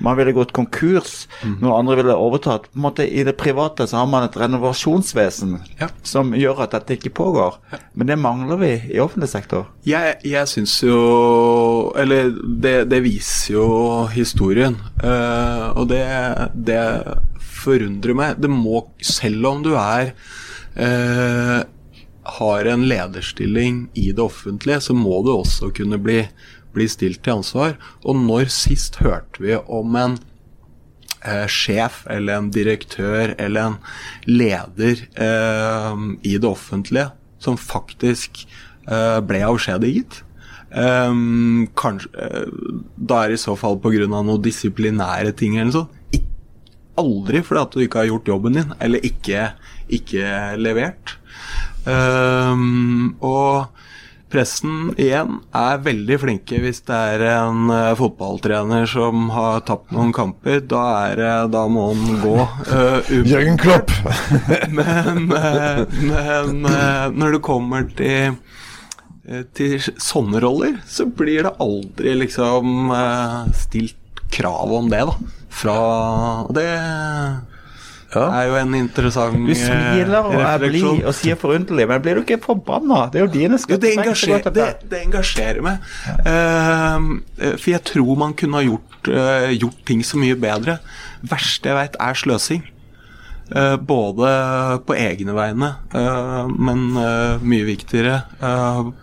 Man 0.03 0.17
ville 0.19 0.33
gått 0.35 0.55
konkurs, 0.57 1.27
noen 1.45 1.75
andre 1.77 1.99
ville 2.01 2.15
overtatt. 2.19 2.65
På 2.73 2.81
en 2.81 2.87
måte 2.89 3.05
I 3.07 3.23
det 3.29 3.37
private 3.39 3.85
så 3.87 4.01
har 4.01 4.09
man 4.11 4.25
et 4.27 4.39
renovasjonsvesen 4.41 5.59
Ja. 5.79 5.89
som 6.03 6.33
gjør 6.35 6.65
at 6.65 6.73
dette 6.75 6.97
ikke 6.97 7.13
pågår. 7.21 7.59
Men 7.95 8.09
det 8.09 8.17
mangler 8.19 8.57
vi 8.59 8.73
i 8.97 8.99
offentlig 9.05 9.29
sektor. 9.31 9.69
Jeg, 9.87 10.17
jeg 10.25 10.49
syns 10.49 10.75
jo 10.83 11.93
Eller 11.99 12.33
det, 12.33 12.89
det 12.91 13.03
viser 13.05 13.55
jo 13.55 13.69
historien. 14.11 14.81
Uh, 15.05 15.71
og 15.77 15.87
det, 15.93 16.03
det 16.55 16.81
forundrer 17.63 18.19
meg. 18.19 18.41
Det 18.43 18.51
må, 18.53 18.85
selv 19.05 19.49
om 19.51 19.63
du 19.65 19.73
er 19.77 20.13
eh, 20.75 21.63
har 22.23 22.65
en 22.71 22.89
lederstilling 22.89 23.87
i 23.99 24.11
det 24.13 24.23
offentlige, 24.23 24.81
så 24.81 24.95
må 24.95 25.23
du 25.27 25.33
også 25.35 25.73
kunne 25.75 25.99
bli, 26.03 26.21
bli 26.75 26.89
stilt 26.91 27.23
til 27.25 27.41
ansvar. 27.41 27.79
Og 28.07 28.21
når 28.21 28.53
sist 28.55 29.01
hørte 29.03 29.43
vi 29.43 29.57
om 29.59 29.97
en 29.99 30.19
eh, 31.25 31.47
sjef 31.51 32.05
eller 32.11 32.39
en 32.39 32.51
direktør 32.55 33.35
eller 33.39 33.73
en 33.73 33.79
leder 34.31 35.07
eh, 35.15 36.05
i 36.23 36.37
det 36.39 36.49
offentlige 36.49 37.11
som 37.43 37.59
faktisk 37.59 38.45
eh, 38.87 39.19
ble 39.27 39.43
avskjediget. 39.49 40.23
Um, 40.73 41.67
kanskje, 41.77 42.09
eh, 42.17 42.47
da 42.97 43.19
er 43.21 43.33
det 43.33 43.37
i 43.37 43.43
så 43.43 43.53
fall 43.61 43.77
pga. 43.83 44.07
noen 44.09 44.41
disiplinære 44.41 45.35
ting 45.37 45.59
eller 45.59 45.69
noe 45.69 45.81
sånt. 45.83 45.99
Aldri 47.01 47.41
fordi 47.47 47.63
at 47.63 47.77
du 47.77 47.85
ikke 47.85 48.03
har 48.03 48.11
gjort 48.11 48.29
jobben 48.29 48.59
din, 48.59 48.75
eller 48.83 49.07
ikke, 49.07 49.53
ikke 49.93 50.27
levert. 50.61 51.17
Um, 51.87 53.17
og 53.25 53.73
pressen 54.33 54.93
igjen 55.01 55.41
er 55.57 55.81
veldig 55.85 56.17
flinke 56.23 56.61
hvis 56.63 56.81
det 56.89 56.99
er 57.17 57.25
en 57.35 57.67
uh, 57.73 57.93
fotballtrener 57.99 58.87
som 58.89 59.29
har 59.35 59.65
tapt 59.69 59.93
noen 59.95 60.13
kamper. 60.17 60.63
Da, 60.69 60.83
er, 61.11 61.23
uh, 61.23 61.51
da 61.53 61.67
må 61.69 61.91
han 61.93 62.23
gå. 62.23 62.37
Uh, 62.71 63.13
Jørgen 63.29 63.61
Klopp! 63.61 63.93
men, 64.79 65.29
uh, 65.33 65.85
men 65.93 66.67
når 67.17 67.39
det 67.39 67.47
kommer 67.47 67.89
til 67.99 68.37
til 69.55 69.77
sånne 70.03 70.41
roller, 70.43 70.81
så 70.83 71.05
blir 71.07 71.47
det 71.47 71.53
aldri 71.63 72.17
liksom 72.25 72.91
stilt 73.55 74.02
krav 74.33 74.73
om 74.73 74.91
det, 74.93 75.05
da. 75.09 75.39
Fra 75.53 75.79
Det 76.53 76.69
Ja. 78.13 78.27
er 78.43 78.49
jo 78.49 78.57
en 78.61 78.75
interessant 78.75 79.47
Du 79.47 79.55
smiler 79.57 80.27
og 80.29 80.35
er 80.37 80.59
blid 80.59 81.05
og 81.09 81.15
sier 81.17 81.39
forunderlig, 81.41 81.87
men 81.89 82.03
blir 82.05 82.19
du 82.19 82.21
ikke 82.21 82.43
forbanna? 82.45 83.07
Det 83.11 83.23
er 83.23 83.25
jo 83.25 83.33
dine 83.33 83.57
Jo, 83.57 83.79
det, 83.81 83.93
engasjer, 83.97 84.43
det, 84.53 84.67
det 84.91 85.01
engasjerer 85.07 85.63
meg. 85.65 85.79
Eh, 86.29 87.57
for 87.57 87.71
jeg 87.73 87.81
tror 87.89 88.19
man 88.21 88.35
kunne 88.35 88.61
ha 88.61 88.67
gjort, 88.67 89.09
uh, 89.09 89.49
gjort 89.57 89.81
ting 89.89 90.05
så 90.05 90.21
mye 90.21 90.37
bedre. 90.37 90.79
verste 91.23 91.71
jeg 91.71 91.79
vet, 91.79 91.97
er 92.01 92.21
sløsing. 92.21 92.63
Uh, 93.53 93.77
både 93.77 94.29
på 94.87 94.95
egne 94.97 95.33
vegne, 95.37 95.73
men 96.57 96.87
mye 97.43 97.65
viktigere 97.65 98.23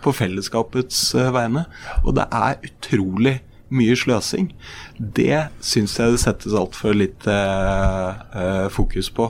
på 0.01 0.13
fellesskapets 0.13 1.15
vegne. 1.33 1.65
Og 2.05 2.13
det 2.17 2.29
er 2.29 2.61
utrolig 2.61 3.39
mye 3.69 3.97
sløsing. 3.97 4.51
Det 4.99 5.47
syns 5.63 5.95
jeg 5.95 6.15
det 6.15 6.21
settes 6.21 6.55
altfor 6.59 6.97
lite 6.97 7.33
eh, 7.33 8.67
fokus 8.73 9.07
på. 9.15 9.29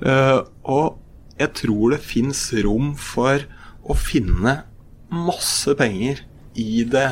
Eh, 0.00 0.38
og 0.64 0.96
jeg 1.40 1.52
tror 1.60 1.94
det 1.94 2.02
fins 2.04 2.40
rom 2.64 2.94
for 2.96 3.44
å 3.84 3.96
finne 3.96 4.62
masse 5.12 5.74
penger 5.76 6.22
i 6.58 6.84
det 6.88 7.08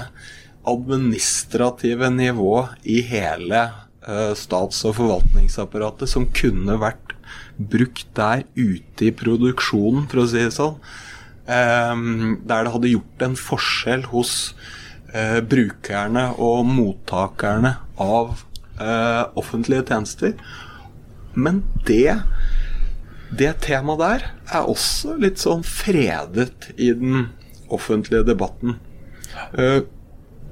administrative 0.68 2.08
nivået 2.12 2.88
i 2.88 3.00
hele 3.08 3.62
eh, 4.06 4.32
stats- 4.36 4.84
og 4.88 4.96
forvaltningsapparatet 4.98 6.10
som 6.10 6.28
kunne 6.32 6.78
vært 6.80 7.14
brukt 7.58 8.08
der 8.16 8.44
ute 8.56 9.08
i 9.08 9.14
produksjonen, 9.14 10.06
for 10.08 10.22
å 10.22 10.28
si 10.30 10.40
det 10.40 10.54
sånn. 10.54 10.78
Ehm, 11.48 12.38
der 12.46 12.66
det 12.66 12.74
hadde 12.74 12.92
gjort 12.92 13.24
en 13.24 13.36
forskjell 13.40 14.04
hos 14.12 14.32
eh, 15.12 15.40
brukerne 15.44 16.28
og 16.38 16.64
mottakerne 16.68 17.76
av 18.02 18.42
eh, 18.80 19.24
offentlige 19.38 19.86
tjenester. 19.90 20.34
Men 21.38 21.62
det 21.86 22.20
det 23.28 23.50
temaet 23.66 24.00
der 24.00 24.22
er 24.56 24.68
også 24.72 25.18
litt 25.20 25.36
sånn 25.42 25.60
fredet 25.66 26.70
i 26.80 26.92
den 26.96 27.28
offentlige 27.68 28.24
debatten. 28.24 28.78
Eh, 29.52 29.82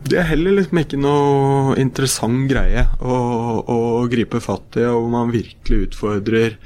Det 0.07 0.19
er 0.21 0.29
heller 0.29 0.53
liksom 0.59 0.79
ikke 0.79 0.99
noe 1.01 1.75
interessant 1.81 2.45
greie 2.51 2.85
å, 3.01 3.15
å 3.67 3.79
gripe 4.13 4.39
fatt 4.45 4.77
i, 4.79 4.85
og 4.85 5.09
man 5.11 5.33
virkelig 5.33 5.89
utfordrer 5.89 6.59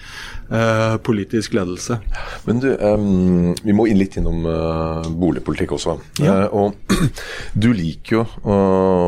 eh, 0.51 0.97
politisk 1.07 1.55
ledelse. 1.57 2.01
Men 2.47 2.63
du, 2.63 2.69
um, 2.77 3.55
vi 3.63 3.77
må 3.77 3.87
inn 3.91 4.01
litt 4.01 4.19
innom 4.21 4.45
uh, 4.47 5.07
boligpolitikk 5.07 5.77
også. 5.77 5.97
Ja. 6.23 6.47
Uh, 6.51 6.67
og 6.67 7.01
du 7.65 7.71
liker 7.77 8.21
jo 8.21 8.27
å, 8.43 8.59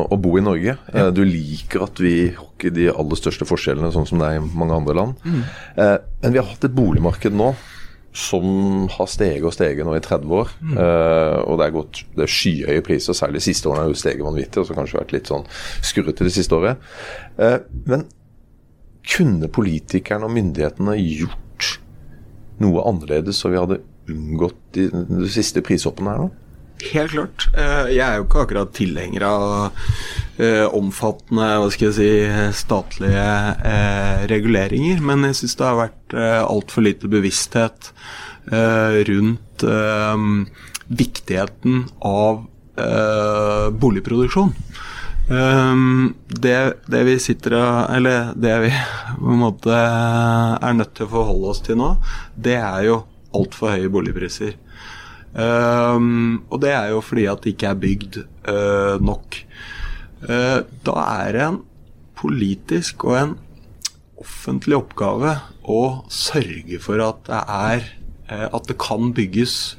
å 0.07 0.19
bo 0.21 0.37
i 0.39 0.45
Norge. 0.45 0.77
Eh, 0.93 1.11
du 1.15 1.23
liker 1.27 1.85
at 1.87 2.01
vi 2.01 2.15
har 2.33 2.49
ikke 2.53 2.73
de 2.73 2.89
aller 2.93 3.19
største 3.19 3.47
forskjellene, 3.47 3.91
sånn 3.93 4.09
som 4.09 4.21
det 4.21 4.31
er 4.31 4.39
i 4.39 4.47
mange 4.57 4.79
andre 4.81 4.97
land. 4.97 5.29
Eh, 5.75 5.95
men 6.23 6.35
vi 6.35 6.41
har 6.41 6.49
hatt 6.49 6.67
et 6.67 6.75
boligmarked 6.75 7.35
nå 7.35 7.53
som 8.13 8.85
har 8.93 9.07
steget 9.09 9.45
og 9.47 9.55
steget 9.55 9.87
nå 9.87 9.95
i 9.97 10.03
30 10.03 10.33
år. 10.37 10.51
Eh, 10.69 11.37
og 11.49 11.57
det 11.59 11.65
er 11.65 11.73
gått 11.73 12.03
det 12.13 12.27
er 12.27 12.33
skyhøye 12.35 12.83
priser, 12.85 13.17
særlig 13.17 13.41
de 13.41 13.47
siste 13.47 13.69
årene 13.69 13.87
har 13.87 13.93
jo 13.93 14.01
steget 14.03 14.25
vanvittig. 14.25 14.61
Og 14.61 14.69
så 14.69 14.77
kanskje 14.77 14.99
vært 14.99 15.15
litt 15.15 15.31
sånn 15.31 15.47
skurrete 15.81 16.27
det 16.27 16.35
siste 16.35 16.59
året. 16.59 16.91
Uh, 17.39 17.57
men 17.89 18.05
kunne 19.03 19.49
politikerne 19.51 20.27
og 20.27 20.35
myndighetene 20.35 20.95
gjort 20.99 21.73
noe 22.63 22.85
annerledes, 22.87 23.41
så 23.41 23.51
vi 23.51 23.59
hadde 23.59 23.81
unngått 24.11 24.59
de, 24.75 24.87
de 24.91 25.29
siste 25.31 25.63
prishoppene 25.65 26.13
her 26.13 26.25
nå? 26.25 26.31
Helt 26.91 27.13
klart. 27.13 27.45
Eh, 27.55 27.93
Jeg 27.95 28.03
er 28.03 28.17
jo 28.19 28.25
ikke 28.25 28.43
akkurat 28.43 28.73
tilhenger 28.75 29.23
av 29.27 29.43
eh, 30.41 30.65
omfattende 30.75 31.47
hva 31.61 31.69
skal 31.71 31.89
jeg 31.89 31.95
si, 31.97 32.09
statlige 32.57 33.27
eh, 33.69 34.25
reguleringer, 34.31 35.03
men 35.05 35.23
jeg 35.29 35.39
syns 35.39 35.55
det 35.59 35.67
har 35.69 35.79
vært 35.79 36.17
altfor 36.43 36.85
lite 36.85 37.09
bevissthet 37.09 37.93
rundt 39.07 39.63
viktigheten 40.99 41.85
av 42.05 42.41
boligproduksjon. 43.79 44.51
Um, 45.29 46.15
det, 46.27 46.83
det 46.91 47.01
vi 47.07 47.13
sitter 47.21 47.53
og 47.55 47.93
Eller 47.95 48.33
det 48.35 48.55
vi 48.65 48.71
på 49.21 49.29
en 49.31 49.39
måte 49.39 49.71
er 49.71 50.75
nødt 50.75 50.91
til 50.97 51.07
å 51.07 51.13
forholde 51.13 51.53
oss 51.53 51.61
til 51.63 51.79
nå, 51.79 51.93
det 52.35 52.57
er 52.59 52.89
jo 52.89 52.97
altfor 53.33 53.73
høye 53.73 53.91
boligpriser. 53.93 54.57
Um, 55.33 56.43
og 56.53 56.59
det 56.61 56.73
er 56.75 56.91
jo 56.91 56.99
fordi 57.01 57.23
at 57.31 57.41
det 57.41 57.55
ikke 57.55 57.71
er 57.71 57.79
bygd 57.81 58.19
uh, 58.49 58.99
nok. 59.01 59.39
Uh, 60.27 60.59
da 60.85 60.97
er 61.23 61.33
det 61.33 61.45
en 61.47 61.61
politisk 62.19 63.07
og 63.07 63.17
en 63.17 63.33
offentlig 64.21 64.77
oppgave 64.77 65.33
å 65.63 65.81
sørge 66.11 66.77
for 66.83 67.01
at 67.03 67.25
det 67.27 67.41
er 67.41 67.87
uh, 68.29 68.47
At 68.53 68.69
det 68.69 68.77
kan 68.81 69.11
bygges 69.15 69.77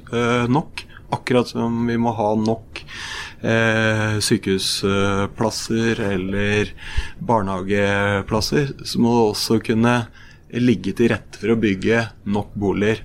nok. 0.51 0.85
Akkurat 1.15 1.49
som 1.53 1.85
vi 1.87 1.97
må 2.01 2.13
ha 2.17 2.33
nok 2.41 2.83
sykehusplasser 4.25 5.99
eller 6.01 6.71
barnehageplasser, 7.21 8.71
så 8.89 9.01
må 9.03 9.11
det 9.13 9.25
også 9.35 9.59
kunne 9.67 9.97
ligge 10.55 10.95
til 10.97 11.11
rette 11.13 11.41
for 11.41 11.53
å 11.53 11.59
bygge 11.61 12.07
nok 12.31 12.55
boliger. 12.59 13.03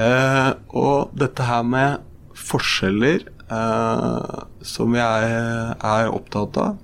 Eh, 0.00 0.50
og 0.76 1.14
dette 1.18 1.46
her 1.46 1.64
med 1.66 2.04
forskjeller, 2.38 3.24
eh, 3.50 4.42
som 4.62 4.94
jeg 4.96 5.32
er 5.76 6.12
opptatt 6.14 6.56
av 6.60 6.78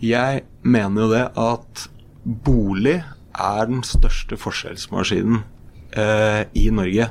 Jeg 0.00 0.44
mener 0.62 1.02
jo 1.02 1.08
det 1.12 1.24
at 1.36 1.88
bolig 2.24 3.02
er 3.36 3.66
den 3.68 3.82
største 3.84 4.38
forskjellsmaskinen 4.40 5.42
eh, 5.92 6.46
i 6.56 6.70
Norge. 6.72 7.10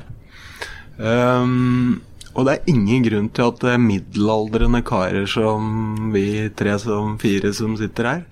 Um, 0.98 2.02
og 2.34 2.46
det 2.46 2.52
er 2.54 2.68
ingen 2.70 3.04
grunn 3.06 3.28
til 3.34 3.50
at 3.50 3.64
middelaldrende 3.82 4.82
karer 4.86 5.26
som 5.30 6.12
vi 6.14 6.48
tre 6.56 6.76
som 6.78 7.16
fire 7.20 7.52
som 7.56 7.76
sitter 7.80 8.10
her, 8.10 8.22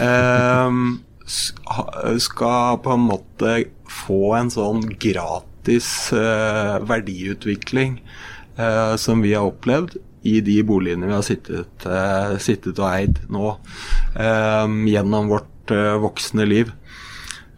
eh, 0.00 0.70
skal 2.20 2.78
på 2.84 2.94
en 2.94 3.06
måte 3.08 3.56
få 3.88 4.34
en 4.38 4.50
sånn 4.52 4.82
gratis 5.00 6.12
eh, 6.12 6.76
verdiutvikling 6.84 7.98
eh, 8.56 8.94
som 9.00 9.24
vi 9.24 9.34
har 9.34 9.48
opplevd 9.48 9.96
i 10.24 10.38
de 10.44 10.58
boligene 10.64 11.08
vi 11.08 11.16
har 11.16 11.24
sittet, 11.26 11.88
eh, 11.88 12.36
sittet 12.40 12.80
og 12.80 12.88
eid 12.90 13.20
nå 13.32 13.56
gjennom 14.14 15.28
vårt 15.32 15.72
voksne 16.00 16.44
liv. 16.46 16.68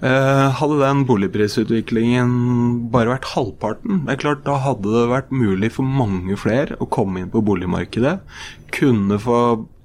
Hadde 0.01 0.77
den 0.83 1.05
boligprisutviklingen 1.09 2.33
bare 2.93 3.15
vært 3.15 3.31
halvparten, 3.33 4.03
det 4.05 4.13
er 4.13 4.21
klart 4.21 4.43
da 4.45 4.59
hadde 4.61 4.91
det 4.93 5.07
vært 5.09 5.31
mulig 5.33 5.71
for 5.73 5.89
mange 5.89 6.37
flere 6.37 6.77
å 6.83 6.89
komme 6.93 7.23
inn 7.23 7.31
på 7.33 7.41
boligmarkedet. 7.47 8.19
Kunne 8.77 9.17
få 9.23 9.39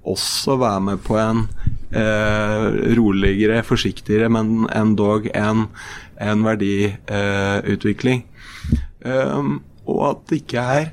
også 0.07 0.57
være 0.61 0.81
med 0.81 1.03
på 1.05 1.17
en 1.21 1.45
eh, 1.93 2.67
roligere, 2.97 3.61
forsiktigere, 3.63 4.29
men 4.33 4.67
endog 4.75 5.29
en, 5.35 5.67
en 6.21 6.45
verdiutvikling. 6.45 8.25
Eh, 9.05 9.37
um, 9.37 9.61
og 9.89 10.03
at 10.09 10.27
det 10.29 10.41
ikke 10.43 10.65
er 10.75 10.91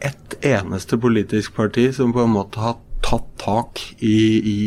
ett 0.00 0.38
eneste 0.46 0.96
politisk 1.00 1.54
parti 1.56 1.90
som 1.94 2.14
på 2.14 2.24
en 2.24 2.32
måte 2.32 2.62
har 2.62 2.78
tatt 3.04 3.28
tak 3.40 3.80
i, 4.04 4.16
i, 4.38 4.60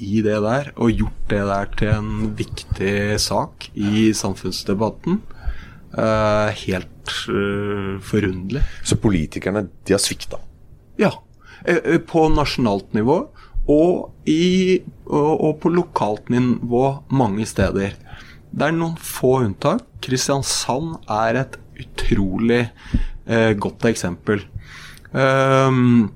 i, 0.00 0.20
det 0.24 0.38
der 0.44 0.70
og 0.76 0.94
gjort 0.96 1.26
det 1.32 1.42
der 1.50 1.72
til 1.76 1.92
en 1.92 2.12
viktig 2.38 2.94
sak 3.20 3.68
i 3.74 4.10
samfunnsdebatten. 4.16 5.20
Uh, 5.90 6.48
helt 6.54 7.12
uh, 7.26 7.98
forunderlig. 8.06 8.62
Så 8.86 8.96
politikerne, 9.02 9.66
de 9.84 9.96
har 9.96 10.02
svikta? 10.02 10.38
Ja. 11.00 11.10
Uh, 11.66 11.98
på 12.06 12.28
nasjonalt 12.32 12.94
nivå 12.96 13.18
og, 13.70 14.10
i, 14.30 14.80
og, 15.06 15.32
og 15.34 15.58
på 15.62 15.72
lokalt 15.74 16.30
nivå 16.32 16.84
mange 17.12 17.46
steder. 17.46 17.96
Det 18.50 18.66
er 18.66 18.74
noen 18.74 18.96
få 18.98 19.40
unntak. 19.44 19.84
Kristiansand 20.02 20.96
er 21.10 21.42
et 21.44 21.58
utrolig 21.80 22.64
eh, 23.30 23.52
godt 23.54 23.86
eksempel. 23.90 24.42
Um, 25.12 26.10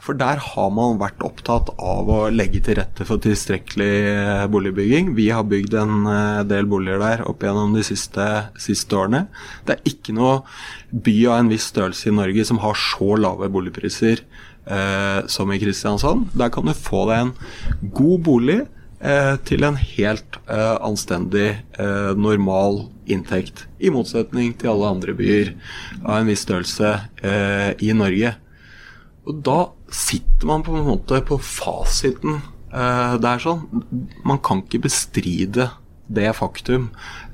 for 0.00 0.16
der 0.16 0.40
har 0.40 0.70
man 0.72 0.98
vært 1.00 1.20
opptatt 1.24 1.70
av 1.76 2.08
å 2.08 2.20
legge 2.32 2.62
til 2.64 2.78
rette 2.80 3.04
for 3.08 3.20
tilstrekkelig 3.22 3.92
eh, 4.08 4.44
boligbygging. 4.52 5.12
Vi 5.16 5.28
har 5.32 5.46
bygd 5.48 5.76
en 5.76 6.08
eh, 6.08 6.42
del 6.48 6.68
boliger 6.70 7.02
der 7.02 7.24
opp 7.28 7.44
gjennom 7.44 7.76
de 7.76 7.84
siste, 7.86 8.26
siste, 8.60 8.96
årene. 8.96 9.26
Det 9.68 9.76
er 9.76 9.92
ikke 9.92 10.16
noe 10.16 10.40
by 10.90 11.16
av 11.28 11.42
en 11.42 11.52
viss 11.52 11.68
størrelse 11.70 12.08
i 12.08 12.16
Norge 12.16 12.46
som 12.48 12.62
har 12.64 12.80
så 12.80 13.12
lave 13.20 13.50
boligpriser 13.52 14.24
eh, 14.24 15.20
som 15.28 15.52
i 15.52 15.60
Kristiansand. 15.60 16.30
Der 16.32 16.52
kan 16.54 16.68
du 16.68 16.76
få 16.76 17.04
deg 17.10 17.26
en 17.26 17.90
god 17.92 18.24
bolig 18.26 18.60
eh, 19.04 19.34
til 19.48 19.68
en 19.68 19.76
helt 19.80 20.40
eh, 20.46 20.76
anstendig, 20.80 21.50
eh, 21.76 22.12
normal 22.16 22.86
inntekt. 23.10 23.66
I 23.82 23.92
motsetning 23.92 24.54
til 24.56 24.72
alle 24.72 24.94
andre 24.96 25.16
byer 25.18 25.52
av 26.04 26.20
en 26.20 26.30
viss 26.30 26.46
størrelse 26.46 26.94
i 27.82 27.90
Norge. 27.96 28.36
Og 29.28 29.40
da 29.46 29.58
sitter 29.90 30.48
man 30.48 30.64
på 30.66 30.74
en 30.76 30.86
måte 30.86 31.20
på 31.26 31.38
fasiten. 31.42 32.40
Eh, 32.70 33.14
det 33.18 33.26
er 33.28 33.42
sånn 33.42 33.64
Man 34.24 34.38
kan 34.38 34.62
ikke 34.62 34.84
bestride 34.86 35.70
det 36.10 36.30
faktum 36.34 36.88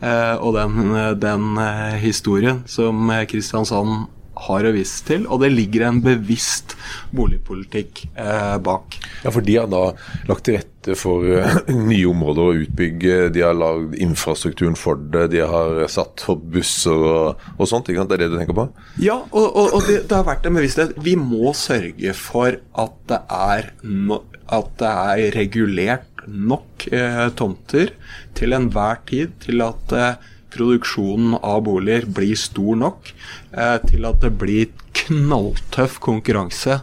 eh, 0.05 0.37
og 0.37 0.57
den, 0.57 0.97
den 1.21 1.59
historien 2.01 2.63
som 2.69 3.09
Kristiansand 3.29 4.09
har 4.37 4.67
å 4.67 4.73
vise 4.75 5.03
til, 5.07 5.25
og 5.31 5.41
det 5.43 5.53
ligger 5.55 5.87
en 5.89 6.01
bevisst 6.05 6.77
boligpolitikk 7.17 8.03
eh, 8.13 8.57
bak. 8.63 8.99
Ja, 9.25 9.33
for 9.33 9.45
De 9.47 9.57
har 9.59 9.71
da 9.73 9.83
lagt 10.29 10.47
til 10.47 10.59
rette 10.59 10.97
for 10.99 11.25
uh, 11.25 11.57
nye 11.91 12.07
områder 12.11 12.43
å 12.45 12.59
utbygge, 12.63 13.17
de 13.35 13.43
har 13.43 13.57
lagd 13.59 13.97
infrastrukturen 14.03 14.77
for 14.79 15.01
det, 15.01 15.27
de 15.35 15.43
har 15.49 15.83
satt 15.91 16.27
opp 16.31 16.45
busser 16.55 16.95
og, 16.95 17.47
og 17.57 17.71
sånt. 17.71 17.91
Ikke 17.91 18.05
sant? 18.05 18.13
Det 18.13 18.19
er 18.19 18.27
det 18.27 18.33
du 18.35 18.39
tenker 18.41 18.59
på? 18.59 18.69
Ja, 19.03 19.19
og, 19.31 19.47
og, 19.47 19.79
og 19.79 19.89
det, 19.89 20.03
det, 20.05 20.15
har 20.15 20.29
vært 20.29 20.47
en 20.47 20.61
bevissthet. 20.61 20.95
Vi 21.03 21.17
må 21.19 21.55
sørge 21.57 22.15
for 22.19 22.61
at 22.85 23.01
det 23.11 23.23
er, 23.33 23.73
no, 23.83 24.21
at 24.53 24.77
det 24.79 24.93
er 24.93 25.35
regulert 25.41 26.13
nok 26.27 26.89
eh, 26.91 27.27
tomter 27.39 27.93
til 28.37 28.55
enhver 28.57 29.03
tid 29.09 29.35
til 29.43 29.63
at 29.65 29.95
eh, 29.95 30.33
produksjonen 30.57 31.37
av 31.39 31.63
boliger 31.69 32.09
blir 32.17 32.39
stor 32.39 32.79
nok 32.81 33.13
eh, 33.53 33.77
til 33.87 34.09
at 34.09 34.23
det 34.25 34.33
blir 34.41 34.73
knalltøff 34.97 36.01
konkurranse 36.05 36.81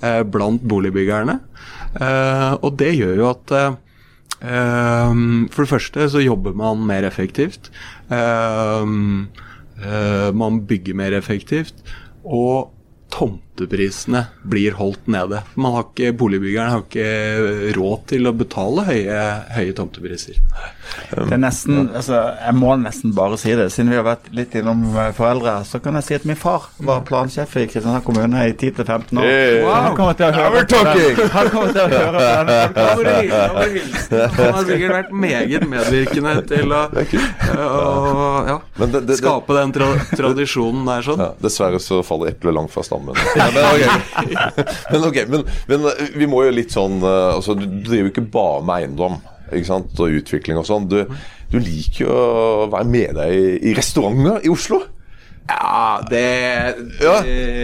eh, 0.00 0.22
blant 0.24 0.64
boligbyggerne. 0.64 1.38
Eh, 2.00 2.52
og 2.60 2.76
det 2.80 2.94
gjør 2.96 3.14
jo 3.18 3.28
at 3.30 3.54
eh, 3.56 3.78
eh, 4.40 5.14
For 5.52 5.64
det 5.64 5.72
første 5.74 6.10
så 6.14 6.24
jobber 6.24 6.56
man 6.56 6.84
mer 6.88 7.06
effektivt. 7.08 7.72
Eh, 8.10 8.84
man 10.36 10.60
bygger 10.68 10.96
mer 10.98 11.14
effektivt. 11.16 11.78
Og 12.24 12.70
tomteprisene 13.60 14.24
blir 14.42 14.72
holdt 14.72 15.06
nede. 15.06 15.42
Man 15.54 15.74
har 15.74 15.84
ikke, 15.88 16.12
Boligbyggerne 16.16 16.70
har 16.70 16.84
ikke 16.84 17.74
råd 17.76 18.06
til 18.14 18.28
å 18.28 18.32
betale 18.32 18.84
høye, 18.88 19.20
høye 19.56 19.74
tomtepriser. 19.76 20.40
Det 21.10 21.34
er 21.34 21.38
nesten, 21.40 21.90
altså, 21.94 22.18
Jeg 22.40 22.54
må 22.58 22.74
nesten 22.80 23.12
bare 23.14 23.38
si 23.38 23.52
det. 23.54 23.68
Siden 23.72 23.92
vi 23.92 23.98
har 23.98 24.06
vært 24.06 24.30
litt 24.34 24.54
innom 24.58 24.82
eh, 24.90 25.12
foreldre, 25.14 25.60
så 25.68 25.80
kan 25.82 25.98
jeg 25.98 26.06
si 26.06 26.16
at 26.18 26.26
min 26.28 26.38
far 26.38 26.66
var 26.82 27.04
plansjef 27.06 27.54
i 27.60 27.66
Kristiansand 27.70 28.04
kommune 28.06 28.42
i 28.48 28.54
10-15 28.54 29.20
år. 29.20 29.28
Wow. 29.64 29.70
Han 29.70 29.98
kommer 29.98 30.18
til 30.18 30.26
å 30.26 30.32
høre 30.34 30.64
på 30.66 30.82
den. 30.88 31.20
Han 31.36 31.52
kommer 31.54 31.74
til 31.76 31.82
å 31.82 31.88
høre 31.94 32.24
på 32.74 32.86
den. 33.06 33.30
Han 34.40 34.56
har 34.56 34.68
sikkert 34.68 34.96
vært 34.96 35.14
meget 35.26 35.66
medvirkende 35.70 36.34
til 36.50 36.74
å, 36.74 36.82
å 36.90 37.70
ja, 38.50 38.58
skape 39.20 39.58
den 39.60 39.74
tra 39.76 39.90
tradisjonen 40.16 40.88
der 40.88 41.06
sånn. 41.06 41.22
Ja, 41.22 41.30
dessverre 41.42 41.80
så 41.82 42.00
faller 42.06 42.34
eplet 42.34 42.56
langt 42.56 42.74
fra 42.74 42.84
stammen. 42.86 43.18
Men, 44.92 45.04
okay. 45.06 45.26
men, 45.26 45.44
men, 45.68 45.82
men, 45.82 46.08
vi 46.16 46.28
må 46.30 46.44
jo 46.46 46.54
litt 46.54 46.72
sånn 46.74 47.00
eh, 47.02 47.34
altså, 47.36 47.54
Du 47.58 47.66
driver 47.66 48.08
jo 48.08 48.12
ikke 48.12 48.26
bare 48.32 48.64
med 48.66 48.84
eiendom 48.84 49.20
og 49.50 50.04
utvikling 50.06 50.60
og 50.60 50.66
sånn. 50.68 50.86
Du, 50.90 51.00
du, 51.50 51.56
liker 51.58 52.04
jo 52.04 52.14
å 52.14 52.66
være 52.70 52.86
med 52.86 53.16
deg 53.18 53.34
i, 53.34 53.46
i 53.70 53.74
restauranter 53.74 54.46
i 54.46 54.52
Oslo. 54.52 54.78
Ja, 55.50 55.98
det, 56.06 56.26
det 57.00 57.08
Ja, 57.08 57.16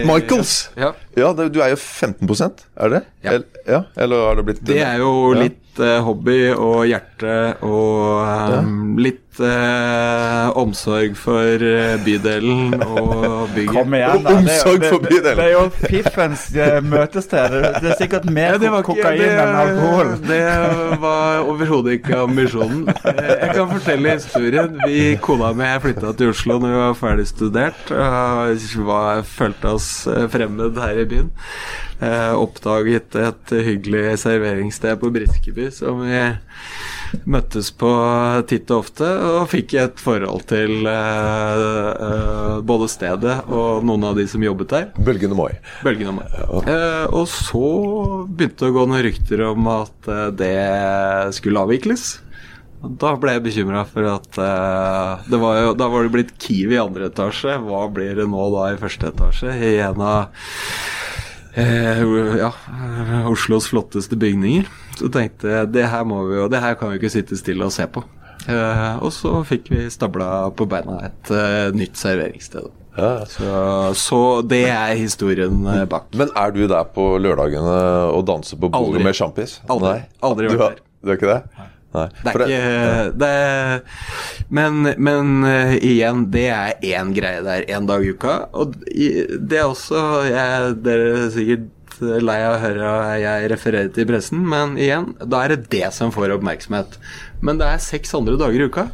Michaels. 0.09 0.55
Ja. 0.75 0.91
ja 1.15 1.31
det, 1.37 1.47
du 1.55 1.61
er 1.63 1.71
jo 1.71 1.79
15% 1.79 2.65
er 2.75 2.91
det? 2.91 3.01
Ja. 3.23 3.37
Ja. 3.63 3.81
Eller 3.95 4.25
har 4.27 4.41
det 4.41 4.47
blitt 4.49 4.65
Det 4.67 4.81
er 4.83 4.99
jo 4.99 5.31
litt 5.37 5.61
uh, 5.79 5.99
hobby 6.05 6.39
og 6.53 6.85
hjerte 6.89 7.37
og 7.65 8.61
um, 8.61 8.97
litt 9.01 9.27
uh, 9.39 10.57
omsorg 10.57 11.15
for 11.17 11.61
uh, 11.61 11.95
bydelen 12.05 12.75
og 12.81 13.49
bygget. 13.55 13.73
Kom 13.73 13.95
igjen, 13.97 14.23
da. 14.25 14.35
Omsorg 14.39 14.85
for 14.87 15.05
bydelen. 15.05 15.37
Det, 15.37 15.45
er 15.45 15.53
jo 15.53 15.63
Piffens 15.77 16.45
uh, 16.55 16.77
møtested. 16.85 17.57
Det 17.77 17.91
er 17.93 17.97
sikkert 17.99 18.27
mer 18.31 18.57
ja, 18.61 18.81
kokain 18.85 19.21
det, 19.21 19.31
enn 19.33 19.59
alkohol. 19.61 20.13
Det 20.25 20.43
var 21.03 21.41
overhodet 21.45 21.97
ikke 21.99 22.21
ambisjonen. 22.25 22.85
Jeg 23.05 23.51
kan 23.53 23.73
fortelle 23.73 24.17
historien. 24.17 24.77
Vi, 24.85 25.01
Kona 25.23 25.53
mi 25.57 25.73
flytta 25.83 26.13
til 26.17 26.33
Oslo 26.33 26.59
når 26.61 26.73
vi 26.73 26.83
var 26.83 27.01
ferdig 27.01 27.27
studert. 27.29 27.91
Var, 28.87 29.25
følte 29.27 29.75
oss 29.77 29.91
fremmed 30.31 30.79
her 30.81 31.03
i 31.03 31.07
byen. 31.09 31.29
Oppdaget 32.37 33.15
et 33.17 33.53
hyggelig 33.65 34.19
serveringssted 34.21 34.99
på 35.01 35.09
Briskeby 35.13 35.66
som 35.75 36.01
vi 36.03 36.21
møttes 37.29 37.69
på 37.79 37.89
titt 38.49 38.71
og 38.73 38.83
ofte 38.83 39.07
og 39.07 39.47
fikk 39.51 39.77
et 39.79 40.01
forhold 40.01 40.43
til 40.49 40.83
uh, 40.83 41.93
uh, 41.95 42.55
både 42.67 42.89
stedet 42.91 43.37
og 43.47 43.85
noen 43.87 44.09
av 44.09 44.17
de 44.19 44.27
som 44.27 44.43
jobbet 44.43 44.73
der. 44.73 44.87
Bølgende 44.99 45.37
Moi. 45.39 45.53
Bølgen 45.87 46.11
og 46.11 46.19
meg. 46.19 46.37
Uh, 46.67 47.07
og 47.15 47.25
så 47.31 47.65
begynte 48.27 48.65
det 48.65 48.71
å 48.71 48.77
gå 48.77 48.87
noen 48.87 49.05
rykter 49.07 49.45
om 49.47 49.71
at 49.71 50.13
det 50.37 50.55
skulle 51.37 51.63
avvikles. 51.63 52.09
Da 52.77 53.15
ble 53.17 53.33
jeg 53.33 53.45
bekymra 53.47 53.81
for 53.89 54.05
at 54.05 54.37
uh, 54.37 55.23
det 55.25 55.39
var 55.41 55.57
jo, 55.57 55.73
Da 55.79 55.87
var 55.89 56.05
det 56.05 56.13
blitt 56.13 56.35
Kiwi 56.41 56.77
i 56.77 56.81
andre 56.81 57.09
etasje. 57.09 57.57
Hva 57.65 57.87
blir 57.93 58.13
det 58.19 58.27
nå 58.29 58.49
da 58.53 58.69
i 58.73 58.79
første 58.79 59.09
etasje? 59.09 59.55
I 59.57 59.79
en 59.87 60.03
av 60.05 60.27
eh, 61.57 62.03
ja, 62.39 62.51
eh, 62.53 63.29
Oslos 63.31 63.67
flotteste 63.71 64.17
bygninger. 64.19 64.67
Så 64.97 65.09
tenkte 65.13 65.51
jeg 65.51 65.71
det 65.75 65.87
her 65.91 66.05
må 66.09 66.23
vi 66.29 66.39
jo 66.39 66.47
Det 66.49 66.61
her 66.63 66.77
kan 66.79 66.89
vi 66.91 66.97
ikke 67.01 67.11
sitte 67.13 67.37
stille 67.37 67.65
og 67.67 67.73
se 67.75 67.85
på. 67.89 68.03
Eh, 68.47 68.97
og 69.03 69.11
så 69.11 69.41
fikk 69.47 69.71
vi 69.73 69.85
stabla 69.91 70.47
på 70.55 70.67
beina 70.69 71.01
et 71.09 71.31
eh, 71.35 71.69
nytt 71.75 71.99
serveringssted. 71.99 72.69
Ja. 72.97 73.11
Så, 73.29 73.49
så 73.99 74.19
det 74.41 74.63
er 74.71 74.95
historien 74.97 75.59
eh, 75.69 75.83
bak. 75.89 76.07
Men 76.17 76.31
er 76.33 76.53
du 76.55 76.63
der 76.69 76.87
på 76.95 77.09
lørdagene 77.21 77.75
og 78.15 78.23
danser 78.29 78.57
på 78.61 78.71
bordet 78.73 79.03
med 79.05 79.17
sjampis? 79.17 79.59
Aldri. 79.69 79.99
Aldri 80.25 80.49
vært 80.53 80.63
der. 80.63 80.79
Du, 80.79 81.07
Du 81.07 81.11
er 81.13 81.19
ikke 81.19 81.33
det? 81.33 81.41
Nei. 81.59 81.67
Det 82.23 82.33
For 82.33 82.43
er 82.45 82.51
ikke 82.51 83.15
det 83.21 83.29
er, 83.29 84.03
Men, 84.59 84.91
men 84.97 85.47
eh, 85.47 85.73
igjen, 85.81 86.27
det 86.33 86.45
er 86.53 86.85
én 86.95 87.13
greie 87.15 87.41
der 87.45 87.65
én 87.67 87.87
dag 87.89 88.05
i 88.05 88.13
uka. 88.15 88.37
Og 88.57 88.77
det 88.85 89.59
er 89.59 89.65
også 89.65 90.03
jeg, 90.29 90.77
Dere 90.85 91.09
er 91.25 91.33
sikkert 91.35 91.73
lei 91.97 92.37
av 92.45 92.59
å 92.59 92.61
høre 92.61 92.89
jeg 93.23 93.49
refererer 93.49 93.89
til 93.93 94.05
pressen, 94.09 94.43
men 94.45 94.75
igjen, 94.77 95.15
da 95.25 95.41
er 95.43 95.55
det 95.55 95.71
det 95.73 95.87
som 95.95 96.13
får 96.13 96.35
oppmerksomhet. 96.35 96.99
Men 97.41 97.57
det 97.57 97.69
er 97.71 97.81
seks 97.81 98.13
andre 98.17 98.37
dager 98.39 98.61
i 98.61 98.69
uka 98.69 98.85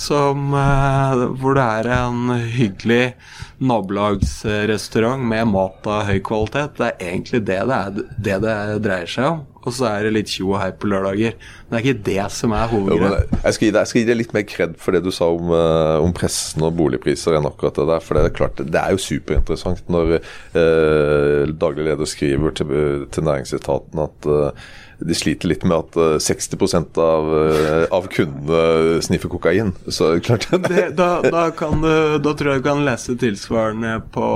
som, 0.00 0.50
eh, 0.56 1.26
hvor 1.40 1.58
det 1.58 1.66
er 1.80 1.90
en 1.98 2.32
hyggelig 2.56 3.14
nabolagsrestaurant 3.60 5.22
med 5.28 5.50
mat 5.52 5.86
av 5.90 6.08
høy 6.08 6.18
kvalitet. 6.24 6.78
Det 6.78 6.88
er 6.88 7.06
egentlig 7.12 7.42
det 7.44 7.60
det, 7.68 7.76
er, 7.76 8.02
det, 8.16 8.36
det 8.46 8.58
dreier 8.86 9.10
seg 9.10 9.28
om. 9.34 9.42
Og 9.60 9.74
så 9.76 9.90
er 9.90 10.06
det 10.06 10.14
litt 10.14 10.30
tjo 10.32 10.54
og 10.54 10.60
hei 10.62 10.70
på 10.72 10.88
lørdager. 10.88 11.34
Men 11.68 11.74
det 11.74 11.78
er 11.80 11.86
ikke 11.90 12.04
det 12.06 12.26
som 12.32 12.54
er 12.56 12.70
hovedgrepet. 12.70 13.34
jeg, 13.36 13.72
jeg 13.74 13.90
skal 13.90 14.00
gi 14.00 14.06
deg 14.08 14.18
litt 14.22 14.32
mer 14.36 14.46
kred 14.48 14.76
for 14.80 14.96
det 14.96 15.02
du 15.04 15.10
sa 15.12 15.28
om, 15.34 15.52
eh, 15.52 15.96
om 16.00 16.14
pressen 16.16 16.64
og 16.64 16.78
boligpriser 16.80 17.36
enn 17.36 17.48
akkurat 17.50 17.76
det 17.76 17.88
der. 17.92 18.04
For 18.06 18.16
det 18.16 18.24
er 18.24 18.36
klart, 18.40 18.62
det 18.64 18.80
er 18.80 18.96
jo 18.96 19.04
superinteressant 19.04 19.92
når 19.92 20.16
eh, 20.16 21.52
daglig 21.60 21.90
leder 21.90 22.08
skriver 22.08 22.56
til, 22.56 22.72
til 23.12 23.28
næringsetaten 23.28 24.06
at 24.06 24.30
eh, 24.32 24.70
de 25.00 25.16
sliter 25.16 25.48
litt 25.50 25.64
med 25.64 25.76
at 25.76 25.96
eh, 25.96 26.16
60% 26.20 26.98
av, 27.00 27.28
eh, 27.40 27.84
av 27.94 28.08
kundene 28.12 29.00
sniffer 29.04 29.32
kokain. 29.32 29.72
Så 29.88 30.12
klart 30.24 30.48
Det, 30.68 30.90
da, 30.98 31.10
da, 31.24 31.44
kan 31.56 31.80
du, 31.82 31.92
da 32.22 32.34
tror 32.36 32.52
jeg 32.52 32.62
du 32.62 32.66
kan 32.68 32.84
lese 32.86 33.16
tilsvarende 33.20 33.96
på 34.14 34.26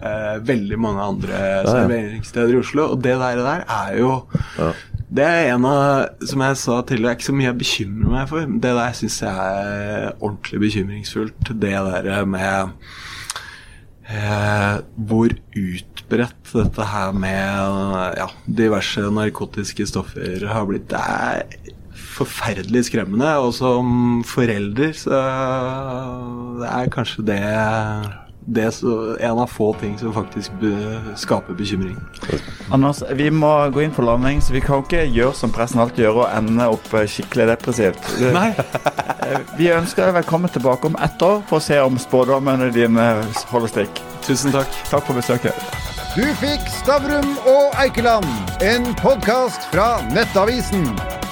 eh, 0.00 0.36
veldig 0.46 0.78
mange 0.82 1.08
andre 1.12 1.40
serveringssteder 1.66 2.54
i 2.54 2.60
Oslo. 2.60 2.90
Og 2.94 3.02
det 3.04 3.16
der, 3.22 3.42
der 3.46 3.64
er 3.66 3.96
jo 4.00 4.12
Det 5.06 5.22
er 5.22 5.52
en 5.54 5.64
av 5.68 6.24
Som 6.26 6.42
jeg 6.42 6.56
sa 6.58 6.80
tidligere, 6.82 7.12
er 7.14 7.18
ikke 7.18 7.28
så 7.28 7.36
mye 7.36 7.50
jeg 7.50 7.58
bekymrer 7.62 8.14
meg 8.14 8.30
for. 8.30 8.54
Det 8.66 8.76
der 8.78 8.96
syns 8.98 9.18
jeg 9.22 9.34
er 9.34 10.08
ordentlig 10.20 10.62
bekymringsfullt. 10.66 11.52
Det 11.54 11.74
der 11.74 12.24
med 12.30 12.72
eh, 14.10 14.82
hvor 15.08 15.32
utbredt 15.56 16.52
dette 16.52 16.90
her 16.92 17.14
med 17.16 18.18
ja, 18.18 18.28
diverse 18.46 19.08
narkotiske 19.12 19.88
stoffer 19.90 20.46
har 20.50 20.68
blitt. 20.68 20.88
Det 20.92 21.00
er 21.00 21.74
forferdelig 22.16 22.86
skremmende. 22.90 23.32
Og 23.42 23.54
som 23.56 24.22
forelder 24.26 24.94
så 24.96 25.22
det 26.60 26.70
er 26.70 26.94
kanskje 26.94 27.26
det 27.32 27.42
det 28.46 28.62
er 28.64 28.70
så, 28.70 29.16
en 29.18 29.40
av 29.42 29.50
få 29.50 29.72
ting 29.80 29.96
som 29.98 30.12
faktisk 30.14 30.52
be, 30.60 30.70
skaper 31.18 31.56
bekymring. 31.58 31.96
Anders, 32.72 33.02
vi 33.18 33.26
må 33.34 33.50
gå 33.74 33.82
inn 33.82 33.94
for 33.94 34.06
landing, 34.06 34.38
så 34.42 34.54
vi 34.54 34.62
kan 34.62 34.84
ikke 34.84 35.02
gjøre 35.10 35.34
som 35.34 35.50
pressen 35.54 35.82
alltid 35.82 36.04
gjør, 36.06 36.20
og 36.22 36.30
ende 36.30 36.68
opp 36.70 36.86
eh, 36.94 37.08
skikkelig 37.10 37.48
depressivt. 37.54 38.12
Nei, 38.36 38.52
Eh, 39.26 39.40
Vi 39.58 39.66
ønsker 39.74 40.06
deg 40.06 40.14
velkommen 40.20 40.52
tilbake 40.52 40.86
om 40.86 40.96
ett 41.02 41.22
år 41.26 41.40
for 41.48 41.58
å 41.58 41.64
se 41.64 41.80
om 41.82 41.98
spådommene 41.98 42.70
dine 42.74 43.06
holder 43.50 43.72
stikk. 43.72 44.02
tusen 44.26 44.54
takk. 44.54 44.70
Takk 44.90 45.06
for 45.08 45.18
besøket. 45.18 45.54
Du 46.16 46.22
fikk 46.40 46.62
Stavrum 46.78 47.34
og 47.50 47.74
Eikeland, 47.82 48.30
en 48.62 48.92
podkast 49.02 49.66
fra 49.74 49.96
Nettavisen. 50.14 51.25